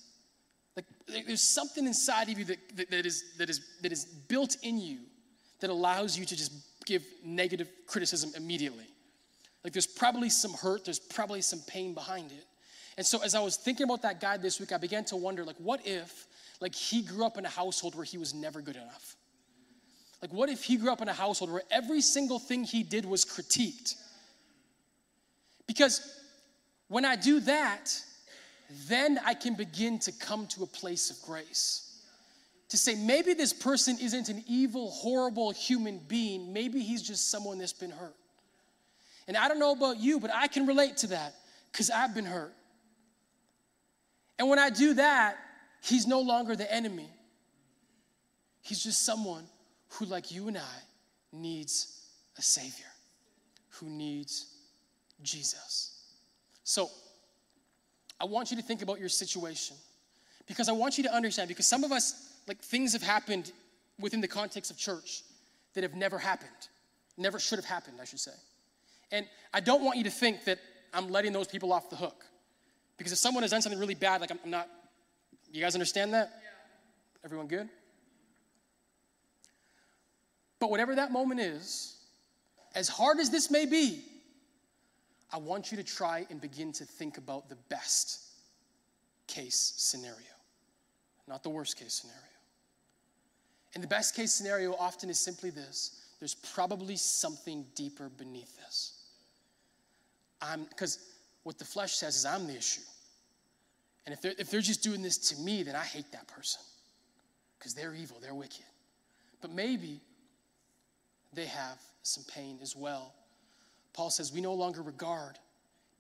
Like, 0.75 0.85
there's 1.27 1.43
something 1.43 1.87
inside 1.87 2.29
of 2.29 2.39
you 2.39 2.45
that, 2.47 2.77
that, 2.77 2.91
that, 2.91 3.07
is, 3.07 3.37
that, 3.39 3.49
is, 3.49 3.61
that 3.83 3.93
is 3.93 4.05
built 4.05 4.57
in 4.63 4.79
you 4.79 4.99
that 5.61 5.71
allows 5.71 6.19
you 6.19 6.27
to 6.27 6.37
just 6.37 6.53
give 6.85 7.03
negative 7.25 7.71
criticism 7.87 8.31
immediately. 8.37 8.87
Like, 9.65 9.73
there's 9.73 9.87
probably 9.87 10.29
some 10.29 10.53
hurt, 10.53 10.85
there's 10.85 10.99
probably 10.99 11.41
some 11.41 11.61
pain 11.67 11.95
behind 11.95 12.31
it. 12.31 12.45
And 12.97 13.07
so 13.07 13.23
as 13.23 13.35
I 13.35 13.41
was 13.41 13.57
thinking 13.57 13.85
about 13.85 14.03
that 14.03 14.21
guy 14.21 14.37
this 14.37 14.59
week, 14.59 14.73
I 14.73 14.79
began 14.79 15.05
to 15.07 15.17
wonder, 15.17 15.45
like, 15.45 15.57
what 15.59 15.87
if, 15.87 16.27
like, 16.61 16.75
he 16.75 17.03
grew 17.03 17.25
up 17.25 17.37
in 17.37 17.45
a 17.45 17.51
household 17.51 17.95
where 17.95 18.05
he 18.05 18.17
was 18.17 18.33
never 18.33 18.61
good 18.61 18.77
enough? 18.77 19.17
Like, 20.23 20.33
what 20.33 20.49
if 20.49 20.65
he 20.65 20.77
grew 20.77 20.91
up 20.91 21.03
in 21.03 21.09
a 21.09 21.13
household 21.13 21.53
where 21.53 21.63
every 21.71 22.01
single 22.01 22.39
thing 22.39 22.65
he 22.65 22.83
did 22.83 23.05
was 23.05 23.25
critiqued? 23.25 23.97
Because 25.67 26.01
when 26.89 27.05
I 27.05 27.17
do 27.17 27.41
that, 27.41 27.93
then 28.89 29.21
I 29.25 29.35
can 29.35 29.55
begin 29.55 29.99
to 30.01 30.13
come 30.13 30.47
to 30.49 30.63
a 30.63 30.67
place 30.67 31.11
of 31.11 31.21
grace. 31.27 32.01
To 32.71 32.77
say, 32.77 32.95
maybe 32.95 33.35
this 33.35 33.53
person 33.53 33.99
isn't 34.01 34.29
an 34.29 34.43
evil, 34.49 34.91
horrible 34.91 35.51
human 35.53 35.99
being. 35.99 36.53
Maybe 36.53 36.81
he's 36.81 37.03
just 37.03 37.31
someone 37.31 37.59
that's 37.59 37.73
been 37.73 37.91
hurt. 37.91 38.17
And 39.29 39.37
I 39.37 39.49
don't 39.49 39.59
know 39.59 39.73
about 39.73 39.99
you, 39.99 40.19
but 40.19 40.31
I 40.35 40.47
can 40.49 40.67
relate 40.67 40.97
to 40.99 41.09
that 41.09 41.35
because 41.71 41.91
I've 41.91 42.15
been 42.15 42.25
hurt. 42.25 42.55
And 44.39 44.49
when 44.49 44.59
I 44.59 44.71
do 44.71 44.95
that, 44.95 45.37
he's 45.83 46.07
no 46.07 46.21
longer 46.21 46.57
the 46.57 46.71
enemy. 46.73 47.09
He's 48.61 48.83
just 48.83 49.05
someone 49.05 49.45
who, 49.91 50.05
like 50.05 50.31
you 50.31 50.49
and 50.49 50.59
I, 50.59 50.77
needs 51.33 52.03
a 52.37 52.43
Savior, 52.43 52.87
who 53.71 53.87
needs 53.89 54.55
Jesus. 55.23 56.15
So, 56.65 56.91
I 58.21 58.25
want 58.25 58.51
you 58.51 58.57
to 58.57 58.63
think 58.63 58.83
about 58.83 58.99
your 58.99 59.09
situation 59.09 59.77
because 60.47 60.69
I 60.69 60.73
want 60.73 60.97
you 60.97 61.05
to 61.05 61.15
understand, 61.15 61.49
because 61.49 61.67
some 61.67 61.85
of 61.85 61.93
us, 61.93 62.33
like 62.47 62.59
things 62.59 62.93
have 62.93 63.03
happened 63.03 63.53
within 63.99 64.21
the 64.21 64.29
context 64.29 64.71
of 64.71 64.79
church 64.79 65.23
that 65.75 65.83
have 65.83 65.95
never 65.95 66.19
happened, 66.19 66.51
never 67.17 67.39
should 67.39 67.59
have 67.59 67.65
happened, 67.65 67.99
I 68.01 68.05
should 68.05 68.21
say. 68.21 68.33
And 69.13 69.27
I 69.53 69.61
don't 69.61 69.83
want 69.83 69.99
you 69.99 70.05
to 70.05 70.11
think 70.11 70.45
that 70.45 70.59
I'm 70.93 71.09
letting 71.09 71.33
those 71.33 71.47
people 71.47 71.73
off 71.73 71.91
the 71.91 71.97
hook. 71.97 72.25
Because 72.97 73.13
if 73.13 73.19
someone 73.19 73.43
has 73.43 73.51
done 73.51 73.63
something 73.63 73.79
really 73.79 73.95
bad, 73.95 74.21
like 74.21 74.31
I'm, 74.31 74.39
I'm 74.45 74.51
not, 74.51 74.69
you 75.53 75.61
guys 75.61 75.75
understand 75.75 76.15
that? 76.15 76.31
Yeah. 76.43 76.49
Everyone 77.25 77.47
good? 77.47 77.69
But 80.59 80.71
whatever 80.71 80.95
that 80.95 81.13
moment 81.13 81.41
is, 81.41 81.97
as 82.75 82.89
hard 82.89 83.19
as 83.19 83.31
this 83.31 83.51
may 83.51 83.67
be, 83.67 84.03
I 85.33 85.39
want 85.39 85.71
you 85.71 85.77
to 85.77 85.85
try 85.85 86.27
and 86.31 86.41
begin 86.41 86.73
to 86.73 86.85
think 86.85 87.19
about 87.19 87.49
the 87.49 87.57
best 87.69 88.21
case 89.27 89.75
scenario, 89.77 90.17
not 91.29 91.43
the 91.43 91.51
worst 91.51 91.79
case 91.79 91.95
scenario. 91.95 92.21
And 93.75 93.83
the 93.83 93.89
best 93.89 94.15
case 94.15 94.33
scenario 94.33 94.75
often 94.75 95.11
is 95.11 95.19
simply 95.19 95.51
this 95.51 96.03
there's 96.19 96.35
probably 96.35 96.97
something 96.97 97.67
deeper 97.75 98.09
beneath 98.09 98.57
this. 98.57 99.05
I'm, 100.41 100.65
because 100.65 100.99
what 101.47 101.59
the 101.59 101.65
flesh 101.65 101.93
says 101.93 102.17
is 102.17 102.27
I'm 102.27 102.49
the 102.49 102.57
issue. 102.57 102.81
And 104.05 104.13
if 104.13 104.21
they're, 104.21 104.33
if 104.37 104.51
they're 104.51 104.61
just 104.61 104.83
doing 104.83 105.01
this 105.01 105.17
to 105.29 105.41
me, 105.41 105.63
then 105.63 105.77
I 105.77 105.85
hate 105.85 106.11
that 106.11 106.27
person 106.27 106.61
because 107.57 107.73
they're 107.73 107.95
evil, 107.95 108.17
they're 108.21 108.35
wicked. 108.35 108.65
But 109.41 109.53
maybe 109.53 110.01
they 111.33 111.45
have 111.45 111.79
some 112.03 112.25
pain 112.35 112.59
as 112.63 112.75
well. 112.75 113.15
Paul 113.93 114.11
says, 114.11 114.33
We 114.33 114.41
no 114.41 114.55
longer 114.55 114.83
regard 114.83 115.39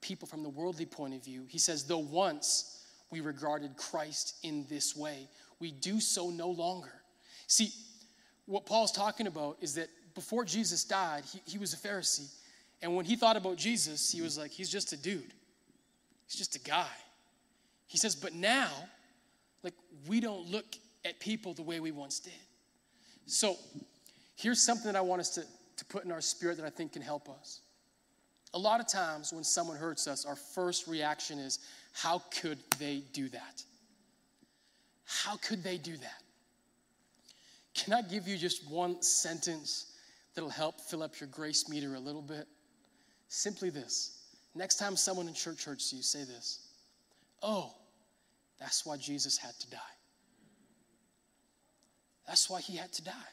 people 0.00 0.26
from 0.26 0.42
the 0.42 0.48
worldly 0.48 0.84
point 0.84 1.14
of 1.14 1.24
view. 1.24 1.44
He 1.46 1.58
says, 1.58 1.84
Though 1.84 1.98
once 1.98 2.84
we 3.12 3.20
regarded 3.20 3.76
Christ 3.76 4.38
in 4.42 4.66
this 4.68 4.96
way, 4.96 5.28
we 5.60 5.70
do 5.70 6.00
so 6.00 6.28
no 6.28 6.48
longer. 6.48 6.92
See, 7.46 7.70
what 8.46 8.66
Paul's 8.66 8.90
talking 8.90 9.28
about 9.28 9.58
is 9.60 9.76
that 9.76 9.90
before 10.16 10.44
Jesus 10.44 10.82
died, 10.82 11.22
he, 11.32 11.40
he 11.52 11.58
was 11.58 11.72
a 11.72 11.76
Pharisee. 11.76 12.32
And 12.82 12.94
when 12.94 13.04
he 13.04 13.16
thought 13.16 13.36
about 13.36 13.56
Jesus, 13.56 14.12
he 14.12 14.20
was 14.20 14.36
like, 14.36 14.50
He's 14.50 14.68
just 14.68 14.92
a 14.92 14.96
dude, 14.96 15.32
he's 16.26 16.38
just 16.38 16.56
a 16.56 16.60
guy. 16.60 16.86
He 17.86 17.98
says, 17.98 18.14
But 18.14 18.34
now, 18.34 18.70
like, 19.62 19.74
we 20.06 20.20
don't 20.20 20.50
look 20.50 20.76
at 21.04 21.20
people 21.20 21.54
the 21.54 21.62
way 21.62 21.80
we 21.80 21.92
once 21.92 22.20
did. 22.20 22.32
So, 23.26 23.56
here's 24.36 24.60
something 24.62 24.86
that 24.86 24.96
I 24.96 25.00
want 25.00 25.20
us 25.20 25.30
to, 25.30 25.42
to 25.76 25.84
put 25.86 26.04
in 26.04 26.12
our 26.12 26.20
spirit 26.20 26.56
that 26.58 26.66
I 26.66 26.70
think 26.70 26.92
can 26.92 27.02
help 27.02 27.28
us. 27.28 27.60
A 28.54 28.58
lot 28.58 28.80
of 28.80 28.88
times 28.88 29.32
when 29.32 29.44
someone 29.44 29.76
hurts 29.76 30.06
us, 30.06 30.24
our 30.24 30.36
first 30.36 30.86
reaction 30.86 31.38
is, 31.38 31.58
How 31.92 32.22
could 32.40 32.58
they 32.78 33.02
do 33.12 33.28
that? 33.28 33.62
How 35.04 35.36
could 35.36 35.62
they 35.62 35.78
do 35.78 35.96
that? 35.96 36.22
Can 37.74 37.92
I 37.92 38.02
give 38.02 38.26
you 38.26 38.36
just 38.36 38.68
one 38.70 39.02
sentence 39.02 39.92
that'll 40.34 40.50
help 40.50 40.80
fill 40.80 41.02
up 41.02 41.20
your 41.20 41.28
grace 41.28 41.68
meter 41.68 41.94
a 41.94 42.00
little 42.00 42.22
bit? 42.22 42.46
Simply 43.28 43.70
this 43.70 44.15
next 44.56 44.76
time 44.76 44.96
someone 44.96 45.28
in 45.28 45.34
church 45.34 45.64
hurts 45.64 45.92
you, 45.92 46.02
say 46.02 46.24
this 46.24 46.60
Oh, 47.42 47.74
that's 48.58 48.86
why 48.86 48.96
Jesus 48.96 49.36
had 49.36 49.58
to 49.60 49.70
die. 49.70 49.78
That's 52.26 52.50
why 52.50 52.60
he 52.60 52.76
had 52.76 52.92
to 52.94 53.04
die. 53.04 53.32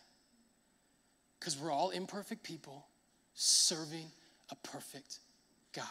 Because 1.40 1.58
we're 1.58 1.72
all 1.72 1.90
imperfect 1.90 2.44
people 2.44 2.86
serving 3.34 4.06
a 4.52 4.56
perfect 4.68 5.20
God. 5.74 5.86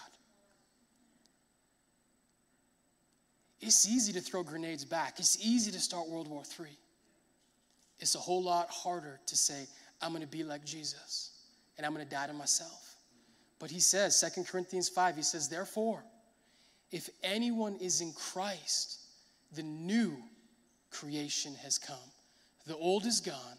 It's 3.60 3.88
easy 3.88 4.12
to 4.14 4.20
throw 4.20 4.42
grenades 4.42 4.84
back. 4.84 5.18
It's 5.18 5.38
easy 5.44 5.70
to 5.70 5.80
start 5.80 6.08
World 6.08 6.28
War 6.28 6.42
III. 6.58 6.66
It's 8.00 8.14
a 8.16 8.18
whole 8.18 8.42
lot 8.42 8.68
harder 8.70 9.20
to 9.26 9.36
say, 9.36 9.66
I'm 10.00 10.10
going 10.10 10.22
to 10.22 10.28
be 10.28 10.42
like 10.42 10.64
Jesus 10.64 11.30
and 11.76 11.86
I'm 11.86 11.94
going 11.94 12.04
to 12.04 12.10
die 12.10 12.26
to 12.26 12.32
myself. 12.32 12.91
But 13.62 13.70
he 13.70 13.78
says, 13.78 14.20
2 14.34 14.42
Corinthians 14.42 14.88
5, 14.88 15.14
he 15.14 15.22
says, 15.22 15.48
Therefore, 15.48 16.02
if 16.90 17.08
anyone 17.22 17.76
is 17.76 18.00
in 18.00 18.12
Christ, 18.12 18.98
the 19.54 19.62
new 19.62 20.16
creation 20.90 21.54
has 21.62 21.78
come. 21.78 22.10
The 22.66 22.76
old 22.76 23.06
is 23.06 23.20
gone 23.20 23.58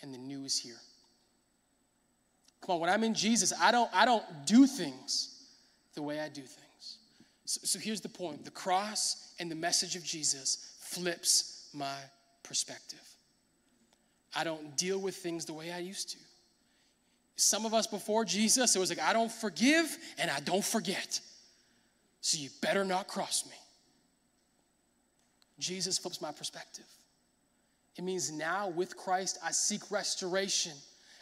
and 0.00 0.14
the 0.14 0.16
new 0.16 0.44
is 0.44 0.58
here. 0.58 0.80
Come 2.62 2.76
on, 2.76 2.80
when 2.80 2.88
I'm 2.88 3.04
in 3.04 3.12
Jesus, 3.12 3.52
I 3.60 3.70
don't, 3.70 3.90
I 3.92 4.06
don't 4.06 4.24
do 4.46 4.66
things 4.66 5.48
the 5.94 6.00
way 6.00 6.18
I 6.20 6.30
do 6.30 6.40
things. 6.40 6.96
So, 7.44 7.60
so 7.64 7.78
here's 7.78 8.00
the 8.00 8.08
point 8.08 8.42
the 8.46 8.50
cross 8.50 9.34
and 9.38 9.50
the 9.50 9.54
message 9.54 9.96
of 9.96 10.02
Jesus 10.02 10.78
flips 10.80 11.68
my 11.74 11.98
perspective. 12.42 13.06
I 14.34 14.44
don't 14.44 14.78
deal 14.78 14.98
with 14.98 15.14
things 15.14 15.44
the 15.44 15.52
way 15.52 15.72
I 15.72 15.80
used 15.80 16.08
to. 16.12 16.18
Some 17.40 17.64
of 17.64 17.72
us 17.72 17.86
before 17.86 18.26
Jesus, 18.26 18.76
it 18.76 18.78
was 18.78 18.90
like, 18.90 19.00
I 19.00 19.14
don't 19.14 19.32
forgive 19.32 19.96
and 20.18 20.30
I 20.30 20.40
don't 20.40 20.62
forget. 20.62 21.20
So 22.20 22.38
you 22.38 22.50
better 22.60 22.84
not 22.84 23.08
cross 23.08 23.46
me. 23.46 23.56
Jesus 25.58 25.96
flips 25.96 26.20
my 26.20 26.32
perspective. 26.32 26.84
It 27.96 28.04
means 28.04 28.30
now 28.30 28.68
with 28.68 28.94
Christ, 28.94 29.38
I 29.42 29.52
seek 29.52 29.90
restoration, 29.90 30.72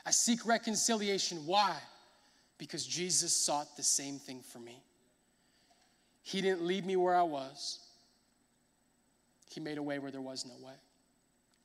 I 0.05 0.11
seek 0.11 0.45
reconciliation. 0.45 1.47
Why? 1.47 1.77
Because 2.59 2.85
Jesus 2.85 3.33
sought 3.33 3.77
the 3.77 3.85
same 3.85 4.19
thing 4.19 4.41
for 4.41 4.59
me. 4.59 4.83
He 6.25 6.41
didn't 6.41 6.63
leave 6.63 6.85
me 6.85 6.97
where 6.97 7.15
I 7.15 7.23
was, 7.23 7.79
He 9.51 9.61
made 9.61 9.79
a 9.79 9.83
way 9.85 10.01
where 10.01 10.11
there 10.11 10.21
was 10.21 10.45
no 10.45 10.67
way. 10.67 10.75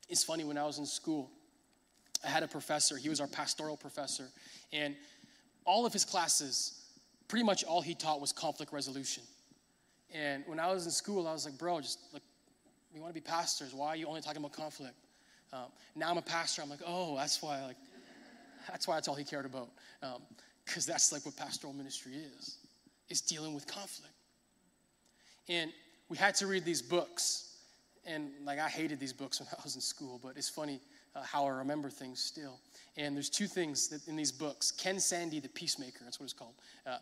It's 0.08 0.22
funny, 0.22 0.44
when 0.44 0.58
I 0.58 0.64
was 0.64 0.78
in 0.78 0.86
school, 0.86 1.28
I 2.24 2.28
had 2.28 2.42
a 2.42 2.48
professor, 2.48 2.96
he 2.96 3.08
was 3.08 3.20
our 3.20 3.26
pastoral 3.26 3.76
professor, 3.76 4.28
and 4.72 4.96
all 5.64 5.86
of 5.86 5.92
his 5.92 6.04
classes, 6.04 6.84
pretty 7.28 7.44
much 7.44 7.64
all 7.64 7.80
he 7.80 7.94
taught 7.94 8.20
was 8.20 8.32
conflict 8.32 8.72
resolution. 8.72 9.22
And 10.12 10.44
when 10.46 10.60
I 10.60 10.72
was 10.72 10.86
in 10.86 10.92
school, 10.92 11.26
I 11.26 11.32
was 11.32 11.44
like, 11.44 11.58
bro, 11.58 11.80
just 11.80 11.98
like, 12.12 12.22
we 12.92 13.00
want 13.00 13.12
to 13.14 13.20
be 13.20 13.24
pastors. 13.24 13.74
Why 13.74 13.88
are 13.88 13.96
you 13.96 14.06
only 14.06 14.20
talking 14.20 14.38
about 14.38 14.52
conflict? 14.52 14.94
Um, 15.52 15.66
now 15.96 16.10
I'm 16.10 16.18
a 16.18 16.22
pastor. 16.22 16.62
I'm 16.62 16.70
like, 16.70 16.82
oh, 16.86 17.16
that's 17.16 17.42
why, 17.42 17.62
like, 17.64 17.76
that's 18.68 18.86
why 18.86 18.94
that's 18.94 19.08
all 19.08 19.14
he 19.14 19.24
cared 19.24 19.46
about. 19.46 19.68
Because 20.64 20.88
um, 20.88 20.92
that's 20.92 21.12
like 21.12 21.24
what 21.26 21.36
pastoral 21.36 21.72
ministry 21.72 22.12
is. 22.12 22.58
It's 23.08 23.20
dealing 23.20 23.54
with 23.54 23.66
conflict. 23.66 24.14
And 25.48 25.72
we 26.08 26.16
had 26.16 26.34
to 26.36 26.46
read 26.46 26.64
these 26.64 26.80
books 26.80 27.54
and 28.06 28.30
like 28.44 28.58
I 28.58 28.68
hated 28.68 29.00
these 29.00 29.12
books 29.12 29.40
when 29.40 29.48
I 29.58 29.62
was 29.62 29.74
in 29.74 29.80
school, 29.80 30.20
but 30.22 30.36
it's 30.36 30.48
funny 30.48 30.80
uh, 31.14 31.22
how 31.22 31.44
I 31.44 31.50
remember 31.50 31.90
things 31.90 32.20
still. 32.20 32.58
And 32.96 33.14
there's 33.14 33.30
two 33.30 33.46
things 33.46 33.88
that 33.88 34.06
in 34.08 34.16
these 34.16 34.32
books. 34.32 34.70
Ken 34.70 35.00
Sande, 35.00 35.42
the 35.42 35.48
peacemaker, 35.48 36.00
that's 36.04 36.20
what 36.20 36.24
it's 36.24 36.32
called. 36.32 36.54
Uh, 36.86 36.98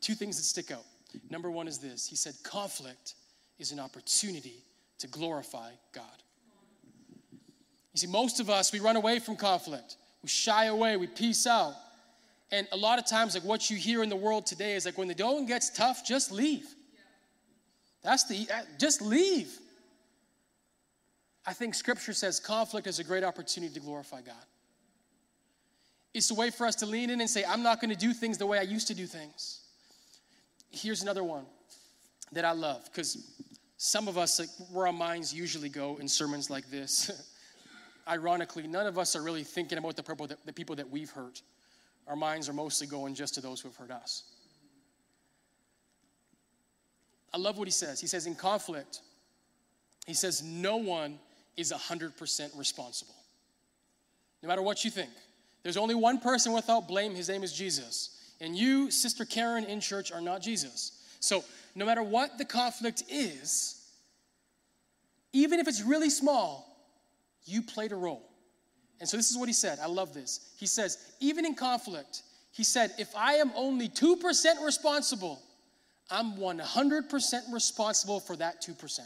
two 0.00 0.14
things 0.14 0.36
that 0.36 0.44
stick 0.44 0.70
out. 0.70 0.84
Number 1.30 1.50
one 1.50 1.68
is 1.68 1.78
this. 1.78 2.06
He 2.06 2.16
said, 2.16 2.34
conflict 2.42 3.14
is 3.58 3.72
an 3.72 3.80
opportunity 3.80 4.64
to 4.98 5.06
glorify 5.06 5.70
God. 5.92 6.22
You 7.92 8.00
see, 8.00 8.06
most 8.06 8.40
of 8.40 8.50
us, 8.50 8.72
we 8.72 8.80
run 8.80 8.96
away 8.96 9.18
from 9.18 9.36
conflict. 9.36 9.96
We 10.22 10.28
shy 10.28 10.66
away, 10.66 10.96
we 10.96 11.06
peace 11.06 11.46
out. 11.46 11.74
And 12.52 12.68
a 12.72 12.76
lot 12.76 12.98
of 12.98 13.06
times, 13.06 13.34
like 13.34 13.44
what 13.44 13.70
you 13.70 13.76
hear 13.76 14.02
in 14.02 14.08
the 14.08 14.16
world 14.16 14.46
today 14.46 14.74
is 14.74 14.84
like 14.84 14.98
when 14.98 15.08
the 15.08 15.14
going 15.14 15.46
gets 15.46 15.70
tough, 15.70 16.06
just 16.06 16.30
leave. 16.30 16.66
That's 18.02 18.24
the, 18.24 18.46
uh, 18.52 18.62
just 18.78 19.02
leave. 19.02 19.58
I 21.46 21.52
think 21.52 21.74
scripture 21.74 22.12
says 22.12 22.40
conflict 22.40 22.86
is 22.86 22.98
a 22.98 23.04
great 23.04 23.22
opportunity 23.22 23.72
to 23.74 23.80
glorify 23.80 24.20
God. 24.20 24.34
It's 26.12 26.30
a 26.30 26.34
way 26.34 26.50
for 26.50 26.66
us 26.66 26.74
to 26.76 26.86
lean 26.86 27.10
in 27.10 27.20
and 27.20 27.30
say, 27.30 27.44
I'm 27.44 27.62
not 27.62 27.80
going 27.80 27.90
to 27.90 27.96
do 27.96 28.12
things 28.12 28.38
the 28.38 28.46
way 28.46 28.58
I 28.58 28.62
used 28.62 28.88
to 28.88 28.94
do 28.94 29.06
things. 29.06 29.60
Here's 30.70 31.02
another 31.02 31.22
one 31.22 31.44
that 32.32 32.44
I 32.44 32.52
love 32.52 32.84
because 32.86 33.40
some 33.76 34.08
of 34.08 34.18
us, 34.18 34.38
like 34.38 34.48
where 34.72 34.86
our 34.86 34.92
minds 34.92 35.32
usually 35.32 35.68
go 35.68 35.98
in 35.98 36.08
sermons 36.08 36.50
like 36.50 36.68
this, 36.70 37.10
ironically, 38.08 38.66
none 38.66 38.86
of 38.86 38.98
us 38.98 39.14
are 39.14 39.22
really 39.22 39.44
thinking 39.44 39.78
about 39.78 39.96
the 39.96 40.36
the 40.44 40.52
people 40.52 40.74
that 40.76 40.90
we've 40.90 41.10
hurt. 41.10 41.42
Our 42.06 42.16
minds 42.16 42.48
are 42.48 42.52
mostly 42.52 42.86
going 42.86 43.14
just 43.14 43.34
to 43.34 43.40
those 43.40 43.60
who 43.60 43.68
have 43.68 43.76
hurt 43.76 43.90
us. 43.90 44.24
I 47.34 47.38
love 47.38 47.58
what 47.58 47.68
he 47.68 47.72
says. 47.72 48.00
He 48.00 48.06
says, 48.06 48.26
in 48.26 48.34
conflict, 48.34 49.00
he 50.06 50.14
says, 50.14 50.42
no 50.42 50.76
one 50.76 51.18
is 51.56 51.72
100% 51.72 52.58
responsible. 52.58 53.14
No 54.42 54.48
matter 54.48 54.62
what 54.62 54.84
you 54.84 54.90
think, 54.90 55.10
there's 55.62 55.76
only 55.76 55.94
one 55.94 56.20
person 56.20 56.52
without 56.52 56.86
blame. 56.86 57.14
His 57.14 57.28
name 57.28 57.42
is 57.42 57.52
Jesus. 57.52 58.34
And 58.40 58.56
you, 58.56 58.90
Sister 58.90 59.24
Karen, 59.24 59.64
in 59.64 59.80
church 59.80 60.12
are 60.12 60.20
not 60.20 60.42
Jesus. 60.42 61.02
So, 61.20 61.44
no 61.74 61.84
matter 61.84 62.02
what 62.02 62.38
the 62.38 62.44
conflict 62.44 63.02
is, 63.10 63.82
even 65.32 65.58
if 65.60 65.68
it's 65.68 65.82
really 65.82 66.10
small, 66.10 66.66
you 67.44 67.62
played 67.62 67.92
a 67.92 67.96
role. 67.96 68.22
And 69.00 69.08
so 69.08 69.16
this 69.16 69.30
is 69.30 69.36
what 69.36 69.48
he 69.48 69.52
said. 69.52 69.78
I 69.80 69.86
love 69.86 70.14
this. 70.14 70.54
He 70.58 70.66
says, 70.66 70.98
even 71.20 71.44
in 71.44 71.54
conflict, 71.54 72.22
he 72.52 72.64
said, 72.64 72.92
if 72.98 73.14
I 73.14 73.34
am 73.34 73.52
only 73.54 73.88
2% 73.88 74.64
responsible, 74.64 75.42
I'm 76.10 76.36
100% 76.36 77.52
responsible 77.52 78.20
for 78.20 78.36
that 78.36 78.62
2%. 78.62 79.00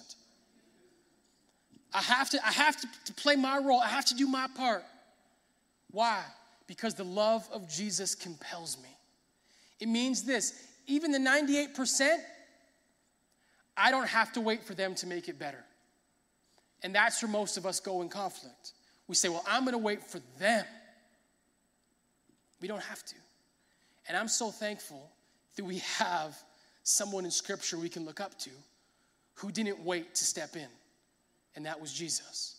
I 1.92 2.00
have 2.02 2.30
to, 2.30 2.46
I 2.46 2.52
have 2.52 2.80
to, 2.80 2.88
to 3.06 3.12
play 3.14 3.36
my 3.36 3.58
role. 3.58 3.80
I 3.80 3.88
have 3.88 4.04
to 4.06 4.14
do 4.14 4.26
my 4.26 4.46
part. 4.56 4.84
Why? 5.90 6.22
Because 6.66 6.94
the 6.94 7.04
love 7.04 7.48
of 7.52 7.68
Jesus 7.68 8.14
compels 8.14 8.78
me. 8.82 8.96
It 9.80 9.88
means 9.88 10.22
this 10.22 10.66
even 10.86 11.12
the 11.12 11.18
98%, 11.18 12.18
I 13.76 13.90
don't 13.90 14.08
have 14.08 14.32
to 14.32 14.40
wait 14.40 14.64
for 14.64 14.74
them 14.74 14.94
to 14.96 15.06
make 15.06 15.28
it 15.28 15.38
better. 15.38 15.64
And 16.82 16.94
that's 16.94 17.22
where 17.22 17.30
most 17.30 17.56
of 17.56 17.66
us 17.66 17.80
go 17.80 18.02
in 18.02 18.08
conflict. 18.08 18.72
We 19.06 19.14
say, 19.14 19.28
well, 19.28 19.44
I'm 19.46 19.64
going 19.64 19.72
to 19.72 19.78
wait 19.78 20.02
for 20.02 20.20
them. 20.38 20.64
We 22.60 22.68
don't 22.68 22.82
have 22.82 23.04
to. 23.04 23.14
And 24.08 24.16
I'm 24.16 24.28
so 24.28 24.50
thankful 24.50 25.10
that 25.56 25.64
we 25.64 25.78
have 25.98 26.36
someone 26.82 27.24
in 27.24 27.30
Scripture 27.30 27.78
we 27.78 27.88
can 27.88 28.04
look 28.04 28.20
up 28.20 28.38
to 28.40 28.50
who 29.34 29.52
didn't 29.52 29.80
wait 29.80 30.14
to 30.16 30.24
step 30.24 30.56
in, 30.56 30.68
and 31.56 31.66
that 31.66 31.80
was 31.80 31.92
Jesus. 31.92 32.56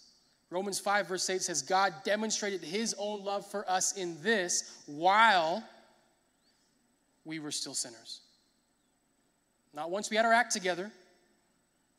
Romans 0.49 0.79
5, 0.79 1.07
verse 1.07 1.29
8 1.29 1.41
says, 1.41 1.61
God 1.61 1.93
demonstrated 2.03 2.61
his 2.61 2.93
own 2.97 3.23
love 3.23 3.49
for 3.49 3.69
us 3.69 3.93
in 3.93 4.21
this 4.21 4.83
while 4.85 5.63
we 7.23 7.39
were 7.39 7.51
still 7.51 7.73
sinners. 7.73 8.19
Not 9.73 9.89
once 9.89 10.09
we 10.09 10.17
had 10.17 10.25
our 10.25 10.33
act 10.33 10.51
together, 10.51 10.91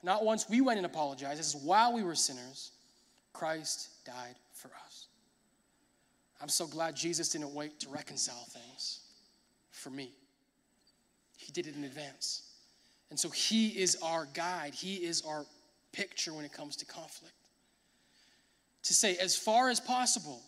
not 0.02 0.24
once 0.24 0.48
we 0.48 0.60
went 0.60 0.78
and 0.78 0.86
apologized. 0.86 1.38
This 1.38 1.54
is 1.54 1.56
while 1.56 1.94
we 1.94 2.02
were 2.02 2.14
sinners, 2.14 2.72
Christ 3.32 4.04
died 4.04 4.34
for 4.52 4.70
us. 4.84 5.06
I'm 6.40 6.48
so 6.48 6.66
glad 6.66 6.96
Jesus 6.96 7.28
didn't 7.28 7.54
wait 7.54 7.78
to 7.80 7.88
reconcile 7.88 8.44
things 8.50 9.00
for 9.70 9.90
me. 9.90 10.10
He 11.36 11.52
did 11.52 11.66
it 11.66 11.76
in 11.76 11.84
advance. 11.84 12.50
And 13.10 13.18
so 13.18 13.30
He 13.30 13.68
is 13.68 13.96
our 14.02 14.26
guide, 14.34 14.74
He 14.74 14.96
is 14.96 15.22
our 15.22 15.46
picture 15.92 16.32
when 16.32 16.44
it 16.44 16.52
comes 16.52 16.76
to 16.76 16.86
conflict. 16.86 17.34
To 18.84 18.94
say, 18.94 19.16
as 19.16 19.36
far 19.36 19.70
as 19.70 19.80
possible, 19.80 20.42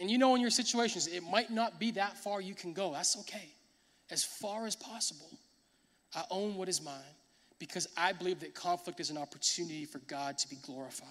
and 0.00 0.10
you 0.10 0.18
know 0.18 0.34
in 0.34 0.40
your 0.40 0.50
situations, 0.50 1.06
it 1.06 1.22
might 1.22 1.50
not 1.50 1.78
be 1.78 1.92
that 1.92 2.16
far 2.18 2.40
you 2.40 2.54
can 2.54 2.72
go. 2.72 2.92
That's 2.92 3.18
okay. 3.20 3.52
As 4.10 4.24
far 4.24 4.66
as 4.66 4.76
possible, 4.76 5.30
I 6.14 6.24
own 6.30 6.54
what 6.54 6.68
is 6.68 6.82
mine 6.82 7.14
because 7.58 7.88
I 7.96 8.12
believe 8.12 8.40
that 8.40 8.54
conflict 8.54 9.00
is 9.00 9.10
an 9.10 9.18
opportunity 9.18 9.84
for 9.84 9.98
God 10.00 10.38
to 10.38 10.48
be 10.48 10.56
glorified. 10.62 11.08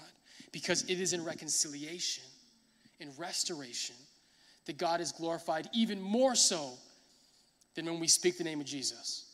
Because 0.52 0.84
it 0.84 1.00
is 1.00 1.14
in 1.14 1.24
reconciliation, 1.24 2.24
in 3.00 3.10
restoration, 3.18 3.96
that 4.66 4.78
God 4.78 5.02
is 5.02 5.12
glorified 5.12 5.70
even 5.74 6.02
more 6.02 6.36
so 6.36 6.74
than 7.76 7.86
when 7.86 8.00
we 8.00 8.08
speak 8.08 8.38
the 8.38 8.44
name 8.44 8.60
of 8.60 8.66
Jesus. 8.66 9.25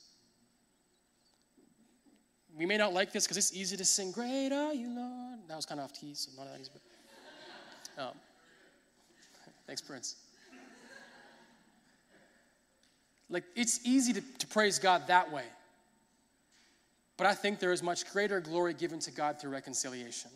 We 2.61 2.67
may 2.67 2.77
not 2.77 2.93
like 2.93 3.11
this 3.11 3.23
because 3.23 3.37
it's 3.37 3.55
easy 3.55 3.75
to 3.75 3.83
sing, 3.83 4.11
Great 4.11 4.51
are 4.51 4.71
you, 4.71 4.87
Lord. 4.87 5.39
That 5.47 5.55
was 5.55 5.65
kind 5.65 5.81
of 5.81 5.85
off 5.85 5.99
key, 5.99 6.13
so 6.13 6.29
none 6.37 6.45
of 6.45 6.53
that 6.53 6.61
is, 6.61 6.69
but. 6.69 8.03
Um, 8.03 8.13
thanks, 9.65 9.81
Prince. 9.81 10.17
Like, 13.31 13.45
it's 13.55 13.79
easy 13.83 14.13
to, 14.13 14.21
to 14.37 14.45
praise 14.45 14.77
God 14.77 15.07
that 15.07 15.31
way. 15.31 15.45
But 17.17 17.25
I 17.25 17.33
think 17.33 17.57
there 17.57 17.71
is 17.71 17.81
much 17.81 18.05
greater 18.13 18.39
glory 18.39 18.75
given 18.75 18.99
to 18.99 19.11
God 19.11 19.41
through 19.41 19.49
reconciliation. 19.49 20.29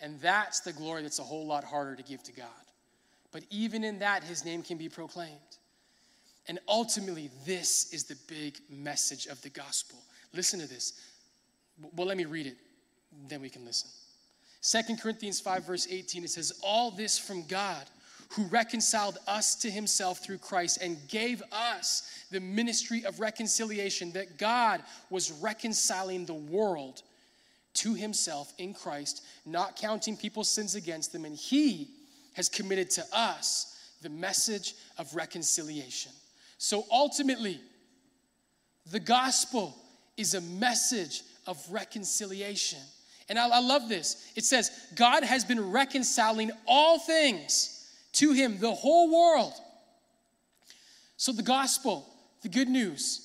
And 0.00 0.18
that's 0.22 0.60
the 0.60 0.72
glory 0.72 1.02
that's 1.02 1.18
a 1.18 1.24
whole 1.24 1.46
lot 1.46 1.62
harder 1.62 1.94
to 1.94 2.02
give 2.02 2.22
to 2.22 2.32
God. 2.32 2.46
But 3.32 3.42
even 3.50 3.84
in 3.84 3.98
that, 3.98 4.24
his 4.24 4.46
name 4.46 4.62
can 4.62 4.78
be 4.78 4.88
proclaimed. 4.88 5.58
And 6.46 6.58
ultimately, 6.66 7.28
this 7.44 7.92
is 7.92 8.04
the 8.04 8.16
big 8.28 8.56
message 8.70 9.26
of 9.26 9.42
the 9.42 9.50
gospel. 9.50 9.98
Listen 10.32 10.58
to 10.60 10.66
this. 10.66 10.94
Well, 11.94 12.06
let 12.06 12.16
me 12.16 12.24
read 12.24 12.46
it, 12.46 12.56
then 13.28 13.40
we 13.40 13.48
can 13.48 13.64
listen. 13.64 13.90
Second 14.60 15.00
Corinthians 15.00 15.40
5, 15.40 15.64
verse 15.64 15.86
18, 15.88 16.24
it 16.24 16.30
says, 16.30 16.52
All 16.62 16.90
this 16.90 17.18
from 17.18 17.46
God 17.46 17.84
who 18.30 18.44
reconciled 18.44 19.18
us 19.26 19.54
to 19.56 19.70
himself 19.70 20.22
through 20.22 20.38
Christ 20.38 20.78
and 20.82 20.98
gave 21.08 21.42
us 21.50 22.10
the 22.30 22.40
ministry 22.40 23.04
of 23.04 23.20
reconciliation, 23.20 24.12
that 24.12 24.38
God 24.38 24.82
was 25.08 25.32
reconciling 25.32 26.26
the 26.26 26.34
world 26.34 27.02
to 27.74 27.94
himself 27.94 28.52
in 28.58 28.74
Christ, 28.74 29.24
not 29.46 29.76
counting 29.76 30.16
people's 30.16 30.50
sins 30.50 30.74
against 30.74 31.12
them, 31.12 31.24
and 31.24 31.36
he 31.36 31.88
has 32.34 32.48
committed 32.48 32.90
to 32.90 33.04
us 33.12 33.78
the 34.02 34.08
message 34.08 34.74
of 34.98 35.14
reconciliation. 35.14 36.12
So 36.58 36.84
ultimately, 36.90 37.60
the 38.90 39.00
gospel 39.00 39.74
is 40.16 40.34
a 40.34 40.40
message 40.40 41.22
of 41.48 41.58
reconciliation. 41.70 42.78
And 43.28 43.38
I, 43.38 43.48
I, 43.48 43.60
love 43.60 43.88
this. 43.88 44.30
It 44.36 44.44
says, 44.44 44.70
God 44.94 45.24
has 45.24 45.44
been 45.44 45.72
reconciling 45.72 46.52
all 46.66 46.98
things 46.98 47.90
to 48.12 48.32
him, 48.32 48.58
the 48.58 48.72
whole 48.72 49.12
world. 49.12 49.54
So, 51.16 51.32
the 51.32 51.42
gospel, 51.42 52.06
the 52.42 52.48
good 52.48 52.68
news, 52.68 53.24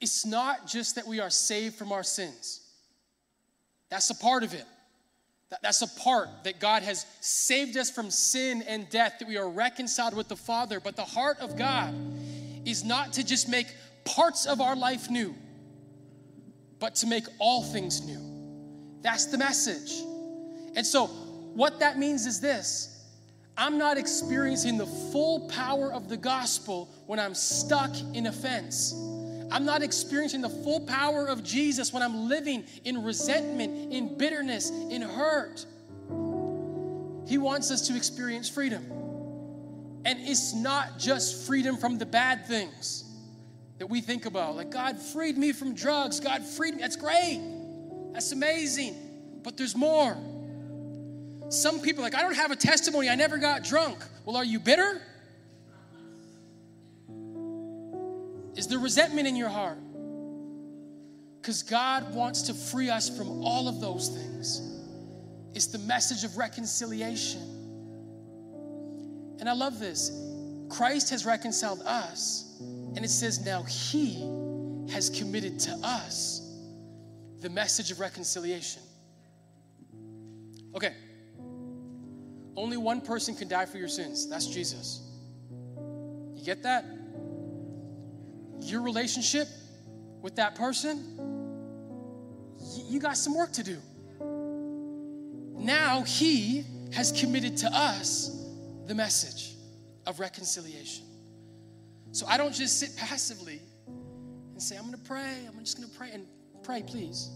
it's 0.00 0.24
not 0.24 0.66
just 0.66 0.94
that 0.94 1.06
we 1.06 1.18
are 1.18 1.30
saved 1.30 1.74
from 1.74 1.90
our 1.90 2.02
sins, 2.02 2.60
that's 3.90 4.10
a 4.10 4.14
part 4.14 4.44
of 4.44 4.54
it. 4.54 4.64
That's 5.62 5.82
a 5.82 6.00
part 6.00 6.28
that 6.44 6.58
God 6.58 6.82
has 6.82 7.06
saved 7.20 7.76
us 7.76 7.88
from 7.88 8.10
sin 8.10 8.62
and 8.66 8.88
death, 8.90 9.16
that 9.20 9.28
we 9.28 9.36
are 9.36 9.48
reconciled 9.48 10.14
with 10.14 10.26
the 10.26 10.36
Father. 10.36 10.80
But 10.80 10.96
the 10.96 11.04
heart 11.04 11.38
of 11.38 11.56
God 11.56 11.94
is 12.64 12.82
not 12.82 13.12
to 13.12 13.24
just 13.24 13.48
make 13.48 13.68
parts 14.04 14.46
of 14.46 14.60
our 14.60 14.74
life 14.74 15.10
new, 15.10 15.34
but 16.80 16.94
to 16.96 17.06
make 17.06 17.24
all 17.38 17.62
things 17.62 18.06
new. 18.06 18.20
That's 19.02 19.26
the 19.26 19.38
message. 19.38 20.02
And 20.76 20.86
so, 20.86 21.06
what 21.06 21.78
that 21.80 21.98
means 21.98 22.26
is 22.26 22.40
this 22.40 23.04
I'm 23.56 23.78
not 23.78 23.98
experiencing 23.98 24.78
the 24.78 24.86
full 24.86 25.48
power 25.48 25.92
of 25.92 26.08
the 26.08 26.16
gospel 26.16 26.88
when 27.06 27.20
I'm 27.20 27.34
stuck 27.34 27.94
in 28.14 28.26
offense. 28.26 28.92
I'm 29.52 29.64
not 29.64 29.82
experiencing 29.82 30.40
the 30.40 30.48
full 30.48 30.80
power 30.80 31.26
of 31.26 31.44
Jesus 31.44 31.92
when 31.92 32.02
I'm 32.02 32.28
living 32.28 32.64
in 32.84 33.04
resentment, 33.04 33.92
in 33.92 34.18
bitterness, 34.18 34.70
in 34.70 35.02
hurt. 35.02 35.64
He 37.28 37.38
wants 37.38 37.70
us 37.70 37.86
to 37.88 37.96
experience 37.96 38.48
freedom. 38.48 38.84
And 40.04 40.18
it's 40.20 40.54
not 40.54 40.98
just 40.98 41.46
freedom 41.46 41.76
from 41.76 41.98
the 41.98 42.06
bad 42.06 42.46
things 42.46 43.03
that 43.84 43.90
we 43.90 44.00
think 44.00 44.24
about. 44.24 44.56
Like, 44.56 44.70
God 44.70 44.98
freed 44.98 45.36
me 45.36 45.52
from 45.52 45.74
drugs. 45.74 46.18
God 46.18 46.42
freed 46.42 46.74
me. 46.74 46.80
That's 46.80 46.96
great. 46.96 47.38
That's 48.14 48.32
amazing. 48.32 48.94
But 49.42 49.58
there's 49.58 49.76
more. 49.76 50.16
Some 51.50 51.80
people 51.80 52.02
like, 52.02 52.14
I 52.14 52.22
don't 52.22 52.34
have 52.34 52.50
a 52.50 52.56
testimony, 52.56 53.10
I 53.10 53.14
never 53.14 53.36
got 53.36 53.62
drunk. 53.62 53.98
Well, 54.24 54.36
are 54.36 54.44
you 54.44 54.58
bitter? 54.58 55.02
Is 58.56 58.68
there 58.68 58.78
resentment 58.78 59.28
in 59.28 59.36
your 59.36 59.50
heart? 59.50 59.76
Because 61.42 61.62
God 61.62 62.14
wants 62.14 62.40
to 62.42 62.54
free 62.54 62.88
us 62.88 63.14
from 63.14 63.44
all 63.44 63.68
of 63.68 63.82
those 63.82 64.08
things. 64.08 64.62
It's 65.52 65.66
the 65.66 65.80
message 65.80 66.24
of 66.24 66.38
reconciliation. 66.38 67.42
And 69.40 69.46
I 69.46 69.52
love 69.52 69.78
this. 69.78 70.10
Christ 70.70 71.10
has 71.10 71.26
reconciled 71.26 71.82
us, 71.82 72.62
and 72.96 73.04
it 73.04 73.10
says 73.10 73.44
now 73.44 73.62
He 73.62 74.20
has 74.92 75.10
committed 75.10 75.58
to 75.60 75.72
us 75.82 76.40
the 77.40 77.50
message 77.50 77.90
of 77.90 78.00
reconciliation. 78.00 78.82
Okay, 80.74 80.94
only 82.56 82.76
one 82.76 83.00
person 83.00 83.34
can 83.34 83.48
die 83.48 83.66
for 83.66 83.78
your 83.78 83.88
sins. 83.88 84.28
That's 84.28 84.46
Jesus. 84.46 85.02
You 86.34 86.42
get 86.44 86.62
that? 86.62 86.84
Your 88.60 88.82
relationship 88.82 89.48
with 90.22 90.36
that 90.36 90.54
person, 90.54 91.34
you 92.88 92.98
got 92.98 93.16
some 93.16 93.36
work 93.36 93.52
to 93.52 93.62
do. 93.62 93.78
Now 95.58 96.02
he 96.02 96.64
has 96.92 97.12
committed 97.12 97.56
to 97.58 97.66
us 97.66 98.30
the 98.86 98.94
message 98.94 99.56
of 100.06 100.20
reconciliation. 100.20 101.04
So 102.14 102.26
I 102.26 102.38
don't 102.38 102.54
just 102.54 102.78
sit 102.78 102.96
passively 102.96 103.60
and 103.86 104.62
say, 104.62 104.76
I'm 104.76 104.84
gonna 104.84 104.98
pray, 104.98 105.48
I'm 105.48 105.58
just 105.58 105.76
gonna 105.76 105.92
pray, 105.98 106.10
and 106.12 106.26
pray, 106.62 106.82
please. 106.82 107.28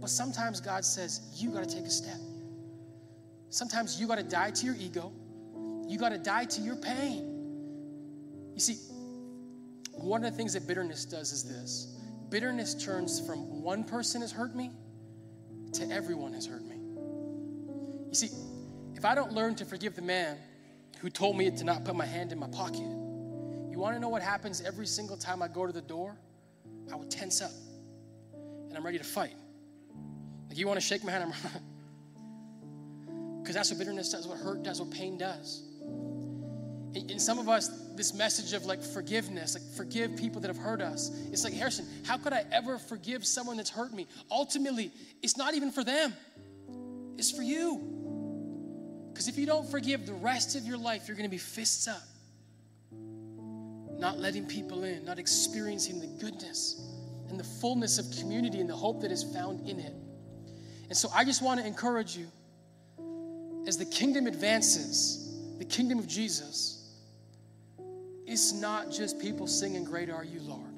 But 0.00 0.10
sometimes 0.10 0.60
God 0.60 0.84
says, 0.84 1.20
You 1.36 1.50
gotta 1.50 1.64
take 1.64 1.84
a 1.84 1.90
step. 1.90 2.18
Sometimes 3.54 4.00
you 4.00 4.08
got 4.08 4.16
to 4.16 4.24
die 4.24 4.50
to 4.50 4.66
your 4.66 4.74
ego. 4.74 5.12
You 5.86 5.96
got 5.96 6.08
to 6.08 6.18
die 6.18 6.44
to 6.44 6.60
your 6.60 6.74
pain. 6.74 8.50
You 8.52 8.58
see, 8.58 8.78
one 9.92 10.24
of 10.24 10.32
the 10.32 10.36
things 10.36 10.54
that 10.54 10.66
bitterness 10.66 11.04
does 11.04 11.30
is 11.30 11.44
this 11.44 11.96
bitterness 12.30 12.74
turns 12.74 13.24
from 13.24 13.62
one 13.62 13.84
person 13.84 14.22
has 14.22 14.32
hurt 14.32 14.56
me 14.56 14.72
to 15.72 15.88
everyone 15.88 16.32
has 16.32 16.46
hurt 16.46 16.64
me. 16.64 16.74
You 18.08 18.14
see, 18.14 18.30
if 18.96 19.04
I 19.04 19.14
don't 19.14 19.32
learn 19.32 19.54
to 19.54 19.64
forgive 19.64 19.94
the 19.94 20.02
man 20.02 20.36
who 20.98 21.10
told 21.10 21.36
me 21.36 21.48
to 21.48 21.62
not 21.62 21.84
put 21.84 21.94
my 21.94 22.06
hand 22.06 22.32
in 22.32 22.40
my 22.40 22.48
pocket, 22.48 22.88
you 23.74 23.80
want 23.80 23.96
to 23.96 24.00
know 24.00 24.08
what 24.08 24.22
happens 24.22 24.60
every 24.60 24.86
single 24.86 25.16
time 25.16 25.42
I 25.42 25.48
go 25.48 25.66
to 25.66 25.72
the 25.72 25.82
door? 25.82 26.16
I 26.92 26.94
would 26.94 27.10
tense 27.10 27.42
up 27.42 27.50
and 28.68 28.76
I'm 28.76 28.84
ready 28.84 28.98
to 28.98 29.04
fight. 29.04 29.34
Like, 30.48 30.56
you 30.56 30.68
want 30.68 30.78
to 30.78 30.86
shake 30.86 31.02
my 31.02 31.10
hand? 31.10 31.32
Because 33.42 33.54
that's 33.56 33.70
what 33.70 33.80
bitterness 33.80 34.12
does, 34.12 34.28
what 34.28 34.38
hurt 34.38 34.62
does, 34.62 34.80
what 34.80 34.92
pain 34.92 35.18
does. 35.18 35.64
In 36.94 37.18
some 37.18 37.40
of 37.40 37.48
us, 37.48 37.66
this 37.96 38.14
message 38.14 38.52
of 38.52 38.64
like 38.64 38.80
forgiveness, 38.80 39.54
like 39.54 39.64
forgive 39.76 40.16
people 40.16 40.40
that 40.42 40.46
have 40.46 40.56
hurt 40.56 40.80
us. 40.80 41.10
It's 41.32 41.42
like, 41.42 41.52
Harrison, 41.52 41.84
how 42.06 42.16
could 42.16 42.32
I 42.32 42.44
ever 42.52 42.78
forgive 42.78 43.26
someone 43.26 43.56
that's 43.56 43.70
hurt 43.70 43.92
me? 43.92 44.06
Ultimately, 44.30 44.92
it's 45.20 45.36
not 45.36 45.54
even 45.54 45.72
for 45.72 45.82
them, 45.82 46.14
it's 47.18 47.32
for 47.32 47.42
you. 47.42 47.90
Because 49.12 49.26
if 49.26 49.36
you 49.36 49.46
don't 49.46 49.68
forgive 49.68 50.06
the 50.06 50.14
rest 50.14 50.54
of 50.54 50.64
your 50.64 50.78
life, 50.78 51.08
you're 51.08 51.16
going 51.16 51.28
to 51.28 51.34
be 51.34 51.38
fists 51.38 51.88
up, 51.88 52.02
not 54.04 54.18
letting 54.18 54.46
people 54.46 54.84
in, 54.84 55.04
not 55.04 55.18
experiencing 55.18 55.98
the 55.98 56.06
goodness 56.06 56.80
and 57.30 57.40
the 57.40 57.44
fullness 57.44 57.98
of 57.98 58.06
community 58.20 58.60
and 58.60 58.68
the 58.68 58.76
hope 58.76 59.00
that 59.00 59.10
is 59.10 59.22
found 59.22 59.66
in 59.66 59.80
it. 59.80 59.94
And 60.88 60.96
so 60.96 61.08
I 61.14 61.24
just 61.24 61.40
want 61.40 61.58
to 61.60 61.66
encourage 61.66 62.16
you 62.16 62.28
as 63.66 63.78
the 63.78 63.86
kingdom 63.86 64.26
advances, 64.26 65.56
the 65.58 65.64
kingdom 65.64 65.98
of 65.98 66.06
Jesus 66.06 66.84
it's 68.26 68.52
not 68.52 68.90
just 68.90 69.18
people 69.20 69.46
singing, 69.46 69.84
Great 69.84 70.10
are 70.10 70.24
you, 70.24 70.40
Lord. 70.40 70.72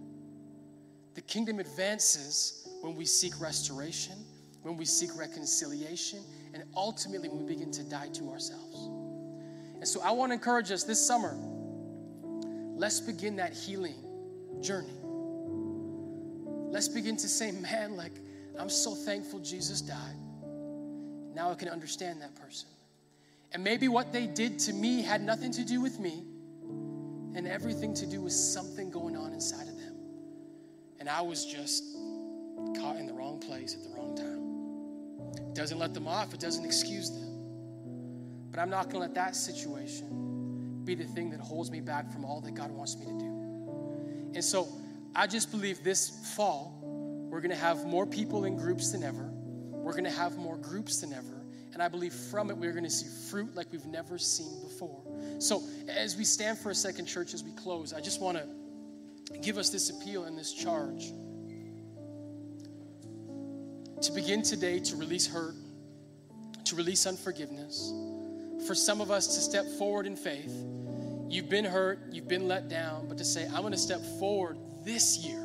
The 1.14 1.20
kingdom 1.22 1.58
advances 1.58 2.68
when 2.82 2.96
we 2.96 3.04
seek 3.04 3.40
restoration, 3.40 4.14
when 4.62 4.76
we 4.76 4.84
seek 4.84 5.16
reconciliation, 5.16 6.20
and 6.54 6.64
ultimately 6.76 7.28
when 7.28 7.46
we 7.46 7.54
begin 7.54 7.70
to 7.72 7.84
die 7.84 8.08
to 8.14 8.30
ourselves. 8.30 8.88
And 9.76 9.86
so 9.86 10.00
I 10.02 10.10
want 10.10 10.30
to 10.30 10.34
encourage 10.34 10.70
us 10.70 10.82
this 10.82 11.04
summer 11.04 11.38
let's 12.76 13.00
begin 13.00 13.36
that 13.36 13.54
healing 13.54 13.96
journey. 14.60 14.92
Let's 16.70 16.88
begin 16.88 17.16
to 17.16 17.28
say, 17.28 17.52
man, 17.52 17.96
like, 17.96 18.12
I'm 18.58 18.68
so 18.68 18.94
thankful 18.94 19.40
Jesus 19.40 19.80
died. 19.80 20.16
Now 21.34 21.50
I 21.50 21.54
can 21.54 21.68
understand 21.68 22.20
that 22.22 22.34
person. 22.34 22.68
And 23.52 23.64
maybe 23.64 23.88
what 23.88 24.12
they 24.12 24.26
did 24.26 24.58
to 24.60 24.72
me 24.72 25.02
had 25.02 25.22
nothing 25.22 25.50
to 25.52 25.64
do 25.64 25.80
with 25.80 25.98
me 25.98 26.24
and 27.34 27.46
everything 27.46 27.94
to 27.94 28.06
do 28.06 28.20
with 28.20 28.32
something 28.32 28.90
going 28.90 29.16
on 29.16 29.32
inside 29.32 29.68
of 29.68 29.78
them. 29.78 29.94
And 31.00 31.08
I 31.08 31.20
was 31.22 31.46
just 31.46 31.84
caught 32.78 32.96
in 32.96 33.06
the 33.06 33.12
wrong 33.12 33.38
place 33.38 33.74
at 33.74 33.82
the 33.82 33.90
wrong 33.90 34.16
time. 34.16 35.46
It 35.48 35.54
doesn't 35.54 35.78
let 35.78 35.94
them 35.94 36.08
off, 36.08 36.34
it 36.34 36.40
doesn't 36.40 36.64
excuse 36.64 37.10
them. 37.10 38.50
But 38.50 38.60
I'm 38.60 38.70
not 38.70 38.84
going 38.84 38.94
to 38.94 39.00
let 39.00 39.14
that 39.14 39.36
situation 39.36 40.25
be 40.86 40.94
the 40.94 41.04
thing 41.04 41.30
that 41.30 41.40
holds 41.40 41.70
me 41.70 41.80
back 41.80 42.10
from 42.12 42.24
all 42.24 42.40
that 42.40 42.54
God 42.54 42.70
wants 42.70 42.96
me 42.96 43.06
to 43.06 43.18
do. 43.18 44.30
And 44.34 44.44
so 44.44 44.68
I 45.14 45.26
just 45.26 45.50
believe 45.50 45.82
this 45.82 46.34
fall, 46.36 46.78
we're 47.30 47.40
going 47.40 47.50
to 47.50 47.56
have 47.56 47.84
more 47.84 48.06
people 48.06 48.44
in 48.44 48.56
groups 48.56 48.92
than 48.92 49.02
ever. 49.02 49.30
We're 49.32 49.92
going 49.92 50.04
to 50.04 50.10
have 50.10 50.36
more 50.36 50.56
groups 50.56 51.00
than 51.00 51.12
ever. 51.12 51.42
And 51.72 51.82
I 51.82 51.88
believe 51.88 52.12
from 52.12 52.50
it, 52.50 52.56
we're 52.56 52.72
going 52.72 52.84
to 52.84 52.90
see 52.90 53.28
fruit 53.30 53.54
like 53.54 53.66
we've 53.70 53.86
never 53.86 54.16
seen 54.16 54.62
before. 54.62 55.02
So, 55.38 55.62
as 55.88 56.16
we 56.16 56.24
stand 56.24 56.58
for 56.58 56.70
a 56.70 56.74
second, 56.74 57.04
church, 57.06 57.34
as 57.34 57.44
we 57.44 57.52
close, 57.52 57.92
I 57.92 58.00
just 58.00 58.20
want 58.20 58.38
to 58.38 59.38
give 59.40 59.58
us 59.58 59.70
this 59.70 59.90
appeal 59.90 60.24
and 60.24 60.38
this 60.38 60.54
charge 60.54 61.12
to 64.02 64.12
begin 64.12 64.42
today 64.42 64.78
to 64.80 64.96
release 64.96 65.26
hurt, 65.26 65.54
to 66.64 66.76
release 66.76 67.06
unforgiveness. 67.06 67.92
For 68.66 68.74
some 68.74 69.00
of 69.00 69.10
us 69.10 69.26
to 69.28 69.40
step 69.40 69.64
forward 69.78 70.06
in 70.06 70.16
faith. 70.16 70.52
You've 71.28 71.48
been 71.48 71.64
hurt, 71.64 72.00
you've 72.10 72.28
been 72.28 72.48
let 72.48 72.68
down, 72.68 73.08
but 73.08 73.18
to 73.18 73.24
say, 73.24 73.46
I'm 73.46 73.60
going 73.60 73.72
to 73.72 73.78
step 73.78 74.00
forward 74.18 74.58
this 74.84 75.18
year 75.18 75.40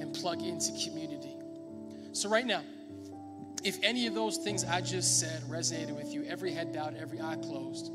and 0.00 0.14
plug 0.14 0.42
into 0.42 0.72
community. 0.84 1.34
So, 2.12 2.28
right 2.28 2.46
now, 2.46 2.62
if 3.64 3.76
any 3.82 4.06
of 4.06 4.14
those 4.14 4.38
things 4.38 4.64
I 4.64 4.80
just 4.80 5.18
said 5.18 5.42
resonated 5.42 5.96
with 5.96 6.12
you, 6.12 6.24
every 6.24 6.52
head 6.52 6.72
bowed, 6.72 6.96
every 6.96 7.20
eye 7.20 7.36
closed, 7.42 7.92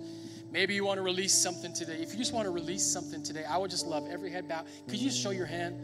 maybe 0.52 0.74
you 0.74 0.86
want 0.86 0.98
to 0.98 1.04
release 1.04 1.34
something 1.34 1.74
today. 1.74 2.02
If 2.02 2.12
you 2.12 2.18
just 2.18 2.34
want 2.34 2.46
to 2.46 2.52
release 2.52 2.86
something 2.86 3.24
today, 3.24 3.46
I 3.46 3.58
would 3.58 3.72
just 3.72 3.88
love 3.88 4.08
every 4.12 4.30
head 4.32 4.48
bowed. 4.48 4.66
Could 4.88 5.00
you 5.00 5.10
just 5.10 5.22
show 5.22 5.32
your 5.32 5.46
hand 5.46 5.76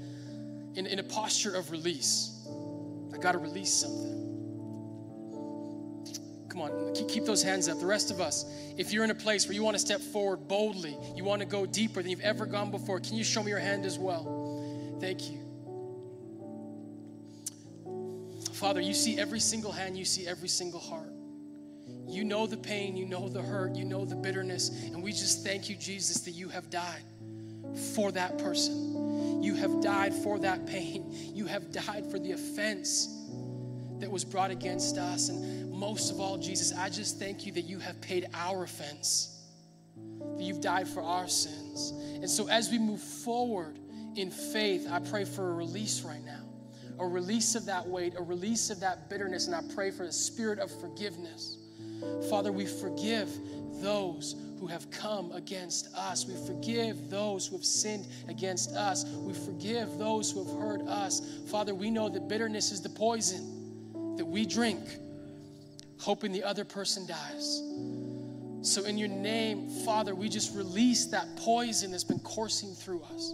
in, 0.76 0.86
in 0.86 1.00
a 1.00 1.04
posture 1.04 1.56
of 1.56 1.72
release? 1.72 2.48
I 3.14 3.18
got 3.18 3.32
to 3.32 3.40
release 3.40 3.74
something. 3.74 4.29
Come 6.50 6.62
on, 6.62 6.94
keep, 6.96 7.26
those 7.26 7.44
hands 7.44 7.70
up. 7.70 7.80
The 7.80 7.86
rest 7.86 8.10
of 8.12 8.20
us, 8.20 8.46
if 8.78 8.92
you're 8.92 9.04
in 9.04 9.12
a 9.12 9.16
place 9.16 9.46
where 9.46 9.54
you 9.54 9.64
want 9.64 9.76
to 9.76 9.80
step 9.80 10.02
forward 10.02 10.48
boldly, 10.48 10.98
you 11.16 11.24
want 11.24 11.42
to 11.42 11.46
go 11.46 11.66
deeper 11.66 12.02
than 12.02 12.10
you've 12.10 12.22
ever 12.22 12.46
gone 12.46 12.72
before, 12.72 13.00
can 13.00 13.16
you 13.16 13.24
show 13.24 13.44
me 13.44 13.52
your 13.52 13.60
hand 13.60 13.86
as 13.86 14.00
well? 14.00 14.98
Thank 15.00 15.30
you. 15.30 15.40
Father, 18.54 18.82
you 18.82 18.94
see 18.94 19.18
every 19.18 19.40
single 19.40 19.72
hand, 19.72 19.98
you 19.98 20.06
see 20.06 20.28
every 20.28 20.50
single 20.50 20.80
heart. 20.80 21.14
You 22.08 22.24
know 22.24 22.48
the 22.48 22.58
pain, 22.58 22.98
you 22.98 23.06
know 23.06 23.30
the 23.30 23.42
hurt, 23.42 23.76
you 23.76 23.86
know 23.86 24.04
the 24.04 24.16
bitterness, 24.16 24.70
and 24.86 25.04
we 25.04 25.12
just 25.12 25.46
thank 25.46 25.70
you, 25.70 25.76
Jesus, 25.76 26.22
that 26.22 26.32
you 26.32 26.50
have 26.50 26.70
died 26.70 27.04
for 27.94 28.12
that 28.12 28.38
person. 28.40 29.42
You 29.44 29.56
have 29.56 29.82
died 29.82 30.14
for 30.14 30.40
that 30.40 30.66
pain. 30.66 31.06
You 31.34 31.46
have 31.46 31.72
died 31.72 32.10
for 32.12 32.20
the 32.20 32.34
offense 32.34 33.08
that 34.00 34.12
was 34.12 34.26
brought 34.26 34.52
against 34.52 34.98
us. 34.98 35.30
And 35.30 35.69
most 35.80 36.12
of 36.12 36.20
all, 36.20 36.38
Jesus, 36.38 36.74
I 36.78 36.90
just 36.90 37.18
thank 37.18 37.46
you 37.46 37.52
that 37.54 37.64
you 37.64 37.80
have 37.80 38.00
paid 38.02 38.28
our 38.34 38.64
offense, 38.64 39.42
that 40.36 40.44
you've 40.44 40.62
died 40.62 40.88
for 40.88 41.02
our 41.02 41.28
sins. 41.28 41.94
And 42.16 42.30
so 42.30 42.50
as 42.50 42.70
we 42.70 42.78
move 42.78 43.02
forward 43.02 43.80
in 44.16 44.30
faith, 44.30 44.88
I 44.92 45.00
pray 45.00 45.24
for 45.24 45.52
a 45.52 45.54
release 45.54 46.02
right 46.02 46.24
now 46.24 46.50
a 47.00 47.08
release 47.08 47.56
of 47.56 47.66
that 47.66 47.88
weight, 47.88 48.14
a 48.18 48.22
release 48.22 48.70
of 48.70 48.82
that 48.82 49.10
bitterness, 49.10 49.48
and 49.48 49.56
I 49.56 49.62
pray 49.74 49.90
for 49.90 50.06
the 50.06 50.12
spirit 50.12 50.60
of 50.60 50.70
forgiveness. 50.82 51.58
Father, 52.30 52.52
we 52.52 52.66
forgive 52.66 53.30
those 53.82 54.36
who 54.60 54.68
have 54.68 54.92
come 54.92 55.32
against 55.32 55.94
us. 55.96 56.26
We 56.26 56.36
forgive 56.46 57.10
those 57.10 57.48
who 57.48 57.56
have 57.56 57.66
sinned 57.66 58.08
against 58.28 58.76
us. 58.76 59.06
We 59.06 59.34
forgive 59.34 59.98
those 59.98 60.32
who 60.32 60.44
have 60.44 60.60
hurt 60.60 60.82
us. 60.82 61.22
Father, 61.48 61.74
we 61.74 61.90
know 61.90 62.10
that 62.10 62.28
bitterness 62.28 62.72
is 62.72 62.82
the 62.82 62.90
poison 62.90 64.16
that 64.18 64.26
we 64.26 64.46
drink, 64.46 64.82
hoping 66.00 66.32
the 66.32 66.44
other 66.44 66.66
person 66.66 67.06
dies. 67.06 67.62
So, 68.62 68.84
in 68.84 68.98
your 68.98 69.08
name, 69.08 69.70
Father, 69.86 70.16
we 70.16 70.28
just 70.28 70.56
release 70.56 71.06
that 71.08 71.28
poison 71.38 71.92
that's 71.92 72.04
been 72.04 72.20
coursing 72.20 72.74
through 72.74 73.04
us. 73.04 73.34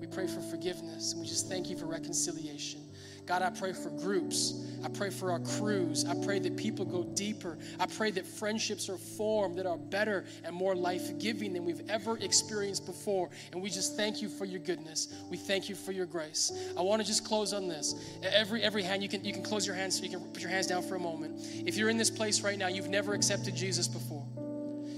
We 0.00 0.06
pray 0.06 0.26
for 0.26 0.40
forgiveness 0.40 1.12
and 1.12 1.20
we 1.20 1.28
just 1.28 1.48
thank 1.48 1.70
you 1.70 1.76
for 1.76 1.86
reconciliation. 1.86 2.80
God, 3.26 3.42
I 3.42 3.50
pray 3.50 3.72
for 3.72 3.90
groups. 3.90 4.62
I 4.84 4.88
pray 4.88 5.10
for 5.10 5.32
our 5.32 5.40
crews. 5.40 6.04
I 6.04 6.14
pray 6.24 6.38
that 6.38 6.56
people 6.56 6.84
go 6.84 7.02
deeper. 7.02 7.58
I 7.80 7.86
pray 7.86 8.12
that 8.12 8.24
friendships 8.24 8.88
are 8.88 8.96
formed 8.96 9.58
that 9.58 9.66
are 9.66 9.76
better 9.76 10.24
and 10.44 10.54
more 10.54 10.76
life 10.76 11.18
giving 11.18 11.52
than 11.52 11.64
we've 11.64 11.82
ever 11.88 12.18
experienced 12.18 12.86
before. 12.86 13.30
And 13.52 13.60
we 13.60 13.68
just 13.68 13.96
thank 13.96 14.22
you 14.22 14.28
for 14.28 14.44
your 14.44 14.60
goodness. 14.60 15.12
We 15.28 15.36
thank 15.36 15.68
you 15.68 15.74
for 15.74 15.90
your 15.90 16.06
grace. 16.06 16.52
I 16.78 16.82
want 16.82 17.02
to 17.02 17.06
just 17.06 17.24
close 17.24 17.52
on 17.52 17.66
this. 17.66 17.94
Every 18.22 18.62
every 18.62 18.84
hand, 18.84 19.02
you 19.02 19.08
can 19.08 19.24
you 19.24 19.32
can 19.32 19.42
close 19.42 19.66
your 19.66 19.74
hands 19.74 19.98
so 19.98 20.04
you 20.04 20.10
can 20.10 20.20
put 20.20 20.40
your 20.40 20.50
hands 20.50 20.68
down 20.68 20.82
for 20.82 20.94
a 20.94 21.00
moment. 21.00 21.40
If 21.66 21.76
you're 21.76 21.88
in 21.88 21.96
this 21.96 22.10
place 22.10 22.42
right 22.42 22.58
now, 22.58 22.68
you've 22.68 22.88
never 22.88 23.12
accepted 23.14 23.56
Jesus 23.56 23.88
before. 23.88 24.24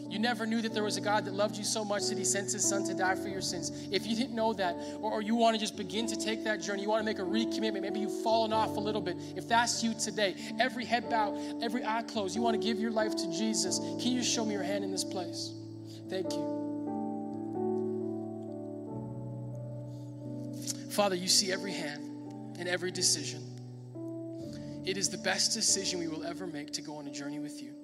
You 0.09 0.19
never 0.19 0.47
knew 0.47 0.63
that 0.63 0.73
there 0.73 0.83
was 0.83 0.97
a 0.97 1.03
God 1.03 1.27
that 1.27 1.35
loved 1.35 1.57
you 1.57 1.65
so 1.65 1.85
much 1.85 2.09
that 2.09 2.17
he 2.17 2.25
sent 2.25 2.51
his 2.51 2.67
son 2.67 2.85
to 2.85 2.95
die 2.95 3.15
for 3.15 3.29
your 3.29 3.43
sins. 3.43 3.89
If 3.93 4.07
you 4.07 4.17
didn't 4.17 4.35
know 4.35 4.55
that, 4.55 4.75
or, 5.01 5.13
or 5.13 5.23
you 5.23 5.35
want 5.35 5.55
to 5.55 5.61
just 5.61 5.77
begin 5.77 6.07
to 6.07 6.17
take 6.17 6.45
that 6.45 6.63
journey, 6.63 6.83
you 6.83 6.89
want 6.89 7.01
to 7.01 7.05
make 7.05 7.19
a 7.19 7.23
recommitment, 7.23 7.83
maybe 7.83 8.01
you've 8.01 8.23
fallen 8.23 8.53
off 8.53 8.77
a 8.77 8.81
little 8.81 9.03
bit. 9.03 9.17
If 9.37 9.49
that's 9.49 9.85
you 9.85 9.93
today, 9.95 10.35
every 10.59 10.87
head 10.87 11.11
bow, 11.11 11.59
every 11.63 11.85
eye 11.85 12.03
closed, 12.03 12.35
you 12.35 12.41
want 12.41 12.61
to 12.61 12.67
give 12.67 12.79
your 12.79 12.91
life 12.91 13.15
to 13.17 13.31
Jesus, 13.31 13.79
can 13.79 14.13
you 14.13 14.23
show 14.23 14.45
me 14.47 14.55
your 14.55 14.63
hand 14.63 14.83
in 14.83 14.91
this 14.91 15.05
place? 15.05 15.53
Thank 16.09 16.33
you. 16.33 16.59
Father, 20.91 21.17
you 21.17 21.29
see 21.29 21.53
every 21.53 21.73
hand 21.73 22.57
and 22.59 22.67
every 22.67 22.91
decision. 22.91 23.43
It 24.85 24.97
is 24.97 25.11
the 25.11 25.19
best 25.19 25.53
decision 25.53 26.01
we 26.01 26.09
will 26.09 26.25
ever 26.25 26.47
make 26.47 26.73
to 26.73 26.83
go 26.83 26.97
on 26.97 27.07
a 27.07 27.11
journey 27.11 27.39
with 27.39 27.63
you. 27.63 27.75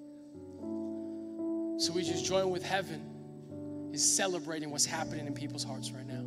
So 1.76 1.92
we 1.92 2.02
just 2.02 2.24
join 2.24 2.50
with 2.50 2.64
heaven 2.64 3.90
is 3.92 4.16
celebrating 4.16 4.70
what's 4.70 4.84
happening 4.84 5.26
in 5.26 5.34
people's 5.34 5.64
hearts 5.64 5.90
right 5.92 6.06
now. 6.06 6.24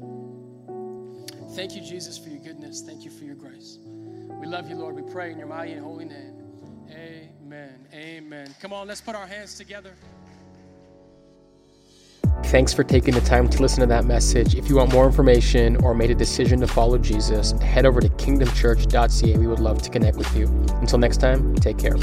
Thank 1.56 1.76
you, 1.76 1.82
Jesus, 1.82 2.18
for 2.18 2.30
your 2.30 2.40
goodness. 2.40 2.82
Thank 2.82 3.04
you 3.04 3.12
for 3.12 3.24
your 3.24 3.36
grace. 3.36 3.80
We 3.84 4.48
love 4.48 4.70
you, 4.70 4.76
Lord. 4.76 4.96
We 4.96 5.12
pray 5.12 5.32
in 5.32 5.38
your 5.38 5.48
mighty 5.48 5.74
and 5.74 5.84
holy 5.84 6.06
name. 6.06 6.34
Amen. 6.92 7.88
Amen. 7.94 8.56
Come 8.62 8.74
on, 8.74 8.88
let's 8.88 9.02
put 9.02 9.16
our 9.16 9.28
hands 9.28 9.56
together. 9.56 9.94
Thanks 12.46 12.74
for 12.74 12.84
taking 12.84 13.14
the 13.14 13.22
time 13.22 13.50
to 13.50 13.62
listen 13.62 13.82
to 13.82 13.88
that 13.88 14.06
message. 14.06 14.56
If 14.56 14.70
you 14.70 14.76
want 14.76 14.94
more 14.94 15.06
information 15.06 15.76
or 15.78 15.94
made 15.94 16.12
a 16.12 16.16
decision 16.16 16.60
to 16.62 16.68
follow 16.68 16.98
Jesus, 16.98 17.52
head 17.62 17.86
over 17.86 18.00
to 18.00 18.10
kingdomchurch.ca. 18.10 19.38
We 19.38 19.48
would 19.48 19.60
love 19.60 19.82
to 19.82 19.90
connect 19.90 20.18
with 20.18 20.34
you. 20.38 20.48
Until 20.76 21.00
next 21.00 21.18
time, 21.18 21.56
take 21.56 21.78
care. 21.78 21.98